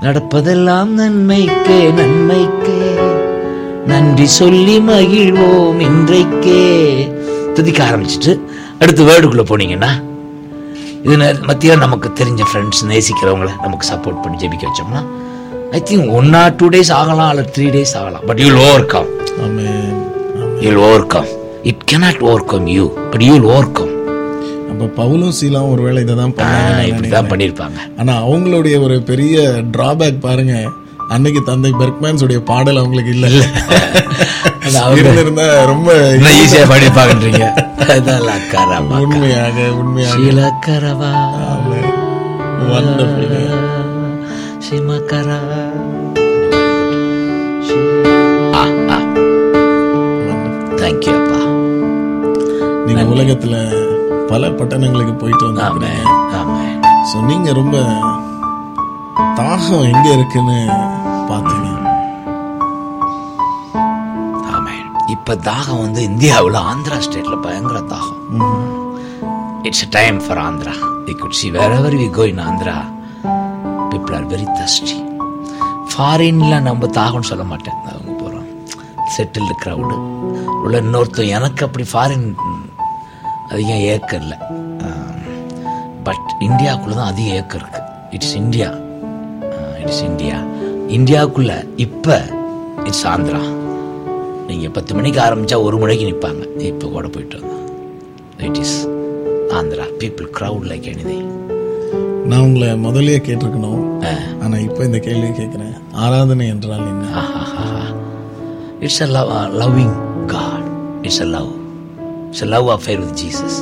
நடப்பதெல்லாம் 0.02 0.86
நன்மைக்கே 0.86 1.90
நன்மைக்கே. 1.90 2.96
நன்றி 3.86 4.26
சொல்லி 4.26 4.78
மகிழ்வோம் 4.78 5.80
இன்றைக்கே. 5.80 6.96
துதிக்க 7.52 7.84
ஆரம்பிச்சிட்டு 7.84 8.40
அடுத்து 8.80 9.04
வேர்டுக்குள்ள 9.04 9.44
போனீங்கன்னா 9.44 10.02
இது 11.02 11.16
நே- 11.16 11.46
மத்திய 11.46 11.76
நமக்கு 11.76 12.08
தெரிஞ்ச 12.08 12.42
ஃப்ரெண்ட்ஸ் 12.52 12.86
நேசிக்கிறவங்கள 12.88 13.50
நமக்கு 13.62 13.88
சப்போர்ட் 13.88 14.22
பண்ணி 14.22 14.48
ஜெபிக்க 14.48 14.60
வச்சோம்னா 14.60 15.06
I 15.70 15.82
think 15.86 16.10
one 16.10 16.34
or 16.34 16.56
two 16.56 16.68
days 16.68 16.92
ஆகலாம் 16.92 17.28
அல்லது 17.28 17.52
த்ரீ 17.56 17.66
டேஸ் 17.66 17.96
ஆகலாம். 17.96 18.22
But 18.26 18.38
you'll 18.38 18.68
overcome. 18.86 19.06
You'll 20.64 20.80
overcome 21.06 21.28
it 21.70 21.82
cannot 21.90 22.18
overcome 22.44 22.66
you 22.76 22.84
but 23.12 23.24
you'll 23.28 23.46
overcome 23.72 23.92
அப்ப 24.70 24.88
பவுலும் 24.98 25.36
சீலாவும் 25.38 25.72
ஒருவேளை 25.74 26.00
இதை 26.04 26.14
தான் 26.16 26.32
இப்படி. 26.90 27.08
தான் 27.08 27.28
பண்ணியிருப்பாங்க. 27.30 27.78
ஆனா 28.00 28.12
அவங்களுடைய 28.26 28.74
ஒரு 28.86 28.96
பெரிய 29.10 29.36
டிராபேக் 29.74 30.18
பாருங்க. 30.26 30.54
அன்னைக்கு 31.14 31.40
தந்தை 31.42 31.70
பெர்க்மேன்ஸ் 31.80 32.24
உடைய 32.26 32.40
பாடல் 32.50 32.80
அவங்களுக்கு 32.82 33.14
இல்ல. 33.16 33.26
இருந்திருந்தா 35.00 35.46
ரொம்ப 35.72 35.88
இன்னும் 36.16 36.36
ஈஸியா 36.42 36.64
படிப்பாங்கன்றீங்க 36.72 37.44
அதெல்லாம் 37.94 38.38
அக்காரமா 38.40 38.98
உண்மையாக 39.06 39.58
உண்மையாக. 39.82 40.16
சீலக்கரவா 40.16 41.12
wonderful. 42.70 43.24
உலகத்துல 53.08 53.56
பல 54.30 54.50
பட்டணங்களுக்கு 54.50 55.14
போயிட்டு 55.16 55.44
வந்தாங்க 55.48 55.86
ஸோ 57.10 57.18
நீங்க 57.22 57.48
ரொம்ப 57.52 57.76
தாகம் 59.38 59.86
எங்க 59.90 60.06
இருக்குன்னு 60.12 60.56
பார்த்தீங்க 61.30 61.66
ஆமே 64.52 64.74
இப்ப 65.08 65.36
தாகம் 65.46 65.82
வந்து 65.82 66.00
இந்தியாவுல 66.02 66.60
ஆந்திரா 66.70 66.98
ஸ்டேட்ல 67.00 67.36
பயங்கர 67.40 67.80
தாகம். 67.86 68.20
It's 69.62 69.86
time 69.90 70.18
for 70.24 70.42
Andhra 70.44 70.74
we 71.06 71.14
could 71.14 71.38
see 71.40 71.48
wherever 71.78 71.96
we 71.96 72.08
go 72.10 72.26
in 72.26 72.42
Andhra 72.48 72.76
people 73.90 74.16
are 74.16 74.28
very 74.28 74.48
thirsty 74.58 74.98
ஃபாரின்ல 75.92 76.56
நம்ம 76.60 76.90
தாகம்னு 76.98 77.30
சொல்ல 77.30 77.44
மாட்டேன். 77.44 77.78
அவங்க 77.90 78.12
போகிறோம் 78.14 78.48
செட்டில்டு 79.16 79.54
க்ரௌடு 79.62 79.96
உள்ள 80.62 80.76
இன்னொருத்தர் 80.80 81.34
எனக்கு 81.36 81.64
அப்படி 81.64 81.86
ஃபாரின் 81.92 82.28
அதிகம் 83.52 83.84
ஏக்கம் 83.92 84.22
இல்லை? 84.24 84.38
பட் 86.06 86.28
இந்தியாவுக்குள்ள 86.46 86.94
தான் 87.00 87.10
அதிக 87.12 87.28
ஏக்கம் 87.40 87.60
இருக்கு. 87.62 87.80
இட்ஸ் 88.16 88.34
இந்தியா 88.42 88.68
இட்ஸ் 89.82 90.02
இந்தியா 90.08 90.36
இந்தியாவுக்குள்ள 90.96 91.52
இப்போ 91.86 92.16
இட்ஸ் 92.88 93.06
ஆந்திரா. 93.12 93.42
நீங்கள் 94.48 94.74
பத்து 94.76 94.92
மணிக்கு 94.98 95.20
ஆரம்பித்தா 95.24 95.56
ஒரு 95.68 95.76
மணிக்கு 95.82 96.08
நிற்பாங்க 96.10 96.44
இப்போ 96.70 96.86
கூட 96.94 97.06
போயிட்டு 97.14 97.38
வந்தோம் 97.40 97.66
it 98.46 98.60
is 98.64 98.76
Andhra. 99.58 99.86
People 100.02 100.28
crowd 100.38 100.66
like 100.70 100.88
anything 100.92 101.28
நான் 102.30 102.44
உங்களை 102.46 102.68
முதல்லயே 102.86 103.20
கேட்டிருக்கணும். 103.26 103.84
ஆனா 104.42 104.56
இப்போ 104.66 104.80
இந்த 104.88 104.98
கேள்வி 105.06 105.30
கேட்கிறேன். 105.38 105.76
ஆராதனை 106.04 106.46
என்றால் 106.54 106.88
என்ன? 106.92 107.06
It's 108.86 109.02
a 109.06 109.08
love 109.16 109.30
loving 109.62 109.96
God 110.34 110.66
it's 111.06 111.22
a 111.26 111.28
love 111.36 111.50
it's 112.28 112.44
love 112.54 112.68
affair 112.76 113.00
with 113.02 113.18
Jesus 113.22 113.58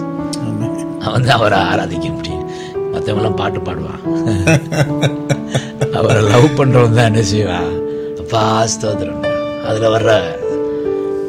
தான் 1.26 1.37
அவரை 1.38 1.59
ஆராதிக்க 1.70 2.07
முடியும். 2.16 2.44
மற்றவங்களாம் 2.92 3.38
பாட்டு 3.40 3.61
பாடுவான் 3.66 4.02
அவரை 5.98 6.22
லவ் 6.33 6.46
பண்றவன் 6.59 6.96
தான் 6.98 7.09
என்ன 7.11 7.22
செய்வான் 7.33 7.70
அப்பா 8.22 8.42
ஸ்தோத்திரம். 8.74 9.22
அதுல 9.68 9.90
வர்ற 9.94 10.12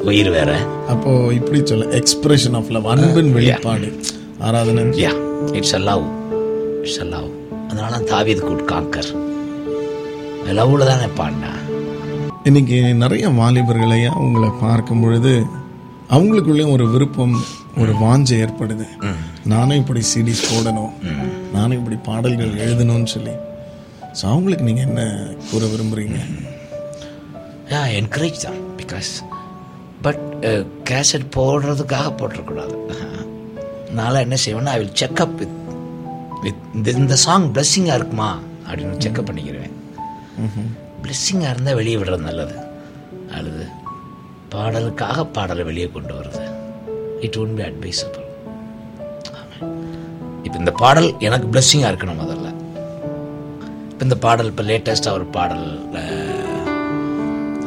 உயிர் 0.10 0.30
வேற. 0.30 0.52
அப்போ 0.92 1.12
இப்படி 1.38 1.60
சொல்ல 1.66 1.86
எக்ஸ்பிரஷன் 2.00 2.56
ஆஃப் 2.60 2.72
லவ் 2.76 2.88
அன்பின் 2.94 3.32
வெளிப்பாடு. 3.38 3.88
ஆராதனை. 4.48 4.84
Yeah 5.04 5.14
it's 5.60 5.76
a 5.80 5.82
love 5.90 6.06
it's 6.82 7.00
a 7.06 7.08
love 7.14 7.30
அதனால 7.70 8.00
தாவீது 8.12 8.44
குட் 8.50 8.68
காக்கர். 8.72 9.10
லவ்ல 10.60 10.86
தானே 10.92 11.08
பாடினா 11.20 11.52
இன்னைக்கு 12.50 12.78
நிறைய 13.04 13.30
வாலிபர்களையா 13.40 14.12
உங்களை 14.26 14.50
பார்க்கும் 14.62 15.02
பொழுது 15.02 15.34
அவங்களுக்குள்ளேயும் 16.16 16.74
ஒரு 16.76 16.86
விருப்பம் 16.94 17.36
ஒரு 17.82 17.94
வாஞ்சை 18.04 18.36
ஏற்படுது. 18.44 18.86
நானும் 19.54 19.80
இப்படி 19.82 20.02
சிடிஸ் 20.12 20.44
போடணும். 20.52 20.94
நானும் 21.56 21.78
இப்படி 21.80 21.98
பாடல்கள் 22.08 22.60
எழுதணும்னு 22.66 23.10
சொல்லி. 23.16 23.34
ஸோ 24.18 24.24
அவங்களுக்கு 24.32 24.68
நீங்க 24.68 24.82
என்ன 24.90 25.02
கூற 25.50 25.64
விரும்புறீங்க? 25.74 26.20
யா 27.74 27.82
என்கரேஜ் 28.00 28.40
தான் 28.46 28.60
பிகாஸ் 28.82 29.12
பட் 30.06 30.24
கேசட் 30.90 31.28
போடுறதுக்காக 31.38 32.14
போட்டுறக்கூடாது 32.20 32.76
நான் 33.98 34.24
என்ன 34.26 34.38
செய்வேன்னா 34.46 34.74
I 34.76 34.80
will 34.84 34.98
check up 35.02 35.36
with 35.42 35.58
with 36.46 36.64
இந்த 36.78 36.90
இந்த 37.02 37.16
சாங் 37.26 37.48
பிளஸ்ஸிங்காக 37.56 38.00
இருக்குமா? 38.00 38.30
அப்படின்னு 38.68 39.02
செக்அப் 39.06 39.30
பண்ணிக்கிறேன் 39.30 39.74
பிளஸ்ஸிங்காக 41.04 41.52
இருந்தால் 41.54 41.78
வெளியே 41.82 41.98
விடுறது 42.00 42.28
நல்லது. 42.30 42.56
அல்லது 43.38 43.66
பாடலுக்காக 44.54 45.24
பாடலை 45.36 45.64
வெளியே 45.70 45.88
கொண்டு 45.96 46.14
வருது. 46.18 46.44
இட் 47.26 47.38
ஒன்ட் 47.42 47.58
பி 47.60 47.64
அட்வைசபிள் 47.70 48.26
இப்போ 50.46 50.58
இந்த 50.64 50.72
பாடல் 50.82 51.10
எனக்கு 51.28 51.48
பிளெஸ்ஸிங்காக 51.54 51.92
இருக்கணும் 51.92 52.22
முதல்ல. 52.24 52.48
இப்போ 53.92 54.04
இந்த 54.08 54.18
பாடல் 54.26 54.50
இப்போ 54.52 54.64
லேட்டஸ்டாக 54.70 55.18
ஒரு 55.20 55.26
பாடல் 55.38 55.68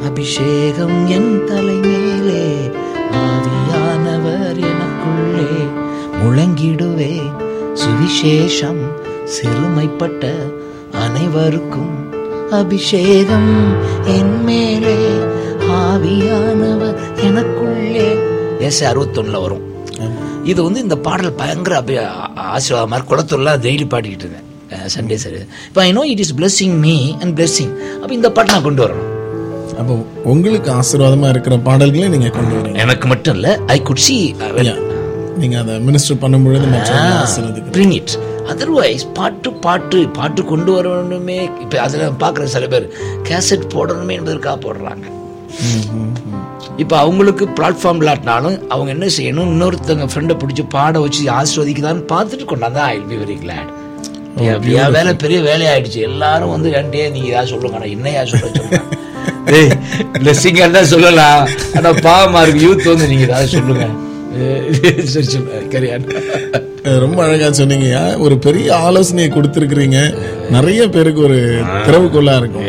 அபிஷேகம் 0.09 0.97
என் 1.17 1.33
தலைமையிலே 1.49 2.45
ஆவியானவர் 3.23 4.61
எனக்குள்ளே 4.71 5.49
முழங்கிடுவே 6.21 7.13
சுவிசேஷம் 7.81 8.81
சிறுமைப்பட்ட 9.35 10.23
அனைவருக்கும் 11.03 11.93
அபிஷேகம் 12.61 13.51
என் 14.17 14.35
மேலே 14.47 14.97
ஆவியானவர் 15.91 16.97
எனக்குள்ளே. 17.27 18.07
எஸ் 18.67 18.81
அறுபத்தொன்னுல 18.91 19.39
வரும். 19.45 19.65
இது 20.51 20.59
வந்து 20.67 20.79
இந்த 20.85 20.95
பாடல் 21.07 21.37
பயங்கர 21.41 21.73
அபி 21.81 21.95
ஆசீர்வாதமாக 22.55 22.97
இருக்கு. 22.97 23.11
குளத்தூர்ல 23.13 23.51
டெய்லி 23.65 23.85
பாடிக்கிட்டு 23.93 24.25
இருந்தேன். 24.27 24.47
சண்டே 24.95 25.15
சரி 25.23 25.39
இப்போ 25.69 25.81
I 25.87 25.89
know 25.97 26.03
it 26.11 26.21
is 26.25 26.33
blessing 26.39 26.75
me 26.85 26.95
and 27.21 27.33
blessing 27.39 27.73
அப்போ 28.01 28.13
இந்த 28.19 28.29
பாட்டை 28.35 28.51
நான் 28.55 28.67
கொண்டு 28.67 28.83
வரணும். 28.85 29.09
அப்போ 29.81 29.93
உங்களுக்கு 30.31 30.69
ஆசீர்வாதமா 30.79 31.27
இருக்கிற 31.33 31.55
பாடல்களை 31.67 32.07
நீங்க 32.13 32.29
கொண்டு 32.37 32.53
வரீங்க. 32.57 32.79
எனக்கு 32.85 33.05
மட்டும் 33.13 33.35
இல்ல 33.37 33.49
ஐ 33.75 33.77
குட் 33.89 34.03
சி 34.07 34.17
Yeah. 34.67 34.79
நீங்க 35.41 35.55
அதை 35.61 35.73
மினிஸ்டர் 35.87 36.21
பண்ணும் 36.23 36.43
பொழுது 36.45 36.65
மற்றவங்களை 36.73 37.15
ஆசீர்வதிக்கிறீங்க 37.25 37.75
பிரிங் 37.77 37.95
இட் 37.99 38.13
அதர்வைஸ் 38.51 39.05
பாட்டு 39.17 39.49
பாட்டு 39.65 39.99
பாட்டு 40.17 40.41
கொண்டு 40.51 40.71
வரணுமே. 40.77 41.39
இப்போ 41.63 41.77
அதில் 41.85 42.17
பார்க்குற 42.23 42.45
சில 42.55 42.67
பேர் 42.73 42.87
கேசட் 43.29 43.65
போடணுமே 43.75 44.13
என்பதற்காக 44.19 44.57
போடுறாங்க. 44.65 45.05
இப்போ 46.83 46.95
அவங்களுக்கு 47.03 47.45
பிளாட்ஃபார்ம் 47.57 47.99
இல்லாட்டினாலும் 48.01 48.57
அவங்க 48.73 48.89
என்ன 48.95 49.07
செய்யணும்? 49.17 49.49
இன்னொருத்தங்க 49.53 50.05
ஃப்ரெண்டை 50.11 50.35
பிடிச்சி 50.41 50.63
பாட 50.75 50.99
வச்சு 51.03 51.21
ஆசிர்வதிக்குதான்னு 51.39 52.03
பார்த்துட்டு 52.13 52.45
கொண்டாந்தா 52.51 52.83
I 52.93 52.95
will 52.97 53.11
be 53.13 53.19
very 53.23 53.37
glad 53.43 53.69
என் 54.81 54.93
வேலை 54.97 55.13
பெரிய 55.23 55.39
வேலையாயிடுச்சு. 55.49 56.01
எல்லாரும் 56.09 56.53
வந்து 56.55 56.69
ஏன்டே 56.79 57.03
நீங்க 57.15 57.29
ஏதாவது 57.33 57.51
சொல்லுங்க? 57.53 57.79
நான் 57.83 57.95
என்னையா 57.97 58.23
சொல்ல 58.33 58.51
சொல்லுங்க 58.57 58.79
டேய் 59.49 59.71
பிளெஸிங்காக 60.21 60.69
தான் 60.75 60.89
சொல்லலாம். 60.91 61.41
ஆனால் 61.77 61.99
பாவமா 62.07 62.41
இருக்கு. 62.43 62.61
யூத் 62.65 62.91
வந்து 62.91 63.07
நீங்க 63.11 63.25
ஏதாவது 63.29 63.53
சொல்லுங்க. 63.55 63.85
சரி 65.13 65.27
சொல்லுங்க 65.33 65.61
கரியான் 65.73 66.05
ரொம்ப 67.03 67.17
அழகா 67.23 67.47
சொன்னீங்கய்யா 67.57 68.03
ஒரு 68.25 68.35
பெரிய 68.45 68.67
ஆலோசனையை 68.87 69.29
கொடுத்துருக்கிறீங்க. 69.31 69.97
நிறைய 70.55 70.81
பேருக்கு 70.95 71.21
ஒரு 71.27 71.39
திறவுகோலா 71.87 72.35
இருக்கும். 72.41 72.67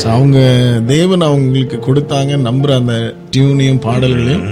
So, 0.00 0.08
அவங்க 0.14 0.38
தேவன் 0.86 1.22
அவங்களுக்கு 1.26 1.76
கொடுத்தாங்க 1.86 2.32
நம்புற 2.46 2.70
அந்த 2.80 2.94
டியூனையும் 3.34 3.80
பாடல்களையும். 3.84 4.44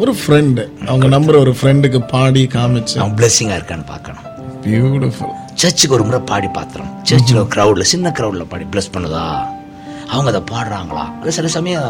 ஒரு 0.00 0.12
ஃப்ரெண்டு 0.20 0.62
அவங்க 0.90 1.06
நம்புற 1.14 1.36
ஒரு 1.44 1.52
ஃப்ரெண்டுக்கு 1.58 2.00
பாடி 2.12 2.42
காமிச்சு. 2.54 2.96
அவன் 3.02 3.14
பிளெஸிங்காக 3.18 3.58
இருக்கான்னு 3.60 3.86
பார்க்கணும். 3.92 4.24
பியூட்டிஃபுல் 4.64 5.36
சர்ச்சுக்கு 5.60 5.94
ஒரு 5.96 6.04
முறை 6.08 6.20
பாடி 6.30 6.48
பார்த்துறோம் 6.58 6.90
சர்ச்சில் 7.10 7.40
க்ரௌடில் 7.54 7.90
சின்ன 7.92 8.12
க்ரௌடில் 8.18 8.50
பாடி 8.52 8.66
ப்ளஸ் 8.72 8.92
பண்ணுதா? 8.96 9.24
அவங்க 10.12 10.28
அதை 10.32 10.42
பாடுறாங்களா? 10.52 11.04
அது 11.20 11.36
சில 11.38 11.48
சமயம் 11.56 11.88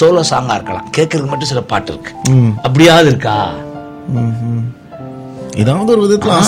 சோலோ 0.00 0.22
சாங்காக 0.32 0.58
இருக்கலாம். 0.58 0.88
கேட்கறதுக்கு 0.96 1.32
மட்டும் 1.34 1.52
சில 1.52 1.62
பாட்டு 1.72 1.92
இருக்கு. 1.92 2.12
அப்படியாவது 2.68 3.10
இருக்கா? 3.12 3.36
ஏதாவது 5.62 5.90
ஒரு 5.94 6.02
விதத்துல 6.04 6.38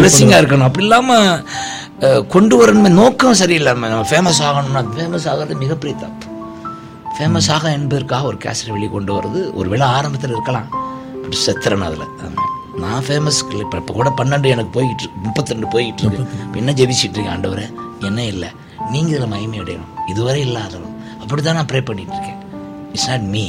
பிளெஸிங்காக 0.00 0.42
இருக்கணும். 0.42 0.68
அப்படி 0.68 0.86
இல்லாமல் 0.88 1.44
கொண்டு 2.34 2.54
வரணுமே 2.60 2.90
நோக்கம் 3.00 3.36
சரியில்லாமல் 3.40 3.90
நம்ம 3.92 4.06
ஃபேமஸ் 4.10 4.40
ஆகணும்னா 4.46 4.80
ஃபேமஸ் 4.96 5.26
ஆகிறது 5.32 5.54
மிகப்பெரிய 5.62 5.94
தப்பு. 6.00 6.26
ஃபேமஸ் 7.16 7.48
ஆக 7.54 7.70
என்பதற்காக 7.78 8.26
ஒரு 8.30 8.38
கேசட் 8.44 8.72
வெளியே 8.74 8.90
கொண்டு 8.94 9.12
வருது 9.16 9.40
ஒரு 9.58 9.68
வேளை 9.72 9.86
ஆரம்பத்தில் 9.96 10.34
இருக்கலாம். 10.36 10.68
பட் 11.22 11.38
செத்துறேன் 11.44 11.86
அதில். 11.88 12.06
நான் 12.82 13.04
ஃபேமஸ் 13.08 13.38
இப்போ 13.62 13.76
இப்போ 13.82 13.94
கூட 13.98 14.10
பன்னெண்டு 14.20 14.48
எனக்கு 14.54 14.72
போய்கிட்டு 14.76 15.02
இருக்கு 15.04 15.22
முப்பத்திரெண்டு 15.26 15.68
போய்கிட்டு 15.74 16.02
இருக்கு. 16.04 16.24
என்ன 16.60 16.72
ஜெபிச்சிட்டு 16.80 17.16
இருக்கேன் 17.16 17.34
ஆண்டவரே? 17.36 17.66
என்ன 18.08 18.24
இல்லை. 18.32 18.50
நீங்கள் 18.92 19.14
இதில் 19.16 19.32
மகிமை 19.34 19.58
அடையணும். 19.64 19.92
இதுவரை 20.12 20.40
இல்லாதவன். 20.48 20.94
அப்படி 21.22 21.42
தான் 21.42 21.58
நான் 21.58 21.70
ப்ரே 21.72 21.82
பண்ணிட்டு 21.90 22.16
இருக்கேன். 22.16 22.40
இட்ஸ் 22.94 23.10
நாட் 23.10 23.28
மீ 23.34 23.46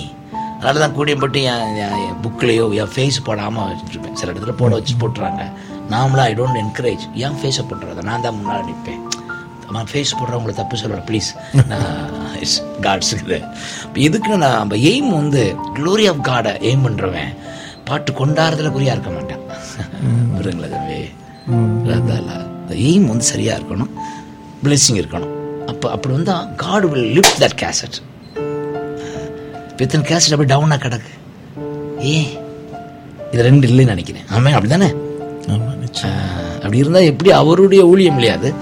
அதனால 0.57 0.79
தான் 0.83 0.95
கூடியம் 0.97 1.21
போட்டு 1.23 1.39
என் 1.53 1.75
என் 1.85 2.19
புக்லேயோ 2.25 2.65
என் 2.81 2.91
ஃபேஸ் 2.93 3.17
போடாமல் 3.29 3.67
வச்சுருப்பேன். 3.71 4.15
சில 4.19 4.31
இடத்துல 4.33 4.53
போட 4.61 4.71
வச்சு 4.77 4.93
போட்டுறாங்க. 5.01 5.43
நாமளாக 5.93 6.25
ஐ 6.29 6.33
டோன்ட் 6.39 6.59
என்கரேஜ் 6.63 7.03
ஏன் 7.25 7.37
ஃபேஸை 7.39 7.63
போட்டுறத? 7.69 8.03
நான் 8.09 8.23
தான் 8.25 8.35
முன்னால் 8.37 8.65
நிற்பேன். 8.69 9.03
நான் 9.75 9.89
ஃபேஸ் 9.91 10.15
போடுறவங்கள 10.19 10.53
தப்பு 10.59 10.75
சொல்லல. 10.81 11.01
ப்ளீஸ் 11.09 11.29
இட்ஸ் 12.41 12.57
காட்ஸுக்குது 12.85 13.37
இப்போ 13.85 13.99
இதுக்கு 14.07 14.31
நான் 14.43 14.57
நம்ம 14.61 14.79
எய்ம் 14.91 15.11
வந்து 15.19 15.43
க்ளோரி 15.77 16.05
ஆஃப் 16.11 16.21
காடை 16.29 16.53
எய்ம் 16.69 16.85
பண்ணுறவன் 16.87 17.31
பாட்டு 17.87 18.11
கொண்டாடுறதுல 18.19 18.71
குறியாக 18.75 18.95
இருக்க 18.95 19.11
மாட்டான். 19.17 19.43
விடுங்களா 20.37 20.69
தம்பி? 20.75 20.99
எய்ம் 22.87 23.07
வந்து 23.11 23.25
சரியாக 23.33 23.57
இருக்கணும். 23.59 23.91
பிளெஸிங் 24.65 24.99
இருக்கணும். 25.01 25.33
அப்போ 25.71 25.87
அப்படி 25.95 26.13
வந்தால் 26.17 26.49
God 26.63 26.85
will 26.91 27.09
lift 27.17 27.39
that 27.43 27.57
cassette 27.63 27.97
within 29.79 30.07
cassette 30.09 30.33
அப்படி 30.35 30.49
டவுனாக 30.53 30.79
கிடக்கு. 30.85 31.13
ஏன்? 32.13 32.29
இது 33.31 33.47
ரெண்டு 33.49 33.65
இல்லைன்னு 33.69 33.93
நினைக்கிறேன். 33.95 34.27
ஆமாம் 34.35 34.55
அப்படி 34.57 34.71
தானே 34.75 34.89
அப்படி 36.55 36.77
இருந்தால் 36.77 37.03
எப்படி 37.03 37.31
அவருடைய 37.31 37.85
ஊழியம் 37.85 38.13
இல்லையா 38.13 38.35
அது? 38.35 38.53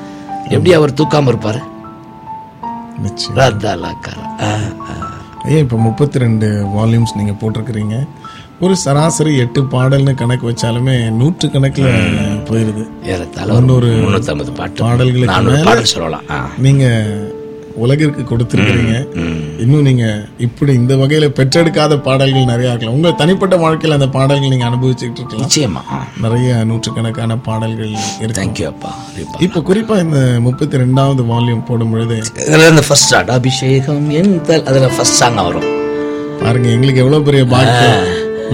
எப்படி 0.49 0.73
அவர் 0.73 0.93
தூக்காமல் 0.93 1.27
இருப்பார்? 1.27 1.61
ஐயா 5.43 5.57
இப்போ 5.57 5.77
முப்பத்தி 5.77 6.19
ரெண்டு 6.19 6.47
வால்யூம்ஸ் 6.75 7.15
நீங்கள் 7.15 7.39
போட்டிருக்கிறீங்க? 7.41 8.07
ஒரு 8.59 8.75
சராசரி 8.77 9.37
எட்டு 9.37 9.63
பாடல்னு 9.63 10.13
கணக்கு 10.13 10.51
வச்சாலுமே 10.51 11.09
நூற்று 11.11 11.51
கணக்கில் 11.51 11.89
போயிருது. 12.43 12.83
முந்நூறு 13.53 13.89
பாடல்களுக்கு 14.81 15.33
பாடல் 15.65 15.83
சொல்லலாம். 15.83 16.23
ஆ. 16.29 16.49
உலகிற்கு 17.83 18.23
கொடுத்துருக்கிறீங்க. 18.29 18.95
இன்னும் 19.63 19.85
நீங்க 19.87 20.05
இப்படி 20.45 20.71
இந்த 20.79 20.93
வகையில 21.01 21.27
பெற்றெடுக்காத 21.37 21.97
பாடல்கள் 22.07 22.49
நிறைய 22.51 22.71
இருக்கலாம். 22.71 22.97
உங்க 22.99 23.11
தனிப்பட்ட 23.21 23.55
வாழ்க்கையில 23.63 23.97
அந்த 23.99 24.09
பாடல்கள் 24.17 24.53
நீங்க 24.53 24.67
அனுபவிச்சுட்டு 24.69 25.19
இருக்கலாம். 25.21 25.43
நிச்சயமா. 25.45 25.81
நிறைய 26.25 26.49
நூற்றுக்கணக்கான 26.69 27.37
பாடல்கள் 27.47 27.93
இருக்கு 28.23 28.39
தேங்க்யூ 28.39 28.67
அப்பா. 28.71 28.91
இப்போ 29.47 29.61
குறிப்பா 29.69 29.97
இந்த 30.05 30.19
முப்பத்தி 30.47 30.83
ரெண்டாவது 30.83 31.23
வால்யூம் 31.31 31.65
போடும் 31.69 31.93
பொழுது 31.95 32.17
இந்த 32.71 32.83
ஃபர்ஸ்ட் 32.87 33.07
ஸ்டார்ட் 33.09 33.33
அபிஷேகம் 33.37 34.07
என் 34.21 34.33
தல். 34.49 34.65
அதில் 34.71 34.93
ஃபர்ஸ்ட் 34.97 35.19
சாங் 35.21 35.41
வரும். 35.49 35.69
பாருங்க 36.43 36.69
எங்களுக்கு 36.75 37.03
எவ்வளவு 37.05 37.27
பெரிய 37.29 37.43
பாக்கியம். 37.55 38.03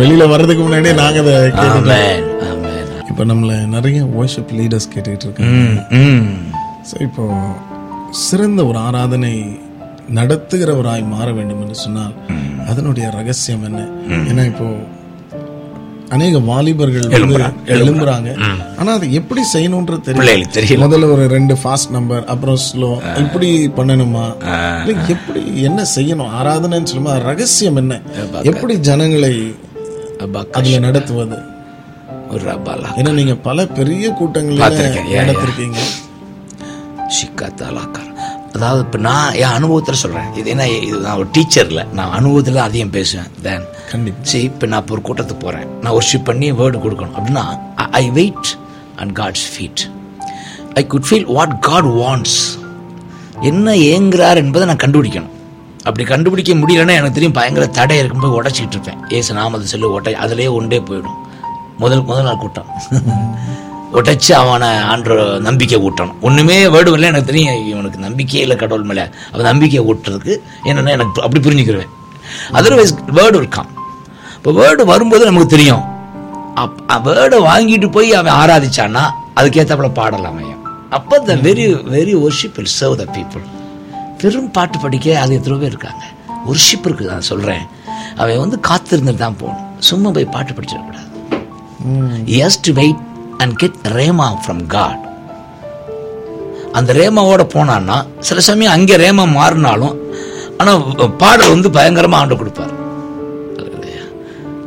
வெளியில 0.01 0.23
வர்றதுக்கு 0.33 0.63
முன்னாடியே 0.65 0.95
நாங்க 1.03 1.19
அதை 1.25 1.35
கேட்டுட்டோம். 1.61 2.27
இப்போ 3.09 3.23
நம்மள 3.31 3.53
நிறைய 3.75 4.01
worship 4.17 4.49
லீடர்ஸ் 4.59 4.91
கேட்டுட்டு 4.93 5.25
இருக்காங்க. 5.27 5.57
ஸோ 6.89 6.95
இப்போ 7.07 7.23
சிறந்த 8.11 8.61
ஒரு 8.65 8.77
ஆராதனை 8.77 9.33
நடத்துகிறவராய் 10.17 11.03
மாற 11.11 11.27
வேண்டும் 11.31 11.61
என்று 11.61 11.75
சொன்னால் 11.75 12.15
அதனுடைய 12.71 13.09
ரகசியம் 13.09 13.63
என்ன? 13.63 13.81
ஏன்னா 14.29 14.45
இப்போ 14.45 14.67
அநேக 16.15 16.39
வாலிபர்கள் 16.39 17.07
எழும்புறாங்க, 17.77 18.29
ஆனா 18.79 18.91
அதை 18.93 19.07
எப்படி 19.19 19.41
செய்யணும்ன்றது 19.53 20.05
தெரியல. 20.07 20.79
முதல்ல 20.83 21.11
ஒரு 21.15 21.27
ரெண்டு 21.35 21.57
ஃபாஸ்ட் 21.63 21.93
நம்பர் 21.97 22.23
அப்புறம் 22.25 22.57
ஸ்லோ 22.67 22.89
இப்படி 23.23 23.49
பண்ணணுமா? 23.67 24.25
எப்படி 25.15 25.43
என்ன 25.69 25.85
செய்யணும்? 25.95 26.33
ஆராதனைன்னு 26.39 26.91
சொல்லுமா 26.91 27.15
ரகசியம் 27.29 27.75
என்ன? 27.75 28.01
எப்படி 28.51 28.75
ஜனங்களை 28.89 29.33
அதுல 30.57 30.79
நடத்துவது? 30.87 31.39
ஏன்னா 32.99 33.11
நீங்க 33.21 33.35
பல 33.35 33.67
பெரிய 33.79 34.09
yeah. 34.09 35.15
நடத்திருக்கீங்க. 35.21 35.79
சிக்காத்தாலாக்கார். 37.17 38.07
அதாவது 38.55 38.79
இப்போ 38.79 38.97
நான் 38.97 39.33
என் 39.33 39.55
அனுபவத்தில் 39.57 39.99
சொல்கிறேன் 40.01 40.33
இது 40.33 40.49
என்ன 40.49 40.67
இது 40.69 40.97
நான் 40.97 41.17
ஒரு 41.17 41.27
டீச்சரில் 41.31 41.87
நான் 41.93 42.11
அனுபவத்தில் 42.11 42.57
அதிகம் 42.57 42.89
பேசுவேன். 42.89 43.29
தேன் 43.41 43.65
சரி 44.21 44.43
இப்போ 44.43 44.65
நான் 44.65 44.81
இப்போ 44.81 44.95
ஒரு 44.95 45.03
கூட்டத்துக்கு 45.07 45.39
போகிறேன் 45.39 45.67
நான் 45.81 45.93
ஒர்ஷிப் 45.93 46.23
பண்ணி 46.23 46.51
வேர்டு 46.51 46.79
கொடுக்கணும். 46.85 47.15
அப்படின்னா 47.19 47.43
I 47.75 48.09
wait 48.09 48.49
and 48.95 49.17
God's 49.19 49.47
feet 49.53 49.83
I 50.73 50.87
could 50.87 51.05
feel 51.09 51.33
what 51.33 51.59
God 51.59 51.85
wants 51.85 52.39
என்ன 53.41 53.71
ஏங்குறார் 53.71 54.35
என்பதை 54.35 54.67
நான் 54.67 54.83
கண்டுபிடிக்கணும். 54.85 55.33
அப்படி 55.77 56.03
கண்டுபிடிக்க 56.07 56.53
முடியலன்னா 56.53 56.95
எனக்கு 56.95 57.11
தெரியும் 57.11 57.37
பயங்கர 57.39 57.67
தடை 57.67 57.97
இருக்கும்போது 57.97 58.35
உடச்சிக்கிட்டு 58.41 58.75
இருப்பேன். 58.77 58.99
ஏசு 59.09 59.33
நாம 59.33 59.55
அதை 59.55 59.67
சொல்லி 59.67 59.85
உடை 59.85 60.13
அதிலேயே 60.15 60.47
ஒன்றே 60.47 60.79
போயிடும். 60.79 61.17
முதல் 61.77 62.03
முதல் 62.03 62.23
நாள் 62.23 62.37
கூட்டம். 62.37 62.65
உடைச்சு 63.97 64.31
அவனை 64.39 64.69
ஆண்டு 64.91 65.15
நம்பிக்கை 65.47 65.77
ஊட்டணும். 65.87 66.17
ஒன்றுமே 66.27 66.57
வேர்டு 66.73 66.91
இல்லை 66.95 67.07
எனக்கு 67.11 67.29
தெரியும் 67.31 67.59
இவனுக்கு 67.71 67.99
நம்பிக்கையே 68.07 68.41
இல்லை 68.45 68.57
கடவுள் 68.63 68.87
மேலே. 68.89 69.05
அவன் 69.31 69.49
நம்பிக்கையை 69.51 69.83
ஊட்டுறதுக்கு 69.91 70.33
என்னென்னா 70.69 70.91
எனக்கு 70.97 71.23
அப்படி 71.25 71.41
புரிஞ்சுக்கிருவேன். 71.47 71.93
அதர்வைஸ் 72.57 72.93
வேர்டு 73.19 73.37
இருக்கான் 73.41 73.69
இப்போ 74.37 74.51
வேர்டு 74.59 74.83
வரும்போது 74.91 75.23
நமக்கு 75.29 75.53
தெரியும். 75.55 75.83
அப் 76.63 77.07
வேர்டை 77.07 77.39
வாங்கிட்டு 77.49 77.87
போய் 77.97 78.09
அவன் 78.19 78.37
ஆராதிச்சான்னா 78.41 79.03
அதுக்கேற்றாப்புல 79.39 79.89
பாடலாம் 79.99 80.37
அவன் 80.37 80.57
அப்போ 80.97 81.15
the 81.29 81.33
very 81.47 81.65
very 81.95 82.13
worship 82.25 82.55
will 82.59 82.73
serve 82.79 82.95
the 83.01 83.05
people 83.17 83.43
வெறும் 84.21 84.51
பாட்டு 84.55 84.77
படிக்க 84.83 85.07
அது 85.23 85.35
எத்தனை 85.37 85.57
பேர் 85.59 85.73
இருக்காங்க. 85.73 86.03
ஒர்ஷிப் 86.51 86.87
இருக்கு 86.87 87.11
நான் 87.11 87.27
சொல்கிறேன் 87.31 87.65
அவன் 88.21 88.41
வந்து 88.43 88.57
காத்திருந்துட்டு 88.69 89.21
தான் 89.25 89.37
போகணும். 89.41 89.67
சும்மா 89.89 90.09
போய் 90.15 90.33
பாட்டு 90.35 90.53
படிச்சிடக்கூடாது. 90.53 91.07
Yes 92.39 92.59
to 92.65 92.71
wait 92.79 93.03
and 93.39 93.55
get 93.55 93.79
rhema 93.93 94.27
from 94.41 94.63
God 94.67 95.03
அந்த 96.73 96.93
ரேமாவோட 96.93 97.43
போனான்னா 97.53 97.97
சில 98.19 98.39
சமயம் 98.39 98.73
அங்கே 98.73 98.95
ரேமா 98.97 99.23
மாறினாலும் 99.35 99.95
ஆனால் 100.57 100.81
பாடல் 101.17 101.49
வந்து 101.49 101.69
பயங்கரமாக 101.71 102.21
ஆண்டு 102.21 102.35
கொடுப்பார். 102.35 102.73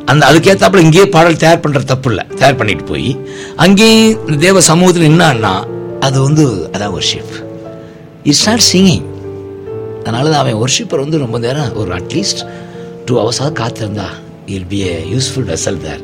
அந்த 0.05 0.23
அதுக்கேற்றாப்புல 0.25 0.77
இங்கேயே 0.77 1.05
பாடல் 1.05 1.37
தயார் 1.37 1.61
பண்ணுற 1.61 1.81
தப்பு 1.83 2.09
இல்லை 2.09 2.23
தயார் 2.35 2.57
பண்ணிட்டு 2.57 2.83
போய் 2.83 3.09
அங்கேயும் 3.55 4.39
தேவ 4.39 4.61
சமூகத்தில் 4.61 5.09
என்னான்னா 5.09 5.53
அது 5.99 6.17
வந்து 6.21 6.45
அதான் 6.71 6.93
ஒர்ஷிப் 6.93 7.35
இட்ஸ் 8.23 8.47
நாட் 8.47 8.65
சிங்கிங் 8.71 9.05
அதனால 9.99 10.29
தான் 10.29 10.41
அவன் 10.41 10.59
ஒர்ஷிப்பர் 10.61 10.99
வந்து 10.99 11.17
ரொம்ப 11.17 11.37
நேரம் 11.39 11.75
ஒரு 11.75 11.91
அட்லீஸ்ட் 11.95 12.41
டூ 13.05 13.15
ஹவர்ஸாக 13.19 13.51
காத்திருந்தா 13.61 14.07
I'll 14.47 14.67
be 14.67 14.81
a 14.87 14.95
useful 15.13 15.47
vessel 15.47 15.79
there 15.81 16.03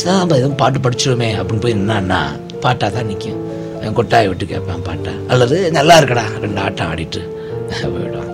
தான் 0.00 0.18
நம்ம 0.20 0.36
எதுவும் 0.40 0.58
பாட்டு 0.62 0.78
படிச்சிருவோமே 0.84 1.28
அப்படின்னு 1.40 1.64
போய் 1.64 1.76
என்னன்னா 1.78 2.20
பாட்டாக 2.64 2.90
தான் 2.96 3.08
நிற்கும் 3.10 3.40
என் 3.84 3.96
கொட்டாயை 3.98 4.26
விட்டு 4.30 4.44
கேட்பான் 4.52 4.84
பாட்டை. 4.88 5.12
அல்லது 5.32 5.56
நல்லா 5.76 5.94
இருக்கடா 6.00 6.24
ரெண்டு 6.44 6.60
ஆட்டம் 6.64 6.90
ஆடிட்டு 6.92 7.20
போயிடும் 7.94 8.30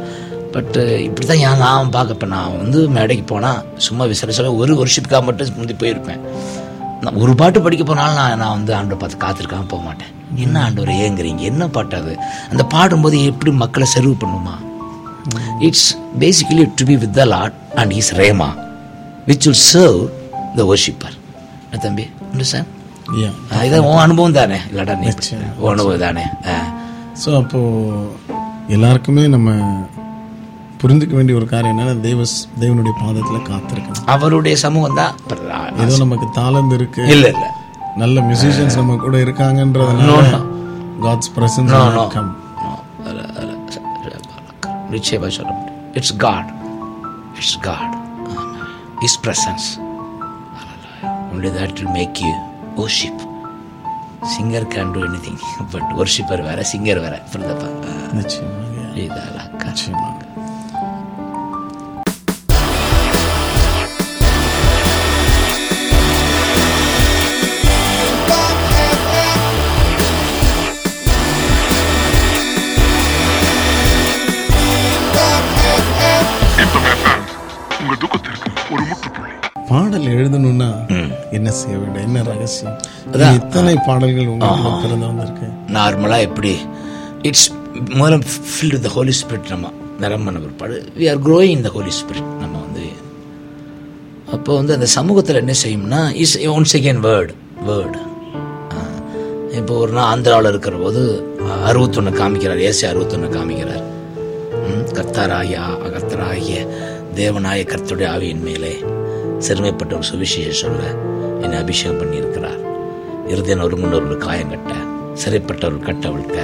பட்டு 0.55 0.83
இப்படி 1.07 1.27
தான் 1.31 1.43
ஏன் 1.49 1.63
நான் 1.65 1.93
பார்க்க 1.97 2.17
இப்போ 2.17 2.29
நான் 2.35 2.57
வந்து 2.63 2.81
மேடைக்கு 2.97 3.25
போனால் 3.33 3.61
சும்மா 3.87 4.05
விசரசல 4.13 4.53
ஒரு 4.61 4.75
வருஷத்துக்காக 4.81 5.25
மட்டும் 5.29 5.59
முந்தி 5.59 5.75
போயிருப்பேன். 5.83 6.23
நான் 7.03 7.19
ஒரு 7.25 7.35
பாட்டு 7.41 7.59
படிக்க 7.67 7.85
போனாலும் 7.91 8.19
நான் 8.21 8.41
நான் 8.43 8.55
வந்து 8.59 8.73
ஆண்டவரை 8.79 8.99
பார்த்து 9.03 9.25
காத்திருக்காம 9.25 9.69
போக 9.75 9.83
மாட்டேன். 9.89 10.13
என்ன 10.45 10.57
ஆண்டவர் 10.65 10.93
ஏங்குறீங்க? 11.05 11.43
என்ன 11.53 11.69
பாட்டு 11.77 11.97
அது? 12.01 12.15
அந்த 12.53 12.63
பாடும்போது 12.75 13.19
எப்படி 13.31 13.53
மக்களை 13.65 13.87
சர்வ் 13.95 14.17
பண்ணுமா? 14.23 14.55
It's 15.69 15.89
basically 16.23 16.65
to 16.81 16.87
be 16.91 16.97
with 17.05 17.17
the 17.21 17.25
lot 17.35 17.57
and 17.83 17.95
his 18.01 18.13
rhema 18.23 18.51
which 19.31 19.47
will 19.49 19.63
serve 19.73 20.01
the 20.59 20.65
worshipper 20.73 21.17
தம்பி 21.77 22.05
இதான் 23.63 23.87
உன் 23.89 23.97
அனுபவம் 23.97 24.33
தானே 24.33 24.59
இல்லாடா 24.71 24.95
நீ. 24.95 25.07
உன் 25.59 25.71
அனுபவம் 25.71 25.99
தானே. 25.99 26.25
ஸோ 27.25 27.37
அப்போ 27.43 27.61
எல்லாருக்குமே 28.69 29.27
நம்ம 29.27 29.51
புரிஞ்சுக்க 30.83 31.15
வேண்டிய 31.15 31.39
ஒரு 31.39 31.47
காரியம் 31.47 31.79
என்னன்னா 31.79 32.01
தேவ 32.01 32.25
தேவனுடைய 32.61 32.95
பாதத்துல 33.01 33.39
காத்திருக்கணும். 33.49 34.05
அவருடைய 34.07 34.57
சமூகம் 34.57 34.95
தான் 34.95 35.15
ஏதோ 35.79 35.97
நமக்கு 35.97 36.41
தாளந்து 36.41 36.75
இருக்கு. 36.75 37.03
இல்ல 37.07 37.27
இல்ல. 37.29 37.47
நல்ல 37.97 38.21
மியூசிஷியன்ஸ் 38.21 38.77
நம்ம 38.77 38.97
கூட 38.97 39.17
இருக்காங்கன்றதுனால 39.19 40.27
காட்ஸ் 41.03 41.33
பிரசன்ஸ். 41.37 41.75
கம் 42.09 42.31
No, 42.61 42.71
அல்ல, 43.05 43.21
அல்ல. 43.37 43.53
நிச்சயமா 44.91 45.29
சொல்ல 45.29 45.53
முடியும். 45.53 45.93
It's 45.93 46.17
God 46.17 46.51
it's 47.35 47.59
God 47.61 47.95
his 49.01 49.19
presence 49.25 49.69
only 51.39 51.51
that 51.51 51.81
will 51.81 51.93
make 51.93 52.21
you 52.21 52.35
worship 52.77 53.17
singer 54.35 54.63
can 54.67 54.93
do 54.93 55.01
anything 55.09 55.37
but 55.73 55.85
worshipper 55.99 56.39
வேற 56.49 56.61
சிங்கர் 56.73 57.01
வேற 57.05 57.17
புரியுதப்பா 57.33 57.69
நிச்சயமாக 58.19 58.87
இதெல்லாம் 59.05 59.53
நிச்சயமாக 59.67 60.18
எழுதணும்னா 80.21 80.69
என்ன 81.37 81.49
செய்ய 81.61 81.75
வேண்டும்? 81.81 82.05
என்ன 82.07 82.23
ரகசியம்? 82.31 82.77
இது 83.15 83.27
இத்தனை 83.41 83.75
பாடல்கள் 83.87 84.31
உங்களுக்கு 84.33 84.71
பிறந்து 84.85 85.07
வந்திருக்கு. 85.11 85.47
நார்மலாக 85.77 86.27
எப்படி? 86.29 86.53
இட்ஸ் 87.31 87.49
முதல்ல 88.01 88.19
ஃபில்ட் 88.53 88.77
வித் 88.77 88.91
ஹோலி 88.97 89.15
ஸ்பிரிட் 89.21 89.53
நம்ம 89.55 89.73
நிரம்பின 90.03 90.41
பிற்பாடு 90.45 90.77
வி 91.01 91.07
ஆர் 91.13 91.21
க்ரோயிங் 91.29 91.57
இந்த 91.59 91.71
ஹோலி 91.77 91.93
ஸ்பிரிட் 92.01 92.29
நம்ம 92.43 92.55
வந்து. 92.67 92.87
அப்போ 94.35 94.51
வந்து 94.61 94.77
அந்த 94.77 94.89
சமூகத்தில் 94.99 95.41
என்ன 95.45 95.55
செய்யும்னா 95.65 96.03
is 96.25 96.37
one 96.57 96.69
second 96.75 97.03
word 97.09 97.35
word 97.71 98.01
இப்போ 99.59 99.75
ஒரு 99.83 99.93
நாள் 99.97 100.09
ஆந்திராவில் 100.13 100.51
இருக்கிற 100.51 100.77
போது 100.83 101.03
அறுபத்தொன்று 101.69 102.11
காமிக்கிறார். 102.21 102.61
ஏசி 102.69 102.85
அறுபத்தொன்று 102.91 103.29
காமிக்கிறார். 103.37 103.85
கர்த்தராகிய 104.99 105.59
கர்த்தராகிய 105.95 106.59
தேவனாய 107.19 107.61
கர்த்தருடைய 107.73 108.09
ஆவியின் 108.15 108.45
மேலே. 108.49 108.73
சிறுமைப்பட்ட 109.47 109.93
ஒரு 109.99 110.07
சுவிசேஷம் 110.11 110.61
சொல்ல 110.63 110.83
என்னை 111.41 111.59
அபிஷேகம் 111.59 111.99
பண்ணியிருக்கிறார். 112.01 112.61
இருதயன் 113.33 113.65
ஒருங்குண்டவர்கள் 113.67 114.25
காயம் 114.27 114.51
கட்ட 114.51 114.73
சிறைப்பட்டவர்கள் 115.23 115.87
கட்ட 115.89 116.09
விழ்க்க. 116.09 116.39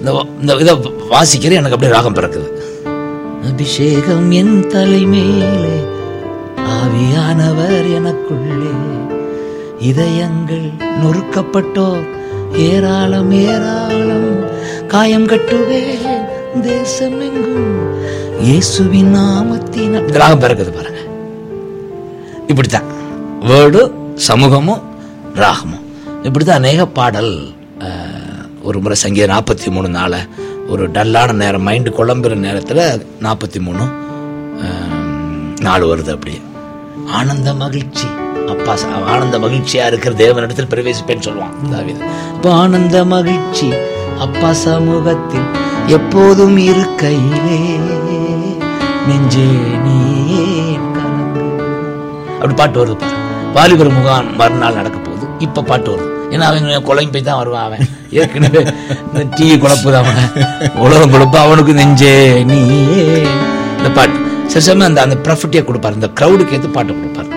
இந்த 0.00 0.26
இந்த 0.40 0.52
இதை 0.62 0.74
வாசிக்கிற 1.10 1.52
எனக்கு 1.58 1.76
அப்படியே 1.76 1.92
ராகம் 1.92 2.14
பிறக்குது. 2.14 2.48
அபிஷேகம் 3.50 4.30
என் 4.40 4.56
தலைமையிலே 4.72 5.76
ஆவியானவர் 6.74 7.86
எனக்குள்ளே. 7.98 8.74
இதயங்கள் 9.90 10.66
நொறுக்கப்பட்டோர் 11.02 12.04
ஏராளம் 12.68 13.32
ஏராளம். 13.32 14.30
காயம் 14.94 15.26
கட்டுவேன் 15.26 16.06
தேசம் 16.62 17.20
எங்கும் 17.28 17.70
இயேசுவின் 18.48 19.12
நாமத்தின் 19.16 19.94
ராகம் 20.22 20.42
பிறக்குது 20.44 20.72
பாருங்க. 20.78 21.01
இப்படி 22.50 22.68
தான் 22.68 22.88
வேர்டு 23.48 23.80
சமூகமும் 24.28 24.82
ராகமும். 25.42 25.84
இப்படி 26.26 26.44
தான் 26.44 26.60
அநேக 26.62 26.86
பாடல் 26.98 27.32
ஒரு 28.68 28.78
முறை 28.82 28.96
சங்கீத 29.02 29.26
நாற்பத்தி 29.34 29.68
மூணு 29.74 29.88
நாளை 29.98 30.20
ஒரு 30.72 30.84
டல்லான 30.96 31.34
நேரம் 31.42 31.64
மைண்டு 31.68 31.90
குழம்புற 31.98 32.34
நேரத்தில் 32.46 32.82
நாற்பத்தி 33.26 33.60
மூணு 33.66 33.84
நாள் 35.66 35.88
வருது 35.90 36.10
அப்படியே. 36.16 36.40
ஆனந்த 37.18 37.48
மகிழ்ச்சி. 37.62 38.08
அப்பா 38.52 38.72
ஆனந்த 39.14 39.36
மகிழ்ச்சியா 39.44 39.84
இருக்கிற 39.90 40.12
தேவனிடத்தில் 40.22 40.70
பிரவேசிப்பேன்னு 40.72 41.26
சொல்லுவான் 41.28 41.54
தாவீது. 41.74 42.00
இப்போ 42.36 42.50
ஆனந்த 42.62 42.96
மகிழ்ச்சி 43.14 43.68
அப்பா 44.26 44.50
சமூகத்தில் 44.64 45.48
எப்போதும் 45.96 46.58
இருக்கையிலே 46.70 47.60
நெஞ்சே 49.08 49.46
நீ 49.86 49.98
அப்படி 52.42 52.54
பாட்டு 52.60 52.80
வருது 52.80 52.96
பாரு. 53.02 53.16
வாலிபர் 53.56 53.90
முகாம் 53.96 54.28
மறுநாள் 54.40 54.78
நடக்க 54.80 54.98
போகுது. 55.06 55.26
இப்ப 55.46 55.62
பாட்டு 55.70 55.88
வருது. 55.92 56.08
ஏன்னா 56.34 56.44
அவன் 56.50 56.86
குழம்பு 56.88 57.12
போய் 57.14 57.24
தான் 57.26 57.38
வருவான் 57.40 57.66
அவன். 57.68 57.82
ஏற்கனவே 58.20 58.60
இந்த 59.06 59.22
டீ 59.36 59.46
குழப்புது 59.64 59.96
அவன். 60.02 60.20
உலகம் 60.84 61.12
கொடுப்பா 61.14 61.38
அவனுக்கு 61.46 61.72
நெஞ்சே 61.80 62.14
நீ? 62.50 62.60
இந்த 63.78 63.90
பாட்டு. 63.98 64.18
சில 64.52 64.62
சமயம் 64.66 64.88
அந்த 64.90 65.02
அந்த 65.06 65.16
ப்ராஃபிட்டியாக 65.26 65.66
கொடுப்பாரு. 65.68 65.98
இந்த 66.00 66.10
க்ரௌடுக்கு 66.20 66.56
ஏற்று 66.58 66.70
பாட்டு 66.76 66.98
கொடுப்பாரு. 67.00 67.30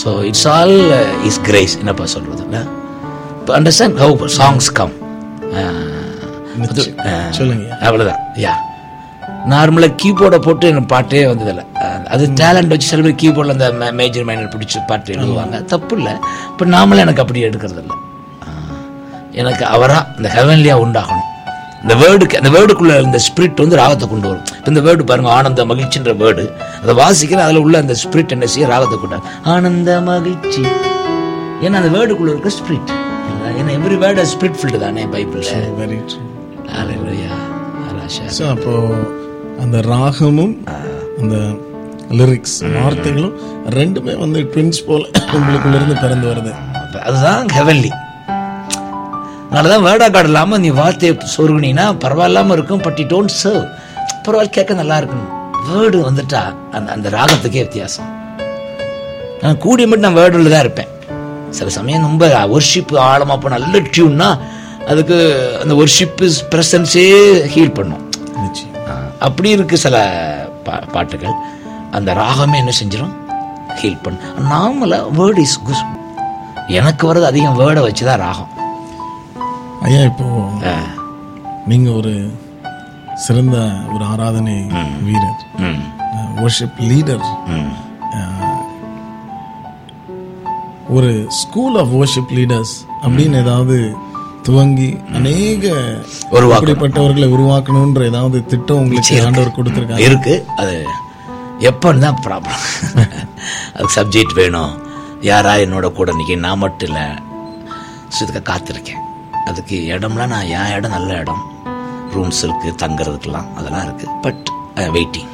So 0.00 0.10
it's 0.30 0.46
all 0.54 0.76
his 1.30 1.40
grace 1.48 1.74
என்னப்பா 1.82 2.06
சொல்றது? 2.14 2.44
இல்லை? 2.46 2.62
இப்போ 3.40 3.52
அண்டர்ஸ்டாண்ட் 3.58 3.98
ஹவு 4.04 4.30
சாங்ஸ் 4.40 4.70
கம் 4.78 4.94
சொல்லுங்க. 7.38 7.66
அவ்வளோதான் 7.88 8.22
யா 8.46 8.54
நார்மலாக 9.52 9.94
கீபோர்டை 10.02 10.38
போட்டு 10.46 10.64
எனக்கு 10.72 10.90
பாட்டே 10.92 11.22
வந்ததில்ல. 11.30 11.62
அது 12.14 12.24
டேலண்ட் 12.40 12.72
வச்சு 12.72 12.88
சில 12.92 13.02
பேர் 13.06 13.20
கீபோர்டில் 13.22 13.54
அந்த 13.54 13.68
மேஜர் 14.00 14.26
மைனர் 14.28 14.52
பிடிச்சி 14.54 14.78
பாட்டு 14.90 15.12
எழுதுவாங்க. 15.14 15.58
தப்பு 15.72 15.94
இல்லை 15.98 16.14
இப்போ 16.50 16.64
நாமளும் 16.74 17.04
எனக்கு 17.04 17.22
அப்படி 17.24 17.42
எடுக்கிறது 17.48 17.82
இல்லை 17.84 17.96
எனக்கு 19.42 19.64
அவராக 19.74 20.02
இந்த 20.18 20.28
ஹெவன்லியாக 20.36 20.82
உண்டாகணும். 20.84 21.28
இந்த 21.84 21.94
வேர்டுக்கு 22.02 22.38
அந்த 22.40 22.50
வேர்டுக்குள்ள 22.56 22.92
இந்த 23.06 23.18
ஸ்பிரிட் 23.26 23.62
வந்து 23.62 23.78
ராகத்தை 23.80 24.06
கொண்டு 24.12 24.28
வரும். 24.30 24.44
இப்ப 24.58 24.70
இந்த 24.74 24.82
வேர்டு 24.86 25.08
பாருங்க 25.10 25.30
ஆனந்த 25.38 25.64
மகிழ்ச்சின்ற 25.70 26.12
வேர்டு 26.22 26.44
அதை 26.82 26.92
வாசிக்கிற 27.02 27.40
அதில் 27.46 27.62
உள்ள 27.64 27.76
அந்த 27.84 27.94
ஸ்பிரிட் 28.02 28.34
என்ன 28.36 28.46
செய்ய 28.54 28.68
ராகத்தை 28.74 28.98
கொண்டு 29.02 29.16
வரும். 29.16 29.28
ஆனந்த 29.54 29.98
மகிழ்ச்சி. 30.10 30.62
ஏன்னா 31.64 31.76
அந்த 31.82 31.90
வேர்டுக்குள்ள 31.96 32.30
இருக்க 32.34 32.52
ஸ்பிரிட் 32.60 32.92
ஏன்னா 33.58 33.72
எவ்ரி 33.78 33.98
வேர்டு 34.04 34.24
ஸ்பிரிட் 34.34 34.58
ஃபில்டு 34.60 34.80
தானே 34.86 35.04
பைபிளில் 35.16 35.68
வெரி 35.82 36.00
ட்ரூ. 36.12 36.22
ஸோ 38.38 38.42
அப்போ 38.54 38.72
அந்த 39.62 39.78
ராகமும் 39.92 40.54
அந்த 41.20 41.36
லிரிக்ஸ் 42.18 42.58
வார்த்தைகளும் 42.76 43.34
ரெண்டுமே 43.78 44.14
வந்து 44.22 44.40
ட்வின்ஸ் 44.52 44.80
போல 44.88 45.02
உங்களுக்குள்ள 45.36 45.76
இருந்து 45.78 45.96
பிறந்து 46.02 46.26
வருது. 46.30 46.52
அதுதான் 47.08 47.46
ஹெவன்லி 47.58 47.90
அதனாலதான் 49.48 49.84
வேர்டா 49.86 50.06
கார்டு 50.14 50.30
இல்லாம 50.30 50.58
நீ 50.64 50.68
வார்த்தையை 50.80 51.12
சொருகுனீங்கன்னா 51.34 51.86
பரவாயில்லாம 52.04 52.52
இருக்கும் 52.56 52.82
பட் 52.86 53.00
இ 53.02 53.06
டோன்ட் 53.12 53.34
சர்வ் 53.42 53.64
பரவாயில்ல 54.26 54.54
கேட்க 54.56 54.74
நல்லா 54.80 54.96
இருக்கணும் 55.00 55.30
வேர்டு 55.68 55.98
வந்துட்டா 56.08 56.42
அந்த 56.76 56.88
அந்த 56.96 57.08
ராகத்துக்கே 57.16 57.62
வித்தியாசம். 57.66 58.08
நான் 59.42 59.60
கூடிய 59.64 59.86
மட்டும் 59.88 60.06
நான் 60.06 60.20
வேர்டில் 60.22 60.52
தான் 60.54 60.64
இருப்பேன். 60.66 60.90
சில 61.58 61.70
சமயம் 61.78 62.06
ரொம்ப 62.08 62.26
ஒர்ஷிப் 62.56 62.94
ஆழமா 63.10 63.34
போன 63.42 63.58
நல்ல 63.58 63.78
டியூன்னா 63.94 64.28
அதுக்கு 64.92 65.18
அந்த 65.62 65.74
ஒர்ஷிப் 65.82 66.16
ப்ரெசன்ஸே 66.52 67.06
ஹீல் 67.54 67.76
பண்ணும். 67.78 68.03
அப்படி 69.26 69.48
இருக்கு 69.50 69.76
சில 69.78 69.96
பா 70.66 70.74
பாட்டுகள். 70.92 71.36
அந்த 71.90 72.10
ராகமே 72.14 72.56
என்ன 72.56 72.72
செஞ்சிடும் 72.78 73.14
ஹீல் 73.80 74.02
பண்ணும் 74.02 74.48
நார்மலாக 74.50 75.12
வேர்ட் 75.18 75.40
இஸ் 75.44 75.58
குஸ் 75.66 75.84
எனக்கு 76.78 77.04
வர்றது 77.08 77.30
அதிகம் 77.30 77.58
வேர்டை 77.60 77.82
வச்சு 77.82 78.04
தான் 78.04 78.22
ராகம். 78.24 78.50
ஐயா 79.82 80.02
இப்போ 80.10 80.26
ஆஹ் 80.70 80.90
நீங்க 81.66 81.88
ஒரு 81.92 82.12
சிறந்த 83.24 83.56
ஒரு 83.94 84.04
ஆராதனை 84.04 84.56
வீரர். 85.06 85.40
worship 86.40 86.72
லீடர் 86.88 87.24
ஒரு 90.88 91.10
ஸ்கூல் 91.34 91.76
ஆஃப் 91.78 91.92
worship 91.94 92.28
லீடர்ஸ் 92.38 92.74
அப்படின்னு 93.02 93.36
ஏதாவது 93.36 93.76
துவங்கி 94.46 94.88
அநேக. 95.18 95.64
அப்படிப்பட்டவர்களை 96.56 97.28
உருவாக்கணும்ன்ற 97.34 98.02
ஏதாவது 98.10 98.38
திட்டம் 98.52 98.80
உங்களுக்கு 98.82 99.20
ஆண்டவர் 99.26 99.56
கொடுத்திருக்காரு 99.58 100.06
இருக்கு. 100.08 100.34
அது 100.62 100.76
எப்போன்னு 101.70 102.04
தான் 102.06 102.20
ப்ராப்ளம் 102.26 102.62
அதுக்கு 103.74 103.96
சப்ஜெக்ட் 103.98 104.36
வேணும். 104.40 104.72
யாரா 105.30 105.52
என்னோட 105.64 105.86
கூட 105.98 106.12
நிற்க 106.18 106.36
நான் 106.46 106.62
மட்டும் 106.64 106.88
இல்லை. 106.90 107.06
ஸோ 108.16 108.42
காத்திருக்கேன். 108.50 109.02
அதுக்கு 109.50 109.76
இடம்லாம் 109.94 110.32
நான் 110.34 110.50
என் 110.58 110.72
இடம் 110.76 110.96
நல்ல 110.96 111.12
இடம். 111.22 111.42
ரூம்ஸ் 112.16 112.42
இருக்குது 112.46 112.80
தங்குறதுக்கெல்லாம் 112.82 113.48
அதெல்லாம் 113.58 113.86
இருக்குது 113.86 114.12
பட் 114.26 114.44
வெயிட்டிங் 114.96 115.30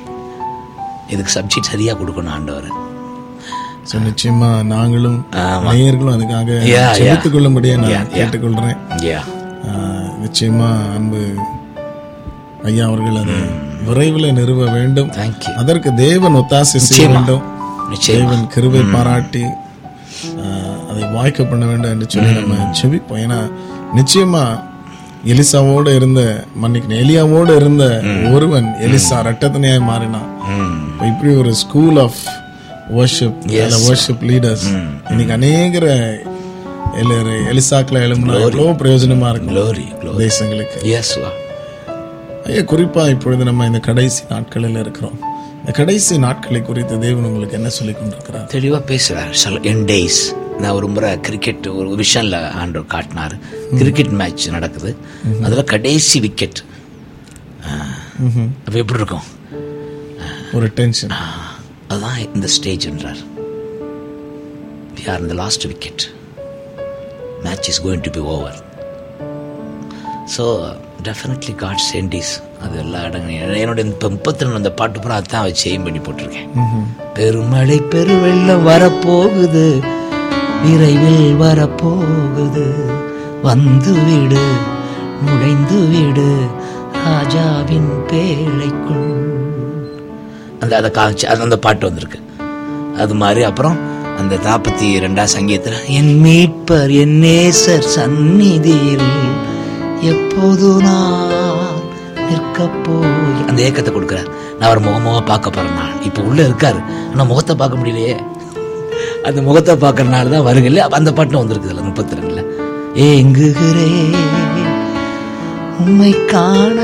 இதுக்கு 1.15 1.33
சப்ஜெக்ட் 1.39 1.71
சரியாக 1.73 1.99
கொடுக்கணும் 2.01 2.35
ஆண்டவர். 2.37 2.71
ஸோ 3.89 3.97
நிச்சயமா 4.07 4.49
நாங்களும். 4.73 5.19
நேயர்களும் 5.69 6.15
அதுக்காக 6.17 6.51
Yeah, 6.57 6.73
yeah. 6.73 6.91
ஜெபித்துக் 6.99 7.35
கொள்ளும்படியே 7.35 7.75
Yeah, 7.75 7.83
நான். 7.85 8.11
கேட்டுக்கொள்றேன். 8.17 8.79
நிச்சயமா 10.25 10.69
அன்பு 10.97 11.21
ஐயா 12.71 12.85
அவர்கள் 12.91 13.21
அதை 13.23 13.37
விரைவில் 13.87 14.37
நிறுவ 14.39 14.65
வேண்டும். 14.79 15.11
அதற்கு 15.61 15.91
தேவன் 16.05 16.39
ஒத்தாசை 16.41 16.81
செய்ய. 16.89 17.07
வேண்டும். 17.15 17.45
தேவன் 18.09 18.43
கிருபை 18.55 18.83
பாராட்டி 18.95 19.45
அதை 20.91 21.05
வாய்க்க 21.17 21.43
பண்ண 21.51 21.65
வேண்டும் 21.71 21.93
என்று 21.95 22.07
சொல்லி 22.15 22.33
நம்ம 22.39 22.57
செபிப்போம். 22.81 23.23
ஏன்னா 23.25 23.39
நிச்சயமா 23.99 24.43
எலிசாவோட 25.33 25.89
இருந்த 25.99 26.21
மன்னிக்கணும் 26.63 27.01
எலியாவோட 27.05 27.49
இருந்த 27.61 27.85
ஒருவன் 28.35 28.69
எலிசா 28.87 29.17
ரட்டத்தனையாய் 29.29 29.89
மாறினான். 29.91 30.29
இப்படி 31.09 31.33
ஒரு 31.43 31.51
school 31.63 31.99
of 32.05 32.21
worship 32.99 33.37
worship 33.89 34.23
leaders 34.31 34.67
இன்னைக்கு 35.11 35.35
அநேகர 35.39 35.87
எல்லோரும் 37.01 37.43
எலிசாக்கில் 37.51 38.01
எழும்பினா 38.07 38.37
எவ்வளோ 38.47 38.73
பிரயோஜனமா 38.81 39.29
இருக்கும். 39.33 39.59
தேசங்களுக்கு. 40.25 40.79
ஐயா 42.47 42.63
குறிப்பா 42.73 43.03
இப்பொழுது 43.15 43.43
நம்ம 43.49 43.67
இந்த 43.71 43.81
கடைசி 43.89 44.23
நாட்களில் 44.31 44.79
இருக்கிறோம். 44.83 45.19
இந்த 45.59 45.73
கடைசி 45.79 46.15
நாட்களை 46.19 46.61
குறித்து 46.63 46.95
தேவன் 46.99 47.29
உங்களுக்கு 47.31 47.59
என்ன 47.61 47.71
சொல்லி 47.79 47.93
கொண்டிருக்கிறார்? 47.93 48.47
தெளிவாக 48.55 48.83
பேசுகிறார் 48.85 49.33
சில 49.43 49.61
என் 49.73 49.85
டேஸ் 49.91 50.21
நான் 50.63 50.77
ஒரு 50.79 50.89
முறை 50.95 51.11
கிரிக்கெட் 51.27 51.67
ஒரு 51.81 51.89
விஷனில் 52.03 52.39
ஆண்டவர் 52.63 52.93
காட்டினார். 52.95 53.35
கிரிக்கெட் 53.79 54.17
மேட்ச் 54.21 54.49
நடக்குது. 54.57 54.93
அதில் 55.43 55.71
கடைசி 55.75 56.21
விக்கெட் 56.21 56.61
அப்போ 58.67 58.79
எப்படி 58.83 59.01
இருக்கும்? 59.03 59.27
ஒரு 60.53 60.69
டென்ஷன் 60.79 61.15
அதுதான் 61.91 62.19
இந்த 62.37 62.49
ஸ்டேஜ்ன்றார் 62.57 63.21
வி 64.97 65.05
ஆர் 65.13 65.23
இந்த 65.25 65.37
last 65.43 65.67
wicket 65.73 66.05
match 67.47 67.69
is 67.73 67.81
going 67.87 68.05
to 68.07 68.13
be 68.19 68.23
over 68.35 68.59
so 70.35 70.45
definitely 71.09 71.55
God 71.63 71.83
sends 71.91 72.33
அது 72.65 72.77
எல்லா 72.85 73.01
இடங்களும் 73.09 73.61
என்னோட 73.63 73.85
இப்போ 73.93 74.09
முப்பத்தி 74.17 74.45
ரெண்டு 74.45 74.61
அந்த 74.61 74.73
பாட்டு 74.81 75.01
பூரா 75.03 75.17
அதான் 75.21 75.45
வச்சு 75.47 75.65
எய்ம் 75.71 75.87
பண்ணி 75.87 76.01
போட்டிருக்கேன். 76.07 76.49
பெருமழை 77.17 77.79
பெருவெள்ளம் 77.93 78.67
வரப்போகுது. 78.71 79.65
விரைவில் 80.65 81.37
வரப்போகுது. 81.45 82.67
வந்து 83.49 83.93
விடு 84.07 84.45
நுழைந்து 85.25 85.79
விடு. 85.93 86.29
ராஜாவின் 87.07 87.91
பேழைக்குள். 88.11 89.09
அந்த 90.61 90.77
அதை 90.77 90.91
காமிச்சு 90.91 91.25
அது 91.25 91.41
அந்த 91.41 91.59
பாட்டு 91.59 91.87
வந்திருக்கு. 91.87 92.19
அது 92.97 93.15
மாதிரி 93.15 93.43
அப்புறம் 93.43 93.77
அந்த 94.19 94.37
நாற்பத்தி 94.37 94.87
ரெண்டாம் 95.05 95.33
சங்கீதத்தில் 95.35 95.87
என் 95.99 96.13
மீட்பர் 96.25 96.91
என் 97.03 97.17
நேசர் 97.23 97.87
சந்நிதியில் 97.97 99.09
எப்போது 100.13 100.69
நான் 100.83 101.79
நிற்க 102.29 102.67
போய் 102.87 103.47
அந்த 103.49 103.61
ஏக்கத்தை 103.63 103.93
கொடுக்குறார். 103.95 104.29
நான் 104.59 104.69
அவர் 104.69 104.81
முகமாக 104.81 105.23
பார்க்க 105.23 105.51
போகிறேன் 105.51 105.75
நான். 105.75 106.03
இப்போ 106.03 106.23
உள்ளே 106.23 106.45
இருக்கார். 106.45 106.81
ஆனால் 107.11 107.27
முகத்தை 107.27 107.57
பார்க்க 107.57 107.81
முடியலையே. 107.81 108.17
அந்த 109.29 109.41
முகத்தை 109.43 109.75
பார்க்கறனால 109.75 110.31
தான் 110.35 110.47
வருகல 110.49 110.85
அந்த 110.99 111.13
பாட்டு 111.13 111.45
வந்திருக்குதுல்ல 111.45 111.83
முப்பத்தி 111.83 112.17
ஏ 112.97 113.09
ஏங்குகிறேன் 113.17 114.15
உம்மை 115.83 116.13
காண 116.27 116.79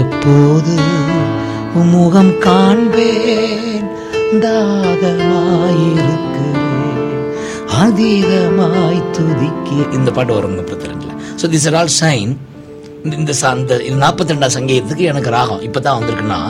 எப்போது 0.00 0.74
உமுகம் 1.78 2.30
காண்பேன். 2.44 3.84
தாகமாயிருக்கிறேன். 4.44 6.16
அதிகமாய் 7.82 8.98
துதிக்க 9.16 9.68
இந்த 9.96 10.08
பாட்டு 10.16 10.32
வரும் 10.36 10.56
முப்பத்தி 10.60 10.90
ரெண்டுல 10.90 11.12
so 11.40 11.44
this 11.52 11.66
are 11.70 11.76
all 11.80 11.92
sign 12.00 12.32
இந்த 13.18 13.30
அந்த 13.52 13.72
இது 13.88 13.96
நாற்பத்தி 14.04 14.34
ரெண்டாம் 14.34 14.54
சங்கீதத்துக்கு 14.56 15.04
எனக்கு 15.12 15.30
ராகம். 15.36 15.62
இப்போ 15.68 15.78
தான் 15.86 15.98
வந்திருக்குன்னா 15.98 16.40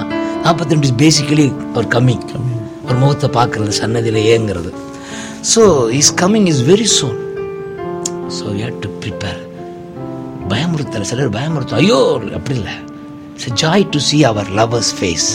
நாற்பத்தி 0.47 0.75
ரெண்டு 0.77 0.91
பேசிக்கலி 1.03 1.47
ஒரு 1.77 1.87
கம்மி 1.97 2.17
ஒரு 2.87 2.97
முகத்தை 3.03 3.29
பார்க்கறது 3.39 3.73
சன்னதியில் 3.83 4.21
ஏங்குறது. 4.35 4.71
So 5.53 5.63
is 6.01 6.13
coming 6.23 6.49
is 6.53 6.63
very 6.73 6.89
soon 6.99 7.19
so 8.39 8.45
you 8.59 8.63
had 8.67 8.83
to 8.87 8.91
prepare 9.05 9.41
பயமுறுத்தலை. 10.53 11.07
சிலர் 11.13 11.37
பயமுறுத்தும். 11.39 11.81
ஐயோ 11.83 12.01
அப்படி 12.39 12.57
இல்லை. 12.61 12.77
It's 13.31 13.55
joy 13.63 13.85
to 13.95 14.01
see 14.09 14.21
our 14.31 14.51
lover's 14.61 14.93
face 14.99 15.29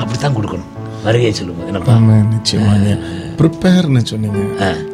அப்படி 0.00 0.16
தான் 0.24 0.36
கொடுக்கணும். 0.38 0.70
வருகையை 1.06 1.32
சொல்லும்போது 1.38 1.68
என்னப்பா 1.70 1.94
நிச்சயமாக 2.34 2.94
ப்ரிப்பேர்னு 3.38 4.02
சொன்னீங்க. 4.10 4.40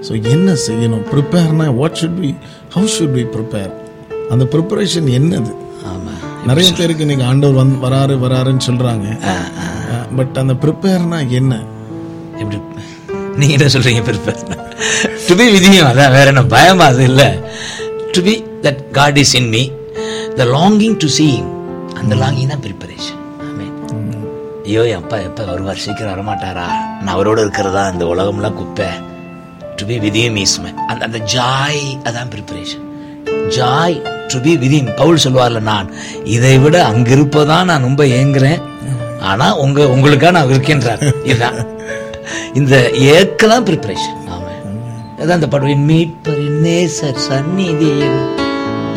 ஸோ 0.07 0.13
என்ன 0.35 0.55
செய்யணும்? 0.67 1.03
ப்ரிப்பேர்னா 1.13 1.67
what 1.81 1.99
should 2.01 2.17
be 2.23 2.31
how 2.75 2.89
should 2.95 3.15
be 3.17 3.25
prepare 3.35 3.73
அந்த 4.33 4.45
ப்ரிப்பரேஷன் 4.55 5.09
என்னது? 5.19 5.53
ஆமாம் 5.91 6.23
நிறைய 6.49 6.69
பேருக்கு 6.79 7.05
இன்னைக்கு 7.07 7.27
ஆண்டவர் 7.31 7.61
வந்து 7.63 7.77
வராரு 7.85 8.15
வராருன்னு 8.25 8.67
சொல்றாங்க. 8.69 9.07
பட் 10.19 10.41
அந்த 10.43 10.55
ப்ரிப்பேர்னா 10.65 11.21
என்ன? 11.41 11.53
எப்படி 12.43 12.59
நீங்க 13.41 13.53
என்ன 13.59 13.71
சொல்றீங்க 13.77 14.03
ப்ரிப்பேர் 14.09 14.41
டு 15.29 15.37
பி 15.41 15.47
விதியும் 15.57 15.89
அதான் 15.91 16.15
வேற 16.19 16.27
என்ன 16.33 16.45
பயமா 16.57 16.87
அது 16.93 17.05
இல்லை. 17.11 17.29
To 18.15 18.23
be 18.29 18.37
that 18.67 18.83
God 18.99 19.21
is 19.25 19.37
in 19.41 19.51
me 19.57 19.65
the 20.41 20.51
longing 20.57 20.99
to 21.05 21.11
him. 21.21 21.47
அந்த 21.99 22.15
லாங்கிங் 22.23 22.53
தான் 22.53 22.65
ப்ரிப்பரேஷன் 22.67 23.19
ஐயோ 24.65 24.83
என் 24.89 25.01
அப்பா 25.01 25.17
எப்போ 25.29 25.43
வருவார் 25.45 25.81
சீக்கிரம் 25.85 26.13
வரமாட்டாரா? 26.13 26.67
நான் 27.03 27.15
அவரோட 27.15 27.39
இருக்கிறதா? 27.45 27.83
இந்த 27.93 28.05
உலகம்லாம் 28.13 28.59
குப்பை. 28.59 28.89
டு 29.79 29.87
பி 29.89 29.97
விதியும் 30.05 30.37
மீஸ்மே 30.37 30.71
அந்த 30.91 31.03
அந்த 31.09 31.19
ஜாய் 31.35 31.81
அதான் 32.09 32.31
preparation 32.35 32.85
joy 33.57 33.97
to 34.33 34.39
be 34.45 34.53
within 34.63 34.91
Pavul 35.01 35.23
சொல்லுவார்ல 35.25 35.61
நான் 35.71 35.89
இதை 36.35 36.55
விட 36.65 36.77
அங்க 36.91 37.11
இருப்பதான் 37.17 37.69
நான் 37.71 37.87
ரொம்ப 37.89 38.03
ஏங்குறேன். 38.19 38.61
ஆனா 39.31 39.47
உங்க 39.65 39.81
உங்களுக்காக 39.95 40.35
நான் 40.37 40.51
இருக்கின்றார். 40.53 41.03
இதுதான். 41.31 41.59
இந்த 42.59 42.75
ஏக்கெல்லாம் 43.17 43.67
ப்ரிப்பரேஷன் 43.69 44.17
ஆமாம் 44.35 44.47
அதான் 45.21 45.39
அந்த 45.39 45.49
படம் 45.55 45.87
மீட்பர் 45.91 46.45
நேசர் 46.65 47.21
சந்நிதியில் 47.29 48.21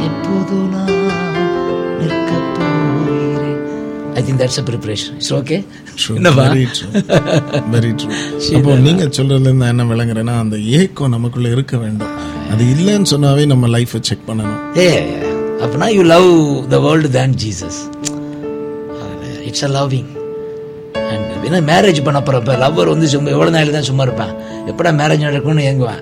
எப்போதும் 0.07 0.69
நான் 0.75 0.91
think 4.27 4.41
that's 4.43 4.59
a 4.61 4.65
preparation 4.69 5.15
it's 5.19 5.33
okay 5.39 5.57
very 6.39 6.65
true 6.75 6.87
very 7.75 7.91
true 8.01 8.09
அப்போ 8.57 8.75
நீங்க 8.87 9.03
சொல்றதுல 9.17 9.45
இருந்து 9.47 9.61
நான் 9.61 9.73
என்ன 9.75 9.85
விளங்குறேன்னா 9.93 10.35
அந்த 10.43 10.57
ஏக்கம் 10.79 11.13
நமக்குள்ள 11.15 11.49
இருக்க 11.55 11.77
வேண்டும். 11.83 12.13
அது 12.53 12.63
இல்லைன்னு 12.73 13.09
சொன்னாவே 13.13 13.43
நம்ம 13.51 13.67
லைஃபை 13.75 13.99
செக் 14.09 14.25
பண்ணணும். 14.27 14.59
ஏ 14.77 14.89
அப்படின்னா 15.61 15.87
you 15.97 16.03
love 16.15 16.29
the 16.73 16.79
world 16.87 17.11
than 17.19 17.35
Jesus 17.43 17.79
it's 19.49 19.65
a 19.69 19.71
loving 19.77 20.09
ஏன்னா 21.47 21.59
மேரேஜ் 21.69 21.99
பண்ண 22.03 22.19
போகிறப்ப 22.19 22.55
லவ்வர் 22.63 22.91
வந்து 22.93 23.07
சும்மா 23.13 23.29
எவ்வளோ 23.35 23.49
நாள் 23.55 23.75
தான் 23.75 23.87
சும்மா 23.89 24.03
இருப்பேன். 24.07 24.31
எப்படா 24.69 24.91
மேரேஜ் 24.99 25.25
நடக்கும்னு 25.27 25.67
ஏங்குவேன். 25.69 26.01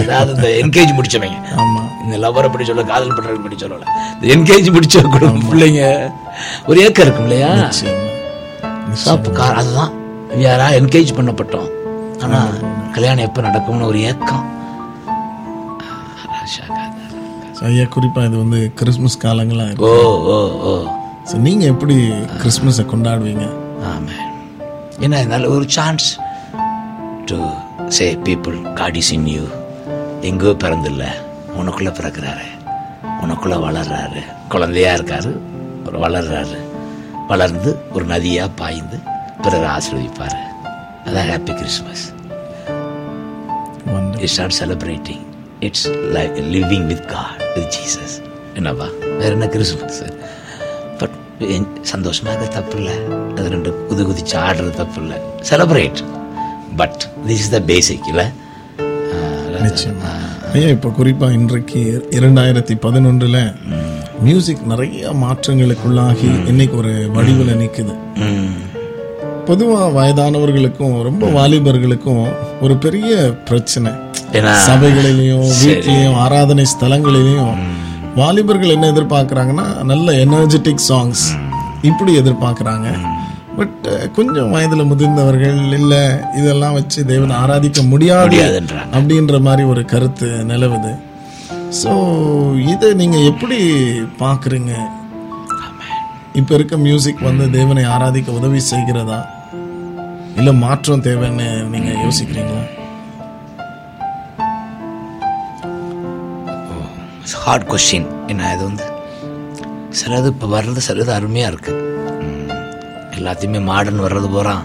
அதாவது 0.00 0.32
இந்த 0.36 0.48
என்கேஜ் 0.62 0.96
முடிச்சவங்க. 0.96 1.38
ஆமா. 1.62 1.82
இந்த 2.04 2.16
லவ்வர் 2.24 2.48
அப்படி 2.48 2.64
சொல்ல 2.64 2.82
காதல் 2.82 3.14
பண்றது 3.16 3.40
அப்படி 3.40 3.56
சொல்லல. 3.62 3.86
இந்த 4.14 4.26
என்கேஜ் 4.34 4.68
முடிச்ச 4.76 5.02
கூட 5.14 5.26
பிள்ளைங்க 5.50 5.82
ஒரு 6.66 6.80
ஏக்கம் 6.86 7.06
இருக்கும் 7.06 7.28
இல்லையா? 7.28 7.52
அதுதான். 9.60 9.92
யாரா 10.46 10.66
என்கேஜ் 10.80 11.16
பண்ணப்பட்டோம். 11.18 11.70
ஆனா 12.24 12.40
கல்யாணம் 12.94 13.26
எப்போ 13.28 13.40
நடக்கும்னு 13.40 13.86
ஒரு 13.86 14.00
ஏக்கம். 14.10 14.44
ஐயா 17.68 17.84
குறிப்பா 17.94 18.20
இது 18.28 18.36
வந்து 18.38 18.60
கிறிஸ்மஸ் 18.74 19.22
காலங்களா 19.24 19.64
இருக்கு. 19.68 19.90
ஓ 19.90 20.12
ஓ. 20.36 20.40
ஓ 20.70 20.72
So, 21.30 21.36
நீங்க 21.38 21.64
எப்படி 21.64 21.96
கிறிஸ்மஸை 22.42 22.84
கொண்டாடுவீங்க? 22.92 23.44
ஆமாம் 23.90 24.21
என்ன 24.98 25.24
நல்ல 25.24 25.48
ஒரு 25.48 25.70
chance 25.70 26.18
to 27.26 27.46
say 27.88 28.14
people 28.14 28.72
God 28.72 28.96
is 28.96 29.12
in 29.12 29.26
you 29.26 29.42
எங்கோ 30.20 30.46
பிறந்தில்ல. 30.46 31.04
உனக்குள்ள 31.58 31.90
பிறக்கிறாரு. 31.90 32.44
உனக்குள்ள 33.04 33.54
வளர்றாரு. 33.58 34.22
குழந்தையா 34.48 34.94
இருக்காரு. 34.94 35.38
வளர்றாரு. 35.84 36.56
வளர்ந்து 37.28 37.78
ஒரு 37.92 38.06
நதியா 38.06 38.50
பாய்ந்து 38.56 38.98
பிறரை 39.42 39.68
ஆசீர்வதிப்பாரு. 39.68 40.38
அதான் 41.04 41.30
happy 41.30 41.54
Christmas. 41.54 42.12
You 44.18 44.26
start 44.26 44.54
celebrating 44.58 45.20
it's 45.60 45.88
like 45.88 46.36
living 46.52 46.86
with 46.86 47.08
God 47.08 47.42
with 47.54 47.74
Jesus 47.74 48.22
என்னப்பா? 48.54 48.86
வேற 49.00 49.28
என்ன 49.28 49.46
கிறிஸ்மஸ் 49.46 50.02
பட் 51.40 51.52
சந்தோஷமா 51.92 52.28
இருக்க 52.28 52.46
தப்பு 52.46 52.78
இல்லை 52.78 52.94
அது 53.36 53.48
ரெண்டு 53.48 53.70
குதி 53.88 54.02
குதிச்சு 54.02 54.36
ஆடுறது 54.38 54.70
தப்பு 54.70 55.02
இல்லை 55.02 55.18
celebrate 55.50 56.00
but 56.76 57.00
this 57.26 57.42
is 57.44 57.50
the 57.50 57.60
basic 57.62 58.08
இல்லை 58.08 58.26
ஐயா 60.52 60.68
இப்போ 60.68 60.88
குறிப்பா 60.88 61.32
இன்றைக்கு 61.32 61.80
இரண்டாயிரத்தி 62.10 62.74
பதினொன்றுல 62.82 63.38
மியூசிக் 64.20 64.66
நிறைய 64.66 65.10
மாற்றங்களுக்குள்ளாகி 65.22 66.28
இன்னைக்கு 66.46 66.76
ஒரு 66.76 67.08
வடிவில் 67.08 67.58
நிக்குது. 67.58 67.94
ம். 68.16 68.52
பொதுவா 69.46 69.92
வயதானவர்களுக்கும் 69.92 71.02
ரொம்ப 71.02 71.26
வாலிபர்களுக்கும் 71.28 72.20
ஒரு 72.60 72.76
பெரிய 72.76 73.12
பிரச்சனை. 73.44 73.92
சபைகளிலையும் 74.66 75.48
வீட்லயும் 75.62 76.14
ஆராதனை 76.16 76.64
ஸ்தலங்களிலையும் 76.64 77.56
வாலிபர்கள் 78.20 78.72
என்ன 78.74 78.88
எதிர்பார்க்கறாங்கன்னா 78.92 79.66
நல்ல 79.90 80.12
எனர்ஜெட்டிக் 80.24 80.82
சாங்ஸ் 80.88 81.22
இப்படி 81.90 82.12
எதிர்பார்க்கறாங்க. 82.20 82.88
பட் 83.58 83.86
கொஞ்சம் 84.16 84.50
வயதுல 84.54 84.82
முதிர்ந்தவர்கள் 84.90 85.58
இல்ல 85.78 85.94
இதெல்லாம் 86.40 86.76
வச்சு 86.78 87.00
தேவனை 87.12 87.34
ஆராதிக்க 87.36 87.82
முடியாது. 87.88 88.60
அப்படின்ற 88.96 89.40
மாதிரி 89.40 89.62
ஒரு 89.72 89.84
கருத்து 89.84 90.28
நிலவுது. 90.50 90.92
ஸோ 91.80 91.92
இதை 92.72 92.90
நீங்க 92.94 93.18
எப்படி 93.30 93.60
பார்க்குறீங்க? 94.24 94.72
இப்ப 96.40 96.54
இருக்க 96.54 96.76
மியூசிக் 96.76 97.26
வந்து 97.28 97.46
தேவனை 97.50 97.84
ஆராதிக்க 97.94 98.38
உதவி 98.40 98.62
செய்கிறதா? 98.72 99.20
இல்ல 100.36 100.52
மாற்றம் 100.52 101.04
தேவைன்னு 101.08 101.48
நீங்க 101.74 101.90
யோசிக்கிறீங்களா? 102.04 102.62
ஹார்ட் 107.44 107.66
கொஷின் 107.70 108.06
என்ன 108.30 108.50
இது 108.54 108.64
வந்து? 108.68 108.84
சிலது 109.98 110.28
இப்போ 110.32 110.46
வர்றது 110.52 110.80
சிலது 110.86 111.10
அருமையாக 111.16 111.52
இருக்குது 111.52 111.80
எல்லாத்தையுமே 113.16 113.60
மாடர்ன் 113.70 114.02
வர்றது 114.04 114.28
போகிறான் 114.34 114.62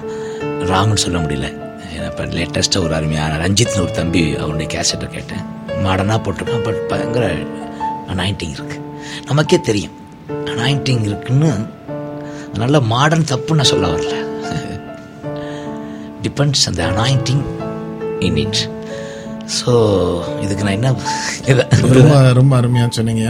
ராங்னு 0.71 1.01
சொல்ல 1.03 1.17
முடியல. 1.23 1.47
ஏன்னா 1.93 2.07
இப்போ 2.11 2.25
லேட்டஸ்ட்டாக 2.37 2.85
ஒரு 2.87 2.93
அருமையான 2.99 3.39
ரஞ்சித்னு 3.43 3.83
ஒரு 3.85 3.93
தம்பி 3.99 4.21
அவனுடைய 4.43 4.67
கேசட்டை 4.75 5.07
கேட்டேன். 5.15 5.43
மாடர்னாக 5.85 6.19
போட்டிருக்கான் 6.25 6.65
பட் 6.67 6.79
பயங்கர 6.91 7.25
அனாயிண்டிங் 8.13 8.55
இருக்குது 8.57 8.85
நமக்கே 9.29 9.59
தெரியும். 9.69 9.97
அனாயிண்டிங் 10.53 11.03
இருக்குன்னு 11.09 11.51
நல்ல 12.63 12.79
மாடர்ன் 12.93 13.29
தப்புன்னு 13.33 13.61
நான் 13.61 13.71
சொல்ல 13.73 13.87
வரல. 13.95 14.15
டிபெண்ட்ஸ் 16.25 16.67
அந்த 16.71 16.83
அனாயிண்டிங் 16.91 17.45
இன் 18.27 18.39
இட் 18.45 18.61
ஸோ 19.55 19.73
இதுக்கு 20.43 20.63
நான் 20.67 20.77
என்ன 20.77 20.89
ரொம்ப 21.97 22.15
ரொம்ப 22.39 22.53
அருமையா 22.59 22.85
சொன்னீங்க. 22.97 23.25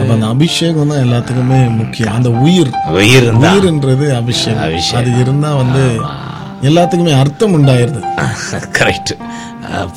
அப்ப 0.00 0.10
அந்த 0.16 0.28
அபிஷேகம் 0.34 0.90
தான் 0.92 1.02
எல்லாத்துக்குமே 1.06 1.58
முக்கியம். 1.80 2.14
அந்த 2.18 2.30
உயிர். 2.44 2.70
உயிர் 3.00 3.28
உயிர்ன்றது 3.42 4.06
அபிஷேகம். 4.20 4.64
அபிஷேகம். 4.68 5.00
அது 5.00 5.12
இருந்தா 5.24 5.50
வந்து 5.62 5.84
எல்லாத்துக்குமே 6.68 7.12
அர்த்தம் 7.22 7.54
உண்டாயிருது. 7.58 8.00
கரெக்ட் 8.78 9.12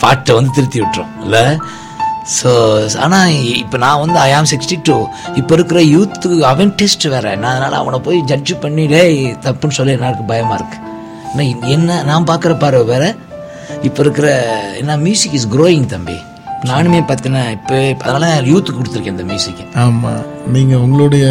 பாட்டை 0.04 0.32
வந்து 0.38 0.56
திருத்தி 0.58 0.80
விட்டுரும். 0.84 1.14
இல்ல? 1.26 1.38
ஸோ 2.38 2.52
ஆனால் 3.06 3.32
இப்போ 3.64 3.78
நான் 3.84 4.02
வந்து 4.04 4.18
ஐ 4.28 4.30
ஆம் 4.38 4.52
சிக்ஸ்டி 4.52 4.76
டூ 4.88 4.98
இப்போ 5.40 5.54
இருக்கிற 5.58 5.80
யூத்துக்கு 5.96 6.38
அவன் 6.54 6.72
டெஸ்ட் 6.82 7.06
வேற. 7.16 7.28
நான் 7.42 7.54
அதனால 7.56 7.78
அவனை 7.82 8.00
போய் 8.08 8.20
ஜட்ஜ் 8.32 8.54
பண்ணிடே 8.64 9.04
தப்புன்னு 9.46 9.78
சொல்லி 9.80 9.96
எனக்கு 10.00 10.32
பயமா 10.32 10.58
இருக்கு. 10.60 10.80
என்ன 11.36 11.68
என்ன 11.76 12.02
நான் 12.10 12.30
பார்க்குற 12.32 12.54
பார்வை 12.64 12.84
வேற. 12.94 13.06
இப்போ 13.88 14.00
இருக்கிற 14.04 14.28
என்ன 14.82 14.98
மியூசிக் 15.08 15.36
இஸ் 15.40 15.50
growing 15.56 15.86
தம்பி. 15.96 16.18
நானுமே 16.70 17.00
பார்த்தீங்கன்னா 17.08 17.46
இப்போ 17.56 17.78
அதனால 18.06 18.26
யூத்துக்கு 18.50 18.80
கொடுத்துருக்கேன் 18.80 19.16
இந்த 19.16 19.26
மியூசிக்கை 19.32 19.64
ஆமா. 19.86 20.12
நீங்க 20.56 20.74
உங்களுடைய 20.86 21.26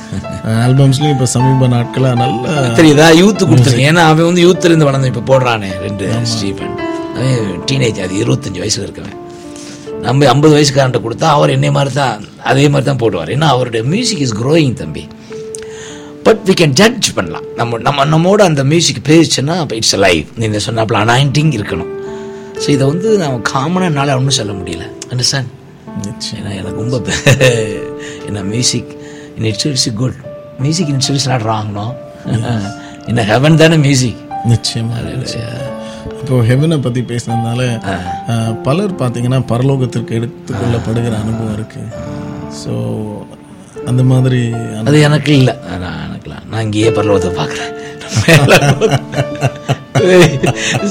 ஆல்பம்ஸ்லயும் 0.66 1.14
இப்ப 1.14 1.26
சமீப 1.34 1.68
நாட்களா 1.74 2.10
நல்ல 2.22 2.44
தெரியுதா? 2.78 3.06
யூத்து 3.22 3.42
கொடுத்துருக்கேன். 3.50 3.88
ஏன்னா 3.90 4.02
அவன் 4.10 4.28
வந்து 4.28 4.44
யூத்ல 4.46 4.70
இருந்து 4.70 4.88
வளர்ந்து 4.88 5.10
இப்போ 5.12 5.24
போடுறானே 5.30 5.70
ரெண்டு 5.86 6.06
ஸ்டீஃபன். 6.34 6.74
அவன் 7.16 7.62
டீனேஜ் 7.70 8.00
அது 8.04 8.14
இருபத்தஞ்சு 8.22 8.62
வயசுல 8.64 8.86
இருக்கவன். 8.86 9.16
நம்ம 10.06 10.26
ஐம்பது 10.32 10.54
வயசுக்காரன்ட்ட 10.56 11.00
கொடுத்தா 11.04 11.28
அவர் 11.36 11.54
என்னை 11.56 11.70
மாதிரி 11.76 11.94
தான் 11.94 12.18
அதே 12.50 12.68
மாதிரி 12.68 12.86
தான் 12.90 13.02
போடுவார். 13.04 13.32
ஏன்னா 13.36 13.48
அவருடைய 13.54 13.82
மியூசிக் 13.94 14.24
இஸ் 14.26 14.36
growing 14.42 14.72
தம்பி. 14.82 15.04
பட் 16.26 16.40
வி 16.48 16.54
கேன் 16.60 16.74
ஜட்ஜ் 16.80 17.08
பண்ணலாம். 17.18 17.46
நம்ம 17.60 17.78
நம்ம 17.86 18.04
நம்மோட 18.14 18.40
அந்த 18.50 18.62
மியூசிக் 18.72 19.00
பேசிச்சுன்னா 19.10 19.54
அப்போ 19.62 19.76
இட்ஸ் 19.80 19.96
லைவ் 20.06 20.24
நீங்கள் 20.42 20.64
சொன்னாப்புல 20.66 20.98
அனாயிண்டிங் 21.04 21.52
இருக்கணும். 21.58 21.90
ஸோ 22.62 22.68
இதை 22.76 22.84
வந்து 22.92 23.08
நம்ம 23.22 23.40
காமனாக 23.52 23.90
என்னால் 23.90 24.16
ஒன்றும் 24.18 24.38
சொல்ல 24.40 24.54
முடியல. 24.60 24.84
அண்டர்ஸ்டாண்ட். 25.12 25.50
ஏன்னா 26.38 26.50
எனக்கு 26.60 26.78
ரொம்ப 26.82 26.98
என்ன 28.28 28.42
music 28.54 28.90
in 29.38 29.48
it's 29.50 29.66
it's 29.70 29.88
good 30.02 30.18
music 30.64 30.90
in 30.92 31.00
it's 31.00 31.30
not 31.32 31.46
wrong 31.52 31.72
no 31.80 31.86
இந்த 33.10 33.22
ஹெவன் 33.32 33.60
தானே 33.62 33.78
மியூசிக் 33.86 34.20
நிச்சயமா 34.52 34.96
இப்போ 36.20 36.36
ஹெவனை 36.50 36.76
பத்தி 36.84 37.00
பேசினதுனால 37.10 37.60
பலர் 38.66 38.94
பாத்தீங்கன்னா 39.02 39.40
பரலோகத்திற்கு 39.52 40.16
எடுத்துக்கொள்ளப்படுகிற 40.18 41.14
அனுபவம் 41.24 41.54
இருக்கு. 41.58 41.82
ஸோ 42.60 42.72
அந்த 43.90 44.02
மாதிரி 44.10 44.40
அது 44.88 44.98
எனக்கு 45.08 45.32
இல்லை. 45.40 45.54
நான் 45.84 46.00
எனக்குலாம் 46.06 46.44
நான் 46.50 46.64
இங்கேயே 46.66 46.90
பரலோகத்தை 46.96 47.30
பார்க்குறேன். 47.40 47.74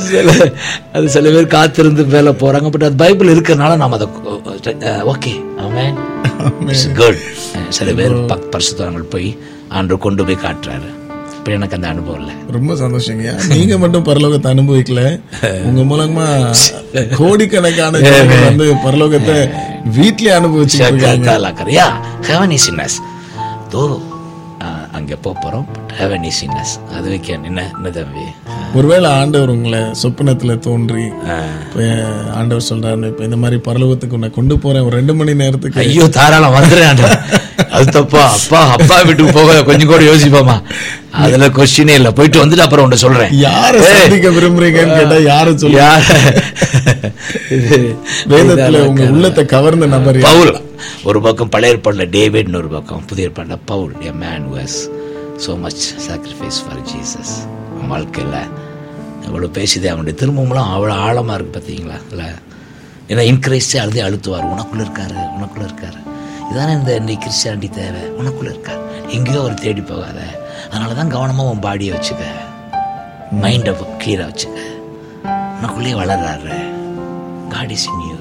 சில 0.06 0.32
அது 0.96 1.06
சில 1.16 1.30
பேர் 1.36 1.54
காத்திருந்து 1.56 2.04
மேலே 2.14 2.32
போகிறாங்க 2.42 2.70
பட் 2.74 2.86
அது 2.88 3.02
பைபிள் 3.04 3.34
இருக்கிறனால 3.36 3.78
நாம் 3.82 3.96
அதை 3.98 4.08
ஓகே. 5.14 5.34
அவன் 5.64 5.98
குட் 7.00 7.22
சில 7.78 7.94
பேர் 8.00 8.16
பக் 8.32 8.50
பரிசுத்தவங்கள் 8.54 9.12
போய் 9.14 9.30
ஆண்டு 9.78 9.98
கொண்டு 10.06 10.26
போய் 10.28 10.44
காட்டுறாரு. 10.46 10.90
இப்போ 11.48 11.58
எனக்கு 11.58 11.76
அந்த 11.76 11.88
அனுபவம் 11.88 12.18
இல்லை. 12.22 12.34
ரொம்ப 12.52 12.72
சந்தோஷங்க 12.74 13.34
நீங்க 13.52 13.76
மட்டும் 13.78 14.04
பரலோகத்தை 14.04 14.48
அனுபவிக்கல. 14.54 15.02
உங்க 15.68 15.82
மூலமா 15.84 16.26
கோடிக்கணக்கான 17.18 18.02
வந்து 18.48 18.66
பரலோகத்தை 18.84 19.36
வீட்லயே 19.98 20.34
அனுபவிச்சு 20.40 20.82
ஹெவன் 22.28 22.56
இஸ் 22.58 22.68
இன்னஸ் 22.72 22.98
தோ 23.70 23.84
அங்கே 24.92 25.18
போக 25.22 25.36
போகிறோம் 25.38 25.66
பட் 25.98 26.04
ஹெவன் 26.04 26.26
இஸ் 26.30 26.40
இன்னஸ் 26.46 26.74
அது 26.96 27.08
வைக்க 27.12 27.30
என்ன 27.50 27.62
என்ன 27.78 27.90
தம்பி? 27.96 28.24
ஒருவேளை 28.78 29.08
ஆண்டவர் 29.20 29.52
உங்களை 29.54 29.80
சொப்பனத்துல 30.02 30.56
தோன்றி 30.66 31.06
ஆண்டவர் 32.40 32.66
சொல்றாரு 32.70 33.08
இப்ப 33.12 33.24
இந்த 33.28 33.38
மாதிரி 33.44 33.58
பரலோகத்துக்கு 33.68 34.18
உன்னை 34.18 34.30
கொண்டு 34.30 34.56
போறேன் 34.64 34.86
ஒரு 34.88 34.96
ரெண்டு 35.00 35.14
மணி 35.20 35.34
நேரத்துக்கு. 35.42 35.80
ஐயோ 35.84 36.06
தாராளம் 36.18 36.56
வந்துடுறேன் 36.58 36.90
ஆண்டவரே. 36.90 37.18
அது 37.76 37.86
தப்பா. 37.98 38.24
அப்பா 38.38 38.60
அப்பா 38.76 38.98
வீட்டுக்கு 39.08 39.34
போக 39.40 39.64
கொஞ்சம் 39.70 39.92
கூட 39.92 40.02
யோசிப்போமா? 40.10 40.56
அதுல 41.24 41.48
கொஸ்டினே 41.58 41.96
இல்ல. 42.00 42.12
போயிட்டு 42.18 42.44
வந்துட்டு 42.44 42.66
அப்புறம் 42.66 42.86
உன்ட்ட 42.86 43.00
சொல்றேன். 43.06 43.32
யார 43.46 43.74
சந்திக்க 43.88 44.30
விரும்புறீங்கன்னு 44.38 44.98
கேட்டா 45.00 45.18
யார 45.32 45.56
சொல்ல 45.56 45.88
வேதத்துல 48.34 48.84
உங்க 48.92 49.10
உள்ளத்தை 49.16 49.46
கவர்ந்த 49.56 49.88
நபர்? 49.96 50.22
பவுல். 50.30 50.54
ஒரு 51.10 51.22
பக்கம் 51.22 51.54
பழைய 51.56 51.76
ஏற்பாடுல 51.76 52.08
டேவிட்னு 52.18 52.62
ஒரு 52.64 52.72
பக்கம் 52.76 53.06
புதிய 53.10 53.28
ஏற்பாடுல 53.30 53.58
Paul 53.66 53.94
a 54.10 54.14
man 54.24 54.48
was 54.56 54.78
so 55.38 55.56
much 55.58 55.94
sacrifice 56.08 56.68
for 56.68 56.82
Jesus 56.82 57.34
வாழ்க்கையில் 57.88 58.34
எவ்வளோ 59.26 59.46
பேசிதே 59.46 59.88
அவனுடைய 59.88 60.26
திரும்பமெல்லாம் 60.26 60.70
அவ்வளோ 60.76 60.96
ஆழமா 61.08 61.34
இருக்கு 61.34 61.60
பார்த்தீங்களா? 61.60 61.98
இல்லை? 62.10 62.26
ஏன்னா 63.08 63.36
இன்கிரைஸ்டே 63.36 63.78
அழுதி 63.78 64.02
அழுத்துவார். 64.02 64.44
உனக்குள்ள 64.44 64.78
இருக்காரு 64.78 65.26
உனக்குள்ள 65.40 65.60
இருக்காரு. 65.60 66.00
இதானே 66.54 66.72
இந்த 66.72 66.96
இன்னைக்கு 66.96 67.30
கிறிஸ்டியானிட்டி 67.30 67.70
தேவை. 67.70 68.02
உனக்குள்ள 68.02 68.44
இருக்கார். 68.44 69.08
எங்கேயோ 69.08 69.40
அவர் 69.40 69.54
தேடி 69.54 69.82
போகாத. 69.82 70.22
அதனால 70.68 70.94
தான் 70.94 71.10
கவனமாக 71.10 71.50
உன் 71.50 71.60
பாடியை 71.60 71.94
வச்சுக்க. 71.94 72.22
மைண்டை 73.42 73.76
கிளியராக 74.00 74.32
வச்சுக்க. 74.32 74.60
உனக்குள்ளேயே 75.62 75.98
வளர்றாரு. 76.04 76.70
காட் 77.50 77.72
இஸ் 77.72 77.86
இன் 77.86 78.08
யூ 78.08 78.16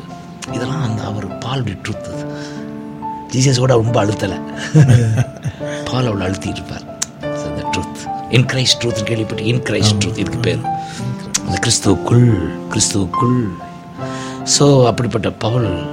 இதெல்லாம் 0.55 0.83
அந்த 0.83 1.03
அவர் 1.03 1.39
பால் 1.39 1.65
ட்ரூத் 1.65 2.35
ஜீசஸ் 3.33 3.59
கூட 3.59 3.75
ரொம்ப 3.75 4.05
அழுத்தலை. 4.05 4.41
பால் 5.91 6.07
அவ்வளோ 6.11 6.23
அழுத்திட்டு 6.23 6.51
இருப்பார். 6.51 6.86
ட்ரூத் 7.77 8.33
இன் 8.33 8.45
கிரைஸ்ட் 8.45 8.85
ட்ரூத் 8.85 9.03
கேள்விப்பட்டு 9.03 9.45
இன் 9.45 9.63
கிரைஸ்ட் 9.63 9.99
ட்ரூத் 10.05 10.17
இதுக்கு 10.17 10.39
பேர். 10.39 10.61
அந்த 11.47 11.59
கிறிஸ்துவுக்குள் 11.67 12.51
கிறிஸ்துவுக்குள். 12.71 13.49
ஸோ 14.59 14.87
அப்படிப்பட்ட 14.87 15.31
பவுல் 15.31 15.87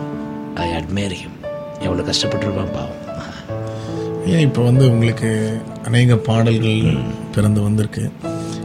ஐ 0.55 0.69
அட்மேர் 0.69 1.15
ஹிம் 1.15 1.47
எவ்வளோ 1.79 2.01
கஷ்டப்பட்டிருப்பான் 2.01 2.73
பாவம். 2.73 3.01
ஏன் 4.25 4.39
இப்ப 4.39 4.61
வந்து 4.61 4.85
உங்களுக்கு 4.85 5.61
அநேக 5.85 6.15
பாடல்கள் 6.15 6.97
பிறந்து 7.35 7.61
வந்திருக்கு? 7.61 8.11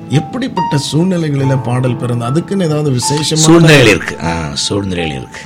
எப்படிப்பட்ட 0.08 0.78
சூழ்நிலைகளில 0.92 1.62
பாடல் 1.62 1.96
பிறந்து 1.96 2.24
அதுக்குன்னு 2.24 2.64
ஏதாவது 2.64 2.90
விசேஷமா 2.90 3.34
சூழ்நிலைகள் 3.34 3.86
இருக்கு. 3.86 4.16
ஆ 4.22 4.50
சூழ்நிலைகள் 4.52 5.16
இருக்கு. 5.16 5.40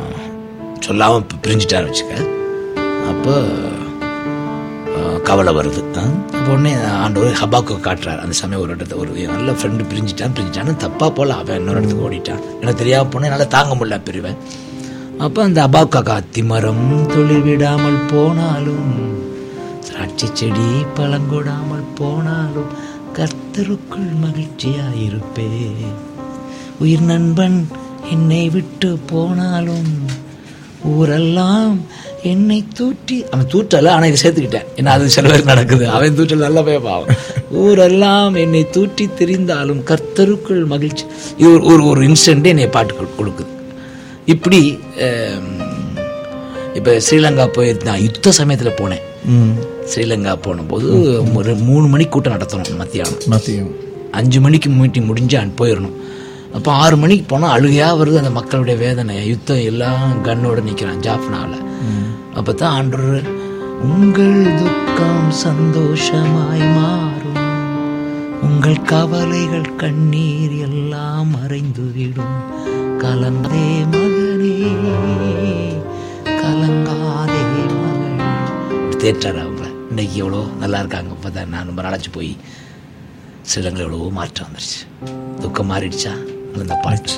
சொல்லாம 0.87 1.23
பி- 1.23 1.27
பிரிஞ்சுட்டான்னு 1.47 1.91
வச்சுக்க 1.91 2.43
அப்போ 3.09 3.35
கவலை 5.23 5.55
வருது. 5.55 5.83
ஆ? 5.99 6.03
அப்போ 6.39 6.53
உடனே 6.53 6.75
ஆண்டவர் 6.75 7.39
ஹபாக்கு 7.43 7.75
காட்டுறார். 7.85 8.19
அந்த 8.19 8.33
சமயம் 8.33 8.63
ஒரு 8.63 8.77
இடத்துல 8.77 8.97
ஒரு 8.97 9.11
நல்ல 9.11 9.53
ஃப்ரெண்டு 9.53 9.85
பிரிஞ்சுட்டான் 9.93 10.35
பிரிஞ்சிட்டான். 10.39 10.83
தப்பாக 10.85 11.11
போல 11.11 11.35
அவன் 11.35 11.59
இன்னொரு 11.59 11.79
இடத்துக்கு 11.79 12.11
ஓடிட்டான். 12.11 12.43
எனக்கு 12.61 12.75
தெரியாமல் 12.75 13.09
போனேன் 13.09 13.31
என்னால் 13.31 13.49
தாங்க 13.49 13.75
முடியல 13.75 14.01
பிரிவேன். 14.11 14.39
அப்போ 15.19 15.43
அந்த 15.43 15.67
அபாக்காக்கா 15.67 16.21
திமரம் 16.33 17.07
தொழில் 17.07 17.43
விடாமல் 17.43 17.99
போனாலும் 18.11 18.93
திராட்சை 19.87 20.29
செடி 20.33 20.69
பழங்கொடாமல் 20.97 21.87
போனாலும் 21.95 22.71
கர்த்தருக்குள் 23.17 24.09
மகிழ்ச்சியாயிருப்பே 24.25 25.51
உயிர் 26.79 27.03
நண்பன் 27.03 27.69
என்னை 28.11 28.51
விட்டு 28.51 28.99
போனாலும் 29.07 29.93
ஊரெல்லாம் 30.85 31.81
என்னை 32.25 32.65
தூற்றி 32.75 33.25
அவன் 33.31 33.47
தூற்றல 33.47 33.89
ஆனா 33.89 34.05
இதை 34.07 34.31
சேர்த்துக்கிட்டேன். 34.31 34.65
ஏன்னா 34.77 34.87
அது 34.87 35.11
சில 35.11 35.29
பேர் 35.29 35.45
நடக்குது. 35.45 35.89
அவன் 35.89 36.19
தூற்றல் 36.19 36.37
நல்லா 36.37 36.63
போய் 36.63 36.79
பாவம். 36.79 37.15
ஊரெல்லாம் 37.51 38.35
என்னை 38.35 38.71
தூற்றி 38.71 39.09
தெரிந்தாலும் 39.19 39.83
கர்த்தருக்குள் 39.85 40.67
மகிழ்ச்சி. 40.67 41.05
இது 41.39 41.53
ஒரு 41.53 41.65
ஒரு 41.65 41.85
ஒரு 41.85 42.09
இன்ஸ்டன்ட் 42.09 42.45
என்னை 42.45 42.67
பாட்டு 42.67 42.95
கொடு- 42.95 43.23
கொடுக்குது. 43.23 43.47
இப்படி 44.27 44.79
இப்ப 46.75 47.01
ஸ்ரீலங்கா 47.11 47.47
போய் 47.47 47.77
நான் 47.85 48.01
யுத்த 48.01 48.33
சமயத்துல 48.39 48.71
போனேன். 48.77 49.01
ம். 49.25 49.51
ஸ்ரீலங்கா 49.95 50.37
போனபோது 50.43 51.23
ஒரு 51.35 51.55
மூணு 51.55 51.87
மணிக்கு 51.87 52.13
கூட்டம் 52.13 52.33
நடத்தணும் 52.33 52.77
மத்தியானம். 52.77 53.19
மத்தியம். 53.31 53.71
அஞ்சு 54.11 54.41
மணிக்கு 54.41 54.71
மீட்டிங் 54.71 55.07
முடிஞ்சு 55.07 55.39
போயிடணும் 55.39 55.93
அப்போ 56.53 56.73
ஆறு 56.73 56.97
மணிக்கு 56.97 57.25
போனால் 57.27 57.51
அழுகையாக 57.51 58.05
வருது 58.05 58.17
அந்த 58.17 58.31
மக்களுடைய 58.31 58.79
வேதனை. 58.79 59.27
யுத்தம் 59.27 59.63
எல்லாம் 59.63 60.25
கண்ணோட 60.25 60.63
நிற்கிறான் 60.63 61.01
ஜாஃப்னாவில் 61.01 61.63
அப்போ 62.39 62.53
தான் 62.61 62.75
ஆண்டவர் 62.79 63.27
உங்கள் 63.89 64.39
துக்கம் 64.61 65.29
சந்தோஷமாய் 65.45 66.65
மாறும். 66.77 67.39
உங்கள் 68.47 68.81
கவலைகள் 68.93 69.69
கண்ணீர் 69.83 70.57
எல்லாம் 70.69 71.31
மறைந்துவிடும். 71.37 72.35
கலங்காதே 73.03 73.69
மகனே 73.93 74.55
கலங்காதே 76.43 77.43
மகனே. 77.83 78.29
தேற்றார் 79.03 79.41
அவங்கள 79.45 79.71
இன்னைக்கு 79.93 80.17
எவ்வளோ 80.25 80.43
நல்லா 80.65 80.81
இருக்காங்க. 80.85 81.13
இப்போ 81.17 81.33
தான் 81.39 81.53
நான் 81.55 81.69
ரொம்ப 81.71 81.83
நாளாச்சு 81.87 82.13
போய் 82.19 82.33
சிலங்கள் 83.53 83.87
எவ்வளவோ 83.87 84.11
மாற்றம் 84.21 84.49
வந்துருச்சு. 84.49 84.83
துக்கம் 85.43 85.71
மாறிடுச்சா? 85.73 86.15
இந்த 86.67 86.77
பாட்டு. 86.85 87.17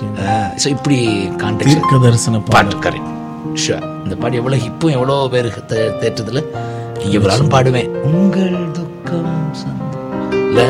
ஸோ 0.62 0.66
இப்படி 0.76 0.98
கான்டெக்ட் 1.42 2.02
தரிசன 2.06 2.40
பாட்டு 2.54 2.76
கரெக்ட் 2.86 3.12
ஷுவர் 3.56 3.86
இந்த 4.04 4.14
பாட்டு 4.16 4.38
எவ்வளோ 4.38 4.58
இப்போ 4.66 4.86
எவ்வளோ 4.90 5.16
பேர் 5.28 5.48
தேற்றத்தில் 6.00 6.42
நீங்கள் 6.96 7.16
எவ்வளோ 7.18 7.48
பாடுவேன் 7.54 7.90
உங்கள் 8.10 8.56
துக்கம் 8.72 9.32
இல்லை 10.42 10.66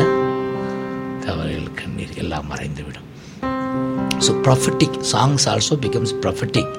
கவலைகள் 1.25 1.69
கண்ணீர் 1.75 2.15
எல்லாம் 2.17 2.47
மறைந்து 2.47 2.83
விடும் 2.83 3.05
so 4.19 4.33
prophetic 4.45 4.97
songs 5.11 5.47
also 5.49 5.77
becomes 5.83 6.15
prophetic 6.23 6.73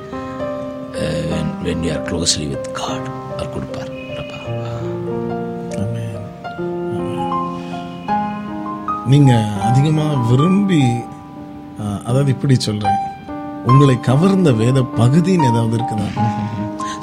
when 1.30 1.53
when 1.64 1.84
you 1.84 1.92
are 1.92 2.05
closely 2.09 2.46
with 2.53 2.70
God 2.78 3.07
அவர் 3.32 3.53
கொடுப்பார் 3.53 3.90
அப்பா. 4.14 4.38
ஆமென். 5.78 6.16
ஆமென். 6.94 7.28
நீங்க 9.07 9.32
அதிகமா 9.68 10.07
விரும்பி 10.30 10.82
அதாவது 12.07 12.30
இப்படி 12.30 12.55
சொல்றேன் 12.61 12.99
உங்களை 13.70 13.94
கவர்ந்த 14.08 14.50
வேத 14.60 14.78
பகுதின்னு 14.98 15.48
ஏதாவது 15.50 15.74
இருக்குதா? 15.78 16.06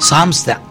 சாம்ஸ் 0.08 0.40
தான். 0.48 0.64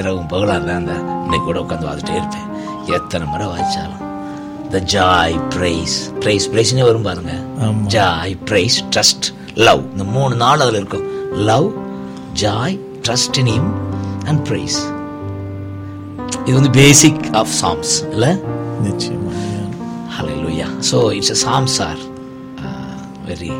இரவும் 0.00 0.30
பகலாக 0.32 0.60
தான் 0.68 0.80
அந்த 0.82 0.94
இன்னைக்கு 1.24 1.46
கூட 1.48 1.58
உட்காந்து 1.64 1.88
வாசிட்டே 1.88 2.14
இருப்பேன். 2.20 2.48
எத்தனை 2.96 3.24
முறை 3.32 3.46
வாசிச்சாலும். 3.52 4.02
த 4.74 4.78
ஜாய் 4.94 5.36
ப்ரைஸ் 5.54 5.96
ப்ரைஸ் 6.22 6.46
ப்ரைஸ்னே 6.52 6.84
வரும் 6.88 7.06
பாருங்க. 7.08 7.34
ஜாய் 7.94 8.34
ப்ரைஸ் 8.50 8.78
ட்ரஸ்ட் 8.94 9.28
லவ் 9.66 9.82
இந்த 9.92 10.06
மூணு 10.16 10.34
நாள் 10.44 10.64
அதில் 10.64 10.80
இருக்கும். 10.80 11.06
Love 11.50 11.68
joy 12.44 12.76
trust 13.06 13.38
in 13.42 13.52
him 13.54 13.70
and 14.30 14.42
praise 14.50 14.78
இது 16.46 16.56
வந்து 16.60 16.72
பேசிக் 16.80 17.22
ஆஃப் 17.40 17.52
சாம்ஸ் 17.60 17.92
இல்லை? 18.14 18.32
நிச்சயமா 18.86 19.34
ஹalleluya 20.16 20.68
so 20.90 20.98
it's 21.18 21.34
a 21.36 21.38
psalms 21.42 21.76
are 21.88 22.00
very 23.28 23.52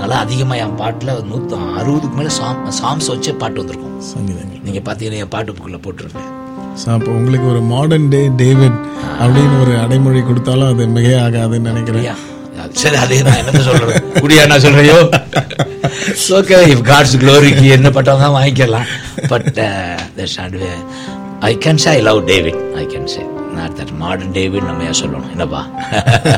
அதனால 0.00 0.18
அதிகமாக 0.24 0.62
என் 0.64 0.76
பாட்டில் 0.80 1.10
நூற்றி 1.30 1.56
அறுபதுக்கு 1.80 2.16
மேலே 2.18 2.30
சாம் 2.36 2.60
சாம்ஸ் 2.80 3.08
வச்சே 3.12 3.32
பாட்டு 3.40 3.60
வந்திருக்கும். 3.60 3.94
சங்கீதங்கள். 4.10 4.60
நீங்கள் 4.66 4.84
பார்த்தீங்கன்னா 4.86 5.22
என் 5.24 5.32
பாட்டு 5.34 5.54
புக்கில் 5.56 5.82
போட்டிருப்பேன். 5.86 6.28
ஸோ 6.80 6.86
அப்போ 6.96 7.10
உங்களுக்கு 7.18 7.46
ஒரு 7.52 7.60
மாடர்ன் 7.72 8.08
டே 8.14 8.20
டேவிட் 8.40 8.78
அப்படின்னு 9.22 9.56
ஒரு 9.64 9.72
அடைமொழி 9.84 10.20
கொடுத்தாலும் 10.28 10.70
அது 10.72 10.86
மிக 10.96 11.08
ஆகாதுன்னு 11.26 11.70
நினைக்கிறேன். 11.72 12.06
சரி 12.80 12.96
அதே 13.02 13.18
நான் 13.26 13.38
என்ன 13.42 13.60
சொல்றது? 13.68 13.92
குடியா 14.22 14.42
நான் 14.50 14.64
சொல்றையோ 14.64 14.96
ஓகே 16.38 16.56
இஃப் 16.72 16.84
காட்ஸ் 16.88 17.14
க்ளோரிக்கு 17.22 17.64
என்ன 17.76 17.88
பட்டம் 17.96 18.22
தான் 18.24 18.34
வாங்கிக்கலாம் 18.36 18.88
but 19.32 19.48
I 21.48 21.52
can 21.64 21.80
say 21.84 21.90
I 21.96 22.00
love 22.08 22.20
David 22.30 22.58
I 22.82 22.84
can 22.92 23.08
say 23.14 23.22
not 23.58 23.76
that 23.80 23.94
modern 24.02 24.34
David 24.38 24.68
நம்ம 24.70 24.84
ஏன் 24.90 24.98
சொல்லணும்? 25.02 25.30
என்னப்பா? 25.34 25.62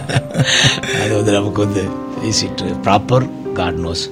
அது 1.03 1.13
வந்து 1.19 1.33
நமக்கு 1.39 1.61
வந்து 1.67 1.83
easy 2.31 2.49
to 2.61 2.67
proper 2.87 3.27
God 3.61 3.81
knows 3.85 4.05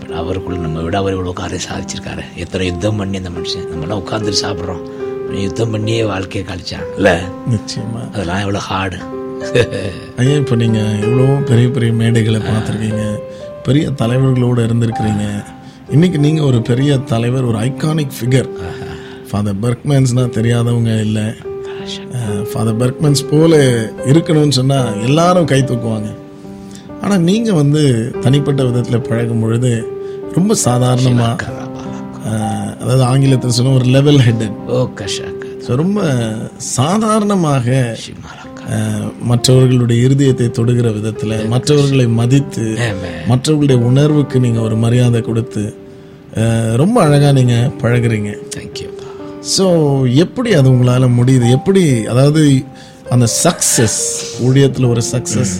but 0.00 0.14
அவருக்குள்ள 0.20 0.58
நம்ம 0.66 0.82
விட 0.86 0.96
அவர் 1.02 1.14
இவ்வளோ 1.16 1.32
காரியம் 1.40 1.66
சாதிச்சிருக்காரு. 1.68 2.24
எத்தனை 2.42 2.64
யுத்தம் 2.70 2.98
பண்ணி 3.00 3.20
அந்த 3.22 3.30
மனுஷன்? 3.36 3.66
நம்மளாம் 3.72 4.02
உட்காந்துட்டு 4.02 4.42
சாப்பிட்றோம். 4.44 4.82
யுத்தம் 5.46 5.72
பண்ணியே 5.74 6.02
வாழ்க்கையை 6.10 6.44
கழிச்சான் 6.50 6.86
இல்லை 6.98 7.16
நிச்சயமா. 7.54 8.02
அதெல்லாம் 8.12 8.42
எவ்வளோ 8.44 8.62
ஹார்டு 8.70 8.98
ஐயா 10.20 10.34
இப்போ 10.42 10.56
நீங்க 10.62 10.80
எவ்வளோ 11.04 11.26
பெரிய 11.50 11.66
பெரிய 11.76 11.90
மேடைகளை 12.00 12.40
பார்த்துருக்கீங்க. 12.48 13.04
பெரிய 13.66 13.84
தலைவர்களோடு 14.00 14.60
இருந்திருக்கிறீங்க. 14.68 15.26
இன்னைக்கு 15.94 16.18
நீங்க 16.24 16.40
ஒரு 16.48 16.58
பெரிய 16.70 16.90
தலைவர் 17.12 17.48
ஒரு 17.50 17.58
ஐகானிக் 17.68 18.16
ஃபிகர் 18.16 18.50
ஃபாதர் 19.28 19.60
பர்க்மேன்ஸ்னா 19.64 20.24
தெரியாதவங்க 20.38 20.92
இல்லை. 21.06 21.26
ஃபாதர் 22.50 22.78
பர்க்மேன்ஸ் 22.82 23.22
போல 23.32 23.54
இருக்கணும்னு 24.12 24.58
சொன்னா 24.58 24.80
எல்லாரும் 25.08 25.48
கை 25.52 25.60
தூக்குவாங்க. 25.70 26.10
ஆனா 27.00 27.16
நீங்க 27.26 27.50
வந்து 27.54 27.82
தனிப்பட்ட 28.20 28.62
விதத்துல 28.62 28.98
பழகும் 29.04 29.40
பொழுது 29.40 29.72
ரொம்ப 30.34 30.54
சாதாரணமா 30.64 31.28
அஹ், 32.30 32.72
அதாவது 32.80 33.02
ஆங்கிலத்தில் 33.04 33.56
சொன்ன 33.56 33.74
ஒரு 33.74 33.88
லெவல் 33.90 34.20
ஹெட்டட் 34.20 34.56
ஸோ 35.64 35.76
ரொம்ப 35.76 36.00
சாதாரணமாக 36.74 37.66
மற்றவர்களுடைய 39.24 39.98
இருதயத்தை 40.06 40.46
தொடுகிற 40.50 40.88
விதத்துல 40.96 41.36
மற்றவர்களை 41.48 42.06
மதித்து. 42.18 42.66
மற்றவர்களுடைய 43.28 43.78
உணர்வுக்கு 43.86 44.38
நீங்க 44.40 44.60
ஒரு 44.60 44.76
மரியாதை 44.76 45.20
கொடுத்து 45.20 45.64
ரொம்ப 46.76 46.96
அழகா 47.02 47.30
நீங்க 47.32 47.54
பழகுறீங்க. 47.80 48.30
தேங்க்யூ 48.54 48.88
ஸோ 49.50 49.66
எப்படி 50.16 50.50
அது 50.54 50.68
உங்களால 50.70 51.04
முடியுது? 51.16 51.46
எப்படி 51.50 51.82
அதாவது 52.06 52.42
அந்த 53.10 53.26
சக்சஸ் 53.44 54.00
ஊழியத்துல 54.42 54.88
ஒரு 54.88 55.02
சக்சஸ் 55.12 55.54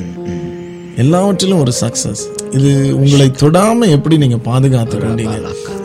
எல்லாவற்றிலும் 1.01 1.61
ஒரு 1.61 1.73
சக்சஸ் 1.81 2.23
இது 2.51 2.71
உங்களை 2.97 3.27
தொடாம 3.43 3.89
எப்படி 3.89 4.17
நீங்க 4.19 4.39
பாதுகாத்து 4.45 4.97
கொண்டீங்க? 4.99 5.37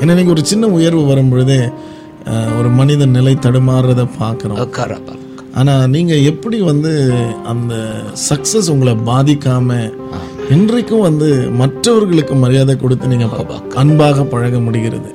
ஏன்னா 0.02 0.14
நீங்க 0.14 0.32
ஒரு 0.32 0.46
சின்ன 0.46 0.68
உயர்வு 0.70 1.04
வரும் 1.06 1.30
பொழுதே 1.30 1.60
அஹ், 2.30 2.52
ஒரு 2.58 2.70
மனிதன் 2.72 3.10
நிலை 3.10 3.34
தடுமாறுறத 3.38 4.04
பார்க்குறோம். 4.20 4.60
உட்காரப்பா 4.62 5.16
ஆனா 5.54 5.74
நீங்க 5.88 6.14
எப்படி 6.30 6.58
வந்து 6.62 6.92
அந்த 7.46 7.74
சக்சஸ் 8.30 8.72
உங்களை 8.72 8.94
பாதிக்காம 9.06 9.70
இன்றைக்கும் 10.50 11.00
வந்து 11.00 11.28
மற்றவர்களுக்கு 11.54 12.36
மரியாதை 12.36 12.76
கொடுத்து 12.76 13.08
நீங்க 13.08 13.28
அன்பாக 13.76 14.24
பழக 14.26 14.60
முடிகிறது? 14.60 15.10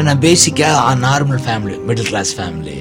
நான் 0.00 0.22
பேசிக்காக 0.22 0.74
normal 1.02 1.44
family 1.44 1.76
middle 1.86 2.08
class 2.08 2.32
family 2.38 2.76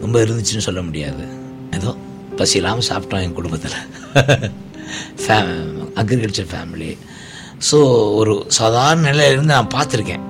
ரொம்ப 0.00 0.16
இருந்துச்சுன்னு 0.24 0.66
சொல்ல 0.66 0.82
முடியாது. 0.82 1.24
ஏதோ 1.72 1.92
பசி 2.36 2.56
இல்லாமல் 2.56 2.88
சாப்பிட்டோம் 2.88 3.24
என் 3.24 3.32
குடும்பத்தில். 3.32 3.78
ஃபே 5.22 5.36
அக்ரிகல்ச்சர் 6.02 6.50
ஃபேமிலி 6.52 6.90
ஸோ 7.68 7.78
ஒரு 8.20 8.32
சாதாரண 8.58 9.02
நிலையிலேருந்து 9.10 9.54
நான் 9.56 9.74
பார்த்துருக்கேன். 9.74 10.24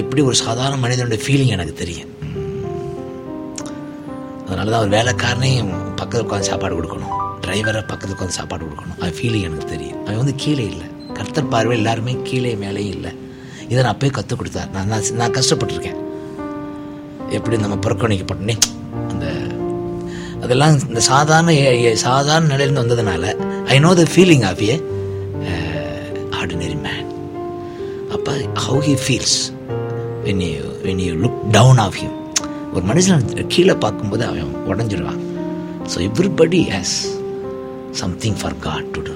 எப்படி 0.00 0.22
ஒரு 0.22 0.34
சாதாரண 0.34 0.76
மனிதனுடைய 0.76 1.20
ஃபீலிங் 1.24 1.52
எனக்கு 1.56 1.74
தெரியும். 1.82 2.10
அதனால 4.46 4.70
தான் 4.70 4.84
ஒரு 4.84 4.92
வேலைக்காரனையும் 4.96 5.72
பக்கத்தில் 6.00 6.26
உட்காந்து 6.26 6.50
சாப்பாடு 6.50 6.74
கொடுக்கணும். 6.78 7.14
டிரைவரை 7.44 7.82
பக்கத்தில் 7.90 8.16
உட்காந்து 8.16 8.38
சாப்பாடு 8.40 8.64
கொடுக்கணும். 8.64 8.98
அது 9.00 9.12
ஃபீலிங் 9.18 9.46
எனக்கு 9.48 9.72
தெரியும். 9.74 9.98
அவன் 10.04 10.20
வந்து 10.22 10.34
கீழே 10.34 10.64
இல்லை. 10.72 10.86
கர்த்தர் 11.18 11.52
பார்வை 11.54 11.76
எல்லாருமே 11.80 12.14
கீழே 12.28 12.54
மேலேயும் 12.64 12.94
இல்லை. 12.96 13.12
இதை 13.68 13.80
நான் 13.82 13.94
அப்போயே 13.94 14.10
கற்றுக் 14.10 14.38
கொடுத்தார். 14.38 14.70
நான் 14.76 14.92
நான் 15.20 15.36
கஷ்டப்பட்டிருக்கேன். 15.38 16.00
எப்படி 17.30 17.56
நம்ம 17.56 17.76
புறக்கணிக்கப்பட்டனே 17.86 18.56
அதெல்லாம் 20.44 20.74
இந்த 20.90 21.02
சாதாரண 21.12 21.50
சாதாரண 22.06 22.44
நிலையிலிருந்து 22.52 22.84
வந்ததுனால 22.84 23.24
I 23.74 23.78
know 23.86 23.92
the 24.00 24.04
feeling 24.14 24.44
of 24.50 24.62
a 24.70 24.74
ordinary 26.40 26.78
man 26.86 27.06
அப்போ 28.16 28.32
how 28.66 28.80
he 28.88 28.96
feels 29.04 29.38
when 30.26 30.42
you 30.50 30.64
when 30.86 31.02
you 31.06 31.12
look 31.24 31.40
down 31.58 31.80
of 31.86 31.98
him 32.02 32.16
ஒரு 32.76 32.84
மனுஷன் 32.90 33.24
கீழே 33.54 33.74
பார்க்கும்போது 33.82 34.22
அவன் 34.28 34.54
உடஞ்சிடுவான். 34.70 35.20
So 35.92 35.96
everybody 36.08 36.60
has 36.74 36.94
something 38.00 38.38
for 38.40 38.56
God 38.66 38.88
to 38.94 39.02
do 39.08 39.14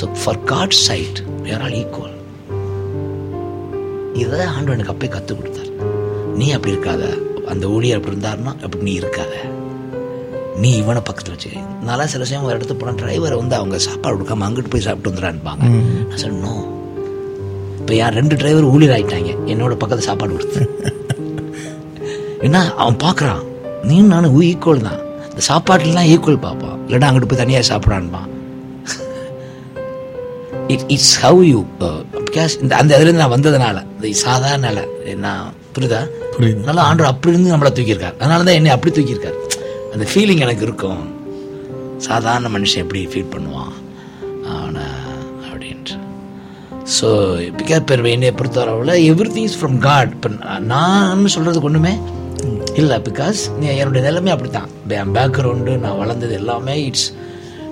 so 0.00 0.06
for 0.22 0.40
God 0.52 0.76
side 0.86 1.20
where 1.46 1.62
all 1.66 1.76
equal 1.82 2.16
இதை 4.22 4.40
ஆண்டு 4.54 4.74
எனக்கு 4.76 4.92
அப்பயே 4.94 5.10
கற்றுக் 5.14 5.38
கொடுத்தார். 5.40 5.70
நீ 6.38 6.46
அப்படி 6.56 6.72
இருக்காத. 6.74 7.04
அந்த 7.52 7.64
ஊழியர் 7.76 7.98
அப்படி 7.98 8.14
இருந்தாருன்னா 8.14 8.52
அப்படி 8.64 8.82
நீ 8.88 8.94
இருக்காத. 9.00 9.32
நீ 10.60 10.70
இவனை 10.80 11.00
பக்கத்தில் 11.00 11.34
வச்சு 11.34 11.50
நல்லா 11.88 12.04
சில 12.12 12.24
சமயம் 12.24 12.46
ஒரு 12.46 12.56
இடத்துக்கு 12.56 12.80
போனால் 12.80 12.98
டிரைவரை 13.00 13.36
வந்து 13.40 13.56
அவங்க 13.58 13.76
சாப்பாடு 13.86 14.14
கொடுக்காம 14.16 14.44
அங்கிட்டு 14.46 14.72
போய் 14.72 14.86
சாப்பிட்டு 14.86 15.10
வந்துடான்பாங்க 15.10 15.62
நான் 16.08 16.20
சொன்னேன் 16.22 16.42
நோ. 16.46 16.54
இப்போ 17.78 17.92
யார் 17.94 18.18
ரெண்டு 18.20 18.34
டிரைவர் 18.40 18.72
ஊழியர் 18.72 18.94
ஆயிட்டாங்க 18.96 19.30
என்னோட 19.52 19.74
பக்கத்துல 19.74 20.08
சாப்பாடு 20.08 20.36
கொடுத்து. 20.36 20.60
ஏன்னா 22.46 22.60
அவன் 22.80 22.98
பார்க்குறான் 23.04 23.42
நீ 23.88 23.96
நானும் 24.12 24.36
ஈக்குவல் 24.48 24.86
தான். 24.88 25.00
இந்த 25.30 25.42
சாப்பாட்டுலாம் 25.48 26.08
ஈக்குவல் 26.12 26.44
பார்ப்பான் 26.46 26.78
இல்லைன்னா 26.86 27.08
அங்கிட்டு 27.08 27.30
போய் 27.30 27.42
தனியாக 27.42 27.66
சாப்பிடான்பான் 27.70 28.28
it 30.74 30.86
it's 30.94 31.16
how 31.24 31.40
you 31.50 31.58
because 32.26 32.54
இந்த 32.62 32.72
அந்த 32.80 32.90
இதுலேருந்து 32.98 33.24
நான் 33.24 33.34
வந்ததுனால 33.36 33.78
இந்த 33.96 34.12
சாதாரண 34.26 34.62
நிலை. 34.68 34.84
நான் 35.26 35.44
புரியுதா? 35.74 36.00
புரியுது. 36.34 36.60
அதனால 36.62 36.82
ஆண்டவர் 36.88 37.10
அப்படி 37.12 37.32
இருந்து 37.34 37.52
நம்மளை 37.54 37.70
தூக்கியிருக்கார். 37.76 38.16
அதனால 38.20 38.44
தான் 38.48 38.58
என்னை 38.58 38.70
அப்படி 38.76 38.92
தூக்கியிருக்கார். 38.96 39.38
அந்த 39.94 40.04
ஃபீலிங் 40.10 40.42
எனக்கு 40.46 40.64
இருக்கும். 40.68 41.02
சாதாரண 42.06 42.48
மனுஷன் 42.48 42.82
எப்படி 42.84 43.00
ஃபீல் 43.12 43.32
பண்ணுவான்? 43.34 43.74
அவனை 44.54 44.86
அப்படின்ட்டு. 45.48 45.96
ஸோ 46.96 47.08
பிகாஸ் 47.60 47.86
பெர் 47.90 48.06
என்னை 48.14 48.30
பொறுத்தவரை 48.40 48.96
every 49.10 49.30
thing 49.34 49.48
is 49.50 49.58
from 49.60 49.78
God 49.88 50.12
இப்போ 50.16 50.30
நான் 50.72 51.32
சொல்கிறதுக்கு 51.34 51.70
ஒன்றுமே 51.70 51.94
இல்லை 52.74 52.96
பிகாஸ் 53.08 53.40
என்னுடைய 53.74 54.02
நிலைமை 54.08 54.30
அப்படி 54.34 54.50
தான் 54.50 54.70
என் 55.00 55.14
பேக்ரவுண்டு 55.16 55.72
நான் 55.84 55.98
வளர்ந்தது 56.02 56.34
எல்லாமே 56.40 56.74
இட்ஸ் 56.88 57.08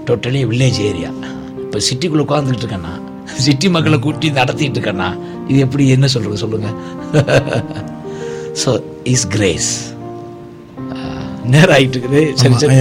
டோட்டலி 0.09 0.41
வில்லேஜ் 0.51 0.81
ஏரியா 0.91 1.11
இப்போ 1.65 1.79
சிட்டிக்குள்ளே 1.89 2.25
உட்காந்துக்கிட்டு 2.27 2.65
இருக்கேன்னா 2.65 2.95
சிட்டி 3.47 3.69
மக்களை 3.69 3.99
கூட்டி 3.99 4.29
நடத்திட்டு 4.31 4.79
இருக்கேன்னா 4.79 5.09
இது 5.49 5.59
எப்படி 5.67 5.85
என்ன 5.89 6.09
சொல்கிறது 6.15 6.43
சொல்லுங்கள் 6.45 6.77
ஸோ 8.63 8.71
இஸ் 9.13 9.27
கிரேஸ் 9.29 9.71
நேரம் 11.53 11.75
ஆயிட்டு 11.77 11.99
இருக்குது. 11.99 12.23
சரி 12.41 12.79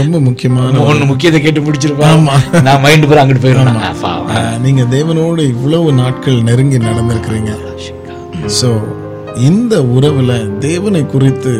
ரொம்ப 0.00 0.20
முக்கியமான 0.28 0.82
ஒன்று 0.90 1.04
முக்கியத்தை 1.10 1.40
கேட்டு 1.44 1.60
முடிச்சிருப்பேன் 1.66 2.26
நான் 2.66 2.82
மைண்டு 2.84 3.08
பூரா 3.10 3.22
அங்கிட்டு 3.22 3.44
போயிடுவேன். 3.44 4.60
நீங்க 4.64 4.82
தேவனோடு 4.96 5.44
இவ்வளவு 5.54 5.92
நாட்கள் 6.02 6.44
நெருங்கி 6.48 6.80
நடந்திருக்கிறீங்க. 6.88 7.52
சோ 8.58 8.70
இந்த 9.50 9.74
உறவுல 9.96 10.32
தேவனை 10.66 11.02
குறித்து 11.14 11.54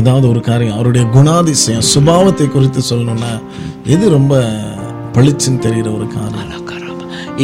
ஏதாவது 0.00 0.26
ஒரு 0.32 0.40
காரியம் 0.48 0.76
அவருடைய 0.76 1.04
குணாதிசயம் 1.16 1.88
சுபாவத்தை 1.92 2.46
குறித்து 2.48 2.82
சொல்லணும்னா 2.90 3.32
எது 3.94 4.04
ரொம்ப 4.16 4.34
பளிச்சுன்னு 5.16 5.64
தெரிகிற 5.66 5.88
ஒரு 5.98 6.06
காரியம்? 6.16 6.46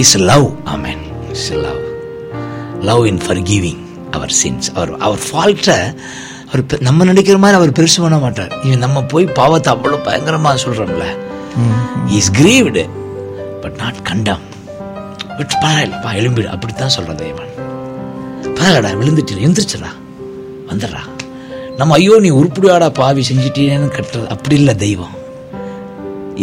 Is 0.03 0.17
love 0.31 0.47
amen 0.73 1.03
is 1.35 1.51
love 1.65 1.83
love 2.89 3.03
in 3.11 3.21
forgiving 3.51 3.83
our 4.17 4.33
sins 4.43 4.69
our 4.77 4.93
our 5.07 5.23
ஃபால்ட்டை 5.29 5.79
அவர் 6.57 6.85
நம்ம 6.87 7.05
நினைக்கிற 7.09 7.37
மாதிரி 7.41 7.57
அவர் 7.59 7.73
பெருசு 7.79 7.99
பண்ண 8.03 8.17
மாட்டார். 8.23 8.53
இவன் 8.67 8.83
நம்ம 8.85 8.99
போய் 9.13 9.25
பாவத்தை 9.39 9.69
அவ்வளோ 9.73 9.97
பயங்கரமாக 10.07 10.61
சொல்கிறோம்ல 10.63 11.07
is 12.19 12.31
grieved 12.39 12.83
but 13.63 13.77
not 13.83 13.99
condemn 14.09 14.45
but 15.39 15.55
பரவாயில்லப்பா 15.63 16.11
எலும்பிடு 16.21 16.49
அப்படித்தான் 16.55 16.95
சொல்கிறேன் 16.95 17.21
தேவன். 17.25 17.51
பரவாயில்லடா 18.57 18.93
விழுந்துட்டு 19.01 19.45
எந்திரிச்சிடா. 19.49 19.91
வந்துடுறா. 20.71 21.03
நம்ம 21.81 21.95
ஐயோ 21.99 22.15
நீ 22.27 22.31
உருப்படியாடா 22.39 22.89
பாவி 23.01 23.23
செஞ்சிட்டேன்னு 23.31 23.91
கட்டுறது. 23.99 24.27
அப்படி 24.35 24.57
இல்லை 24.61 24.75
தெய்வம். 24.87 25.15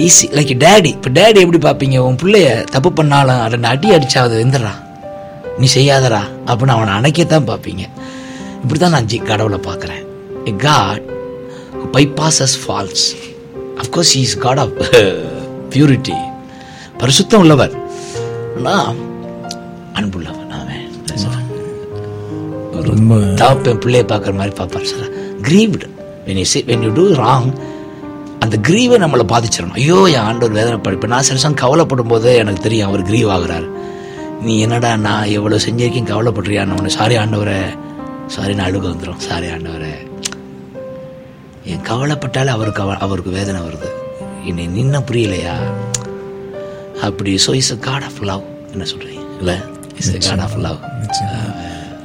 ஈஸி 0.05 0.27
லைக் 0.37 0.53
டேடி 0.65 0.91
இப்போ 0.97 1.09
டேடி 1.17 1.39
எப்படி 1.45 1.61
பார்ப்பீங்க? 1.67 1.97
உன் 2.07 2.21
பிள்ளைய 2.23 2.49
தப்பு 2.75 2.91
பண்ணாலும் 2.99 3.41
ரெண்டு 3.55 3.69
அடி 3.73 3.89
அடிச்சாவது 3.97 4.35
வெந்துடுறா 4.41 4.75
நீ 5.59 5.67
செய்யாதடா. 5.77 6.23
அப்படின்னு 6.47 6.75
அவனை 6.77 6.93
அணைக்கத்தான் 6.99 7.49
பார்ப்பீங்க. 7.51 7.83
இப்படி 8.63 8.79
தான் 8.83 8.95
நான் 8.95 9.09
ஜி 9.11 9.17
கடவுளை 9.31 9.59
பார்க்குறேன். 9.69 10.03
A 10.51 10.53
God 10.67 11.05
bypasses 11.95 12.55
falls 12.63 13.07
of course 13.81 14.13
is 14.21 14.37
God 14.45 14.61
of 14.63 14.75
purity 15.73 16.17
பரிசுத்தம் 17.01 17.43
உள்ளவர். 17.45 17.75
ஆனால் 18.57 19.01
அன்புள்ளவர் 19.99 20.41
ரொம்ப 22.87 23.17
தகப்பன் 23.39 23.81
பிள்ளைய 23.83 24.03
பார்க்குற 24.09 24.31
மாதிரி 24.37 24.53
பார்ப்பார். 24.57 24.87
Sir 24.91 25.11
grieved 25.47 25.85
when 26.25 26.39
you 26.41 26.45
when 26.69 26.83
you 26.85 26.89
do 26.97 27.05
wrong 27.21 27.47
அந்த 28.43 28.55
கிரீவை 28.67 28.97
நம்மளை 29.03 29.25
பாதிச்சிடணும். 29.31 29.77
ஐயோ 29.81 29.99
என் 30.15 30.25
ஆண்டவர் 30.29 30.57
வேதனைப்படு 30.57 30.97
இப்போ 30.97 31.09
நான் 31.13 31.25
சில 31.27 31.39
சமயம் 31.43 31.61
கவலைப்படும் 31.61 32.11
போது 32.13 32.29
எனக்கு 32.41 32.65
தெரியும் 32.65 32.89
அவர் 32.89 33.03
கிரீவ் 33.09 33.29
ஆகுறாரு. 33.35 33.67
நீ 34.45 34.55
என்னடா 34.65 34.91
நான் 35.07 35.31
எவ்வளோ 35.37 35.59
செஞ்சிருக்கேன் 35.65 36.11
கவலைப்படுறியா 36.13 36.65
நான் 36.67 36.79
உன்னை 36.81 36.91
சாரி 36.99 37.17
ஆண்டவரே 37.23 37.59
சாரி 38.33 38.53
அழுக 38.53 38.81
வந்துடும் 38.81 39.17
சாரி 39.17 39.47
ஆண்டவரே. 39.47 39.91
என் 41.63 41.79
கவலைப்பட்டாலே 41.79 42.47
அவருக்கு 42.47 42.81
அவ- 42.81 42.97
அவருக்கு 42.97 43.31
வேதனை 43.31 43.61
வருது. 43.61 43.89
என்னை 44.45 44.67
நின்ன 44.67 45.01
புரியலையா? 45.01 45.53
அப்படி 47.01 47.39
so 47.45 47.53
is 47.53 47.71
a 47.71 47.75
God 47.75 48.01
of 48.01 48.21
love 48.21 48.43
என்ன 48.71 48.83
சொல்றீங்க? 48.83 49.37
இல்லை? 49.37 49.55
Is 49.97 50.31
a 50.31 50.35
God 50.35 50.39
of 50.39 50.57
love 50.57 50.77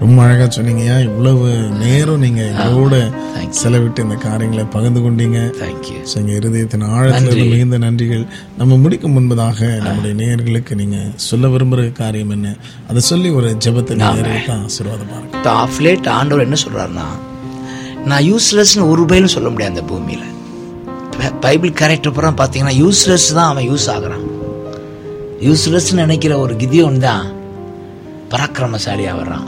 ரொம்ப 0.00 0.22
அழகா 0.22 0.44
சொன்னீங்கய்யா. 0.44 1.02
இவ்வளவு 1.02 1.46
நேரம் 1.82 2.18
நீங்க 2.18 2.42
எங்களோட 2.42 2.96
Thank 3.36 3.54
செலவிட்டு 3.62 3.98
இந்த 3.98 4.14
காரியங்களை 4.14 4.64
பகிர்ந்து 4.64 5.00
கொண்டீங்க. 5.00 5.38
தேங்க்யூ 5.62 5.96
So, 6.02 6.20
எங்க 6.20 6.32
இருதயத்தின் 6.32 6.84
ஆழத்துல 6.96 7.50
மிகுந்த 7.50 7.78
நன்றிகள். 7.78 8.26
நம்ம 8.58 8.76
முடிக்கும் 8.76 9.14
முன்பதாக 9.16 9.80
நம்முடைய 9.86 10.12
நேயர்களுக்கு 10.20 10.74
நீங்க 10.74 10.98
சொல்ல 11.14 11.48
விரும்புற 11.48 11.92
காரியம் 11.92 12.30
என்ன? 12.30 12.54
அதை 12.88 13.00
சொல்லி 13.00 13.30
ஒரு 13.30 13.56
ஜெபத்தை 13.64 13.96
நேயர்களுக்கு 14.02 14.64
ஆசீர்வாதம் 14.64 15.10
பாருங்க. 15.10 15.36
இப்போ 15.36 15.50
ஆஃப் 15.50 15.80
லேட் 15.80 16.08
ஆண்டவர் 16.08 16.44
என்ன 16.44 16.56
சொல்றாருன்னா 16.64 17.08
நான் 18.04 18.22
யூஸ்லெஸ்னு 18.22 18.88
ஒரு 18.88 19.04
பயிலும் 19.04 19.34
சொல்ல 19.36 19.48
முடியாது 19.48 19.74
அந்த 19.74 19.92
பூமியில். 19.92 20.26
பைபிள் 21.40 21.72
கேரக்டர் 21.72 22.12
புறம் 22.12 22.36
பார்த்தீங்கன்னா 22.36 22.76
யூஸ்லெஸ் 22.84 23.34
தான் 23.34 23.50
அவன் 23.50 23.68
யூஸ் 23.70 23.88
ஆகுறான். 23.96 24.24
யூஸ்லெஸ்ன்னு 25.40 26.04
நினைக்கிற 26.04 26.38
ஒரு 26.38 26.54
கிதியோன் 26.54 26.98
தான் 26.98 27.26
பராக்கிரமசாலியாக 28.30 29.18
வர்றான். 29.20 29.46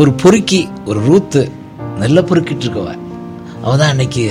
ஒரு 0.00 0.10
பொறுக்கி 0.20 0.60
ஒரு 0.90 1.00
ரூத்து 1.06 1.40
நல்ல 2.02 2.18
பொறுக்கிட்டு 2.28 2.64
இருக்கவ 2.64 2.90
அவள் 3.64 3.80
தான் 3.80 3.90
அன்னைக்கு 3.92 4.24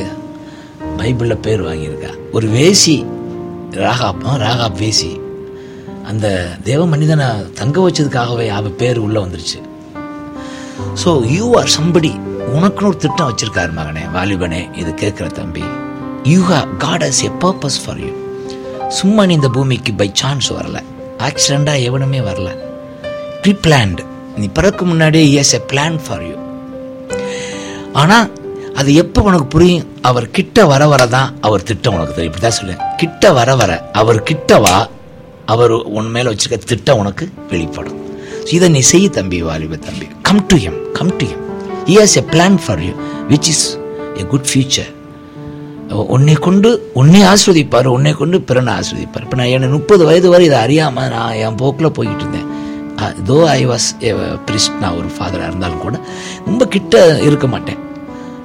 பைபிளில் 0.99 1.43
பேர் 1.45 1.61
வாங்கியிருக்கா. 1.67 2.11
ஒரு 2.35 2.47
வேசி 2.55 2.95
ராகாப்பம் 3.81 4.39
ராகாப் 4.45 4.79
வேசி. 4.81 5.11
அந்த 6.09 6.27
தேவ 6.69 6.81
மனிதனை 6.93 7.27
தங்க 7.59 7.77
வச்சதுக்காகவே 7.85 8.47
அவள் 8.57 8.77
பேர் 8.81 9.03
உள்ளே 9.05 9.19
வந்துருச்சு. 9.25 9.59
ஸோ 11.03 11.09
யூ 11.35 11.45
ஆர் 11.59 11.71
சம்படி 11.77 12.11
உனக்குன்னு 12.55 12.89
ஒரு 12.91 12.99
திட்டம் 13.05 13.29
வச்சிருக்காரு 13.31 13.73
மகனே 13.79 14.05
வாலிபனே 14.17 14.61
இது 14.81 14.93
கேட்குற 15.03 15.27
தம்பி. 15.39 15.65
You 16.33 16.39
have 16.51 16.61
God 16.85 17.05
has 17.07 17.23
a 17.29 17.33
purpose 17.45 17.81
for 17.83 18.01
you 18.05 18.13
சும்மா 18.99 19.23
நீ 19.25 19.35
இந்த 19.39 19.51
பூமிக்கு 19.57 19.93
பை 20.03 20.09
சான்ஸ் 20.21 20.49
வரல. 20.59 20.79
ஆக்சிடெண்ட்டாக 21.27 21.85
எவனுமே 21.89 22.21
வரல. 22.29 22.49
ப்ரீ 23.43 23.53
பிளான்டு 23.65 24.03
நீ 24.39 24.45
பிறக்க 24.57 24.85
முன்னாடியே 24.91 25.25
is 25.41 25.55
a 25.57 25.61
plan 25.71 25.97
for 26.03 26.23
you 26.29 26.35
ஆனால் 28.01 28.27
அது 28.79 28.89
எப்போ 29.01 29.19
உனக்கு 29.29 29.47
புரியும்? 29.53 29.87
அவர் 30.09 30.27
கிட்ட 30.35 30.65
வர 30.71 30.83
வர 30.91 31.03
தான் 31.15 31.31
அவர் 31.47 31.65
திட்டம் 31.69 31.95
உனக்கு 31.97 32.13
தெரியும். 32.15 32.31
இப்படி 32.31 32.43
தான் 32.45 32.57
சொல்லுவேன் 32.59 32.83
கிட்ட 33.01 33.33
வர 33.39 33.55
வர 33.61 33.71
அவர் 34.01 34.19
கிட்ட 34.29 34.59
வா 34.65 34.77
அவர் 35.53 35.73
உன் 35.97 36.09
மேலே 36.15 36.27
வச்சிருக்க 36.31 36.69
திட்டம் 36.71 37.01
உனக்கு 37.01 37.25
வெளிப்படும். 37.51 37.99
இதை 38.55 38.67
நீ 38.75 38.81
செய் 38.91 39.07
தம்பி 39.17 39.39
வாலிப 39.49 39.79
தம்பி. 39.87 40.07
Come 40.27 40.41
to 40.51 40.57
him 40.63 40.79
come 40.97 41.11
to 41.19 41.27
him 41.31 41.43
he 41.89 41.95
has 42.01 42.17
a 42.21 42.25
plan 42.33 42.57
for 42.63 42.81
you 42.87 42.93
which 43.33 43.49
is 43.53 43.65
a 44.21 44.25
good 44.33 44.49
future 44.51 44.91
உன்னை 46.15 46.35
கொண்டு 46.45 46.69
உன்னை 46.99 47.21
ஆஸ்வதிப்பார் 47.31 47.87
உன்னை 47.95 48.11
கொண்டு 48.19 48.37
பிறனை 48.49 48.71
ஆஸ்வதிப்பார் 48.79 49.23
இப்போ 49.25 49.37
நான் 49.39 49.53
எனக்கு 49.55 49.75
முப்பது 49.77 50.03
வயது 50.09 50.27
வரை 50.33 50.45
இதை 50.49 50.59
அறியாமல் 50.65 51.09
நான் 51.15 51.33
என் 51.45 51.57
போக்கில் 51.61 51.95
போய்கிட்டு 51.97 52.23
இருந்தேன். 52.25 52.47
தோ 53.29 53.37
ஐ 53.57 53.61
வாஸ் 53.71 53.87
பிரிஸ்ட் 54.47 54.79
நான் 54.81 54.97
ஒரு 54.99 55.09
ஃபாதராக 55.15 55.49
இருந்தாலும் 55.49 55.83
கூட 55.85 55.95
ரொம்ப 56.45 56.65
கிட்ட 56.75 56.95
இருக்க 57.27 57.47
மாட்டேன். 57.47 57.79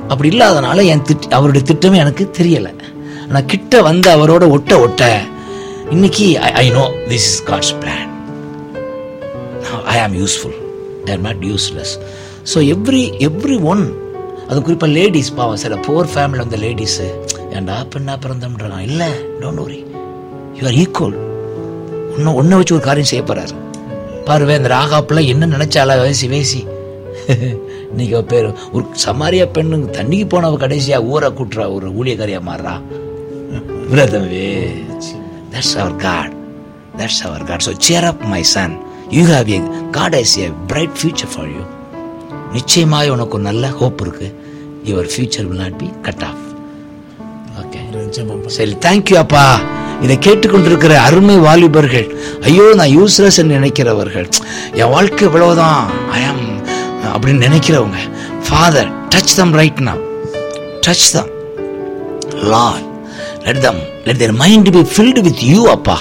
அப்படி 0.09 0.29
இல்லாதனால 0.33 0.85
என் 0.93 1.07
திட் 1.09 1.29
அவருடைய 1.37 1.63
திட்டமே 1.71 1.97
எனக்கு 2.05 2.25
தெரியலை. 2.39 2.73
ஆனால் 3.29 3.49
கிட்ட 3.53 3.83
வந்து 3.83 4.09
அவரோட 4.17 4.45
ஒட்ட 4.57 4.73
ஒட்ட 4.81 5.03
இன்னைக்கு 5.95 6.27
I 6.49 6.51
I 6.63 6.67
know 6.71 6.85
this 7.11 7.27
is 7.31 7.43
God's 7.51 7.75
plan 7.83 8.11
I 9.95 9.97
am 10.05 10.17
useful 10.23 10.57
I 11.09 11.13
am 11.17 11.27
not 11.29 11.45
useless 11.51 11.95
so 12.53 12.59
every 12.75 13.05
every 13.29 13.59
one 13.73 13.85
அது 14.49 14.59
குறிப்பாக 14.67 14.93
லேடிஸ் 14.99 15.35
பாவம் 15.39 15.63
சில 15.65 15.77
போர் 15.87 16.11
ஃபேமிலி 16.15 16.41
வந்த 16.45 16.59
லேடிஸு 16.65 17.07
ஏன்டா 17.59 17.77
பெண்ணா 17.95 18.15
பிறந்தம்ன்றான் 18.25 18.87
இல்லை 18.89 19.09
don't 19.43 19.63
worry 19.65 19.81
you 20.59 20.65
are 20.71 20.79
equal 20.85 21.17
இன்னும் 22.17 22.39
ஒன்றை 22.41 22.59
வச்சு 22.59 22.77
ஒரு 22.77 22.85
காரியம் 22.89 23.11
செய்ய 23.13 23.23
போகிறாரு 23.23 23.55
பாருவே 24.27 24.55
அந்த 24.57 24.69
ராகாப்புல 24.69 25.27
என்ன 25.27 25.47
நினைச்சால 25.47 25.97
வேசி 26.03 26.27
வேசி. 26.29 26.61
இன்னைக்கு 27.91 28.25
பேர் 28.25 28.47
ஒரு 28.73 28.85
சமாரியா 29.05 29.45
பெண்ணு 29.53 29.77
தண்ணிக்கு 29.97 30.27
போனவ 30.27 30.57
கடைசியா 30.57 31.05
ஊரை 31.05 31.33
கூட்டுறா 31.33 31.69
ஒரு 31.69 31.89
ஊழியக்காரியா 31.91 32.41
மாறுறா. 32.49 32.75
தம்பி. 34.07 34.43
That's 35.53 35.75
our 35.79 35.97
God 35.97 36.35
that's 36.99 37.23
our 37.23 37.45
God 37.45 37.65
so 37.67 37.73
cheer 37.79 38.05
up 38.05 38.25
my 38.27 38.43
son 38.55 38.75
you 39.11 39.25
have 39.27 39.51
a 39.51 39.61
God 39.91 40.15
is 40.15 40.39
a 40.39 40.49
bright 40.67 40.97
future 41.01 41.33
for 41.35 41.49
you 41.49 41.63
நிச்சயமாக 42.53 43.13
உனக்கு 43.13 43.35
ஒரு 43.35 43.43
நல்ல 43.43 43.67
ஹோப் 43.71 44.01
இருக்கு. 44.01 44.29
Your 44.85 45.11
future 45.13 45.47
will 45.47 45.63
not 45.65 45.79
be 45.79 45.89
cut 46.03 46.25
off 46.25 46.46
ஜெபம் 47.73 48.47
சரி 48.47 48.77
தேங்க்யூ 48.81 49.15
அப்பா. 49.15 49.59
இதை 50.01 50.19
கேட்டுக்கொண்டிருக்கிற 50.19 50.95
அருமை 50.95 51.39
வாலிபர்கள். 51.39 52.15
ஐயோ 52.43 52.75
நான் 52.75 52.99
யூஸ்லெஸ் 52.99 53.41
நினைக்கிறவர்கள். 53.43 54.29
என் 54.73 54.91
வாழ்க்கை 54.91 55.27
இவ்வளவுதான். 55.27 55.91
ஐ 56.11 56.23
ஆம் 56.25 56.67
அப்படின்னு 57.17 57.49
நினைக்கிறவங்க. 57.49 57.97
Father 58.49 58.91
touch 59.09 59.37
them 59.37 59.53
right 59.53 59.79
now. 59.81 59.99
Touch 60.87 61.13
them 61.13 61.35
Lord, 62.31 62.85
let 63.43 63.59
them 63.65 63.75
let 64.05 64.17
their 64.23 64.33
mind 64.33 64.67
be 64.77 64.87
filled 64.97 65.19
with 65.19 65.39
you, 65.53 65.77
Appa. 65.77 65.97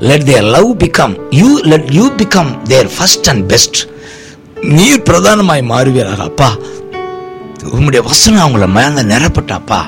Let 0.00 0.20
their 0.30 0.42
love 0.42 0.76
become 0.76 1.16
you. 1.30 1.48
Let 1.62 1.84
you 1.98 2.06
become 2.22 2.56
their 2.64 2.88
first 2.98 3.24
and 3.24 3.52
best. 3.52 3.90
நீர் 4.60 5.02
பிரதானமாய் 5.02 5.62
மாறுவீராக 5.62 6.22
அப்பா. 6.22 6.56
உம்முடைய 7.64 8.02
வசனம் 8.02 8.46
அவங்கள 8.46 8.66
மேல 8.66 9.16
நிரப்பட்டாப்பா 9.16 9.80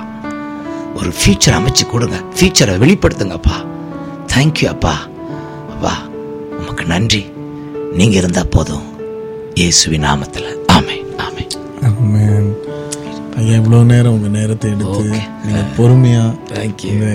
ஒரு 0.94 1.12
ஃபியூச்சர் 1.18 1.56
அமைச்சு 1.58 1.84
கொடுங்க. 1.90 2.16
ஃபியூச்சரை 2.36 2.74
வெளிப்படுத்துங்கப்பா. 2.84 3.56
தேங்க்யூ 4.34 4.64
அப்பா. 4.64 4.94
அப்பா 5.72 5.94
உமக்கு 6.58 6.84
நன்றி. 6.84 7.22
நீங்க 7.92 8.16
இருந்தா 8.16 8.44
போதும். 8.50 8.84
இயேசுவின் 9.54 10.04
நாமத்துல. 10.04 10.46
ஆமே 10.76 10.96
ஆமே 11.26 11.44
ஆமென். 11.88 12.48
ஐயா 13.38 13.54
இவ்வளவு 13.54 13.84
நேரம் 13.84 14.12
உங்க 14.12 14.28
நேரத்தை 14.38 14.70
எடுத்து 14.70 14.98
Okay. 14.98 15.22
நீங்க 15.44 15.62
பொறுமையா 15.78 16.24
Thank 16.54 16.84
you. 16.84 16.92
இந்த 16.92 17.08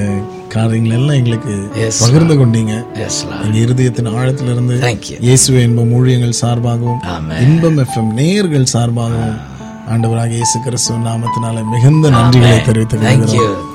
காரியங்கள் 0.47 0.97
எல்லாம் 0.97 1.17
எங்களுக்கு 1.17 1.53
பகிர்ந்து 1.99 2.35
கொண்டீங்க. 2.35 2.73
எஸ் 3.05 3.19
எங்க 3.43 3.57
இருதயத்தின் 3.65 4.09
ஆழத்திலிருந்து. 4.19 4.75
இயேசுவே 5.27 5.61
இன்பம் 5.67 5.93
ஊழியங்கள் 5.99 6.39
சார்பாகவும். 6.41 6.99
இன்பம் 7.45 7.77
எஃப்எம் 7.77 8.11
நேயர்கள் 8.19 8.71
சார்பாகவும் 8.73 9.37
ஆண்டவராக 9.93 10.33
இயேசு 10.39 10.57
கிறிஸ்துவ 10.63 10.97
நாமத்தினால 10.99 11.63
மிகுந்த 11.69 12.09
நன்றிகளை 12.09 12.61
தெரிவித்துக் 12.65 13.01
தேங்க்யூ 13.01 13.25
கொள்கிறோம். 13.25 13.68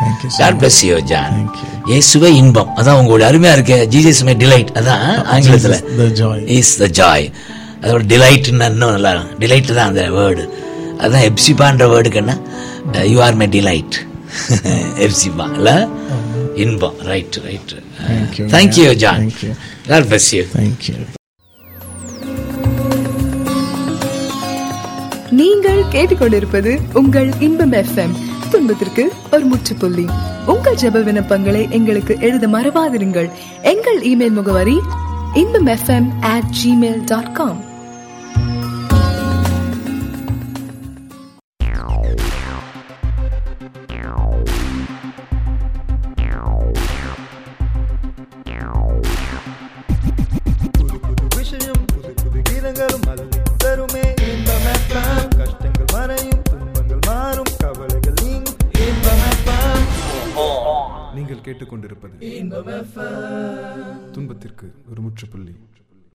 You, 0.00 0.96
John. 1.02 1.30
Thank 1.32 1.56
you. 1.60 1.68
இயேசுவே 1.90 2.28
இன்பம். 2.40 2.70
அதான் 2.80 2.98
உங்களுடைய 3.00 3.26
அருமையா 3.30 3.52
இருக்கு. 3.56 3.76
ஜீசஸ் 3.92 4.20
மே 4.26 4.34
டிலைட் 4.42 4.70
அதான் 4.78 5.02
ஆங்கிலத்துல. 5.34 5.76
the 6.00 6.08
joy. 6.20 6.36
Is 6.58 6.72
the 6.82 6.88
joy 7.00 7.26
அதோட 7.82 8.02
டிலைட் 8.12 8.48
இன்னும் 8.52 8.92
நல்லா 8.94 9.12
டிலைட் 9.42 9.70
தான் 9.78 9.88
அந்த 9.90 10.02
வேர்டு 10.16 10.44
அதான் 11.04 11.24
எப்சிபான்ற 11.30 11.84
வேர்டுக்கு 11.92 12.20
என்ன? 12.22 12.34
You 13.12 13.18
are 13.26 13.38
my 13.42 13.48
delight 13.56 13.96
Hephzibah 15.06 15.46
இல்ல? 15.58 15.70
இன்பம். 16.64 16.98
Right 17.12 17.38
right 17.48 17.72
Thank 18.10 18.34
you. 18.38 18.46
Thank you 18.54 18.88
John 19.04 19.22
Thank 19.22 19.40
you. 19.46 19.52
God 19.90 20.04
bless 20.10 20.28
you. 20.36 20.44
Thank you 20.58 20.96
நீங்கள் 25.40 25.80
கேட்டுக்கொண்டிருப்பது 25.94 26.70
உங்கள் 27.00 27.28
இன்பம் 27.46 27.74
எஃப்எம் 27.82 28.14
துன்பத்திற்கு 28.50 29.12
ஒரு 29.32 29.44
முற்றுப்புள்ளி. 29.44 30.06
உங்கள் 30.46 30.74
ஜெப 30.74 31.00
விண்ணப்பங்களை 31.00 31.70
எங்களுக்கு 31.70 32.16
எழுத 32.20 32.48
மறவாதிருங்கள். 32.48 33.30
எங்கள் 33.62 34.00
இமெயில் 34.00 34.32
முகவரி 34.32 34.80
Inbam 35.34 35.66
FM 35.66 36.08
at 36.20 36.44
Gmail 36.64 37.02
dot 37.04 37.34
com 37.34 37.68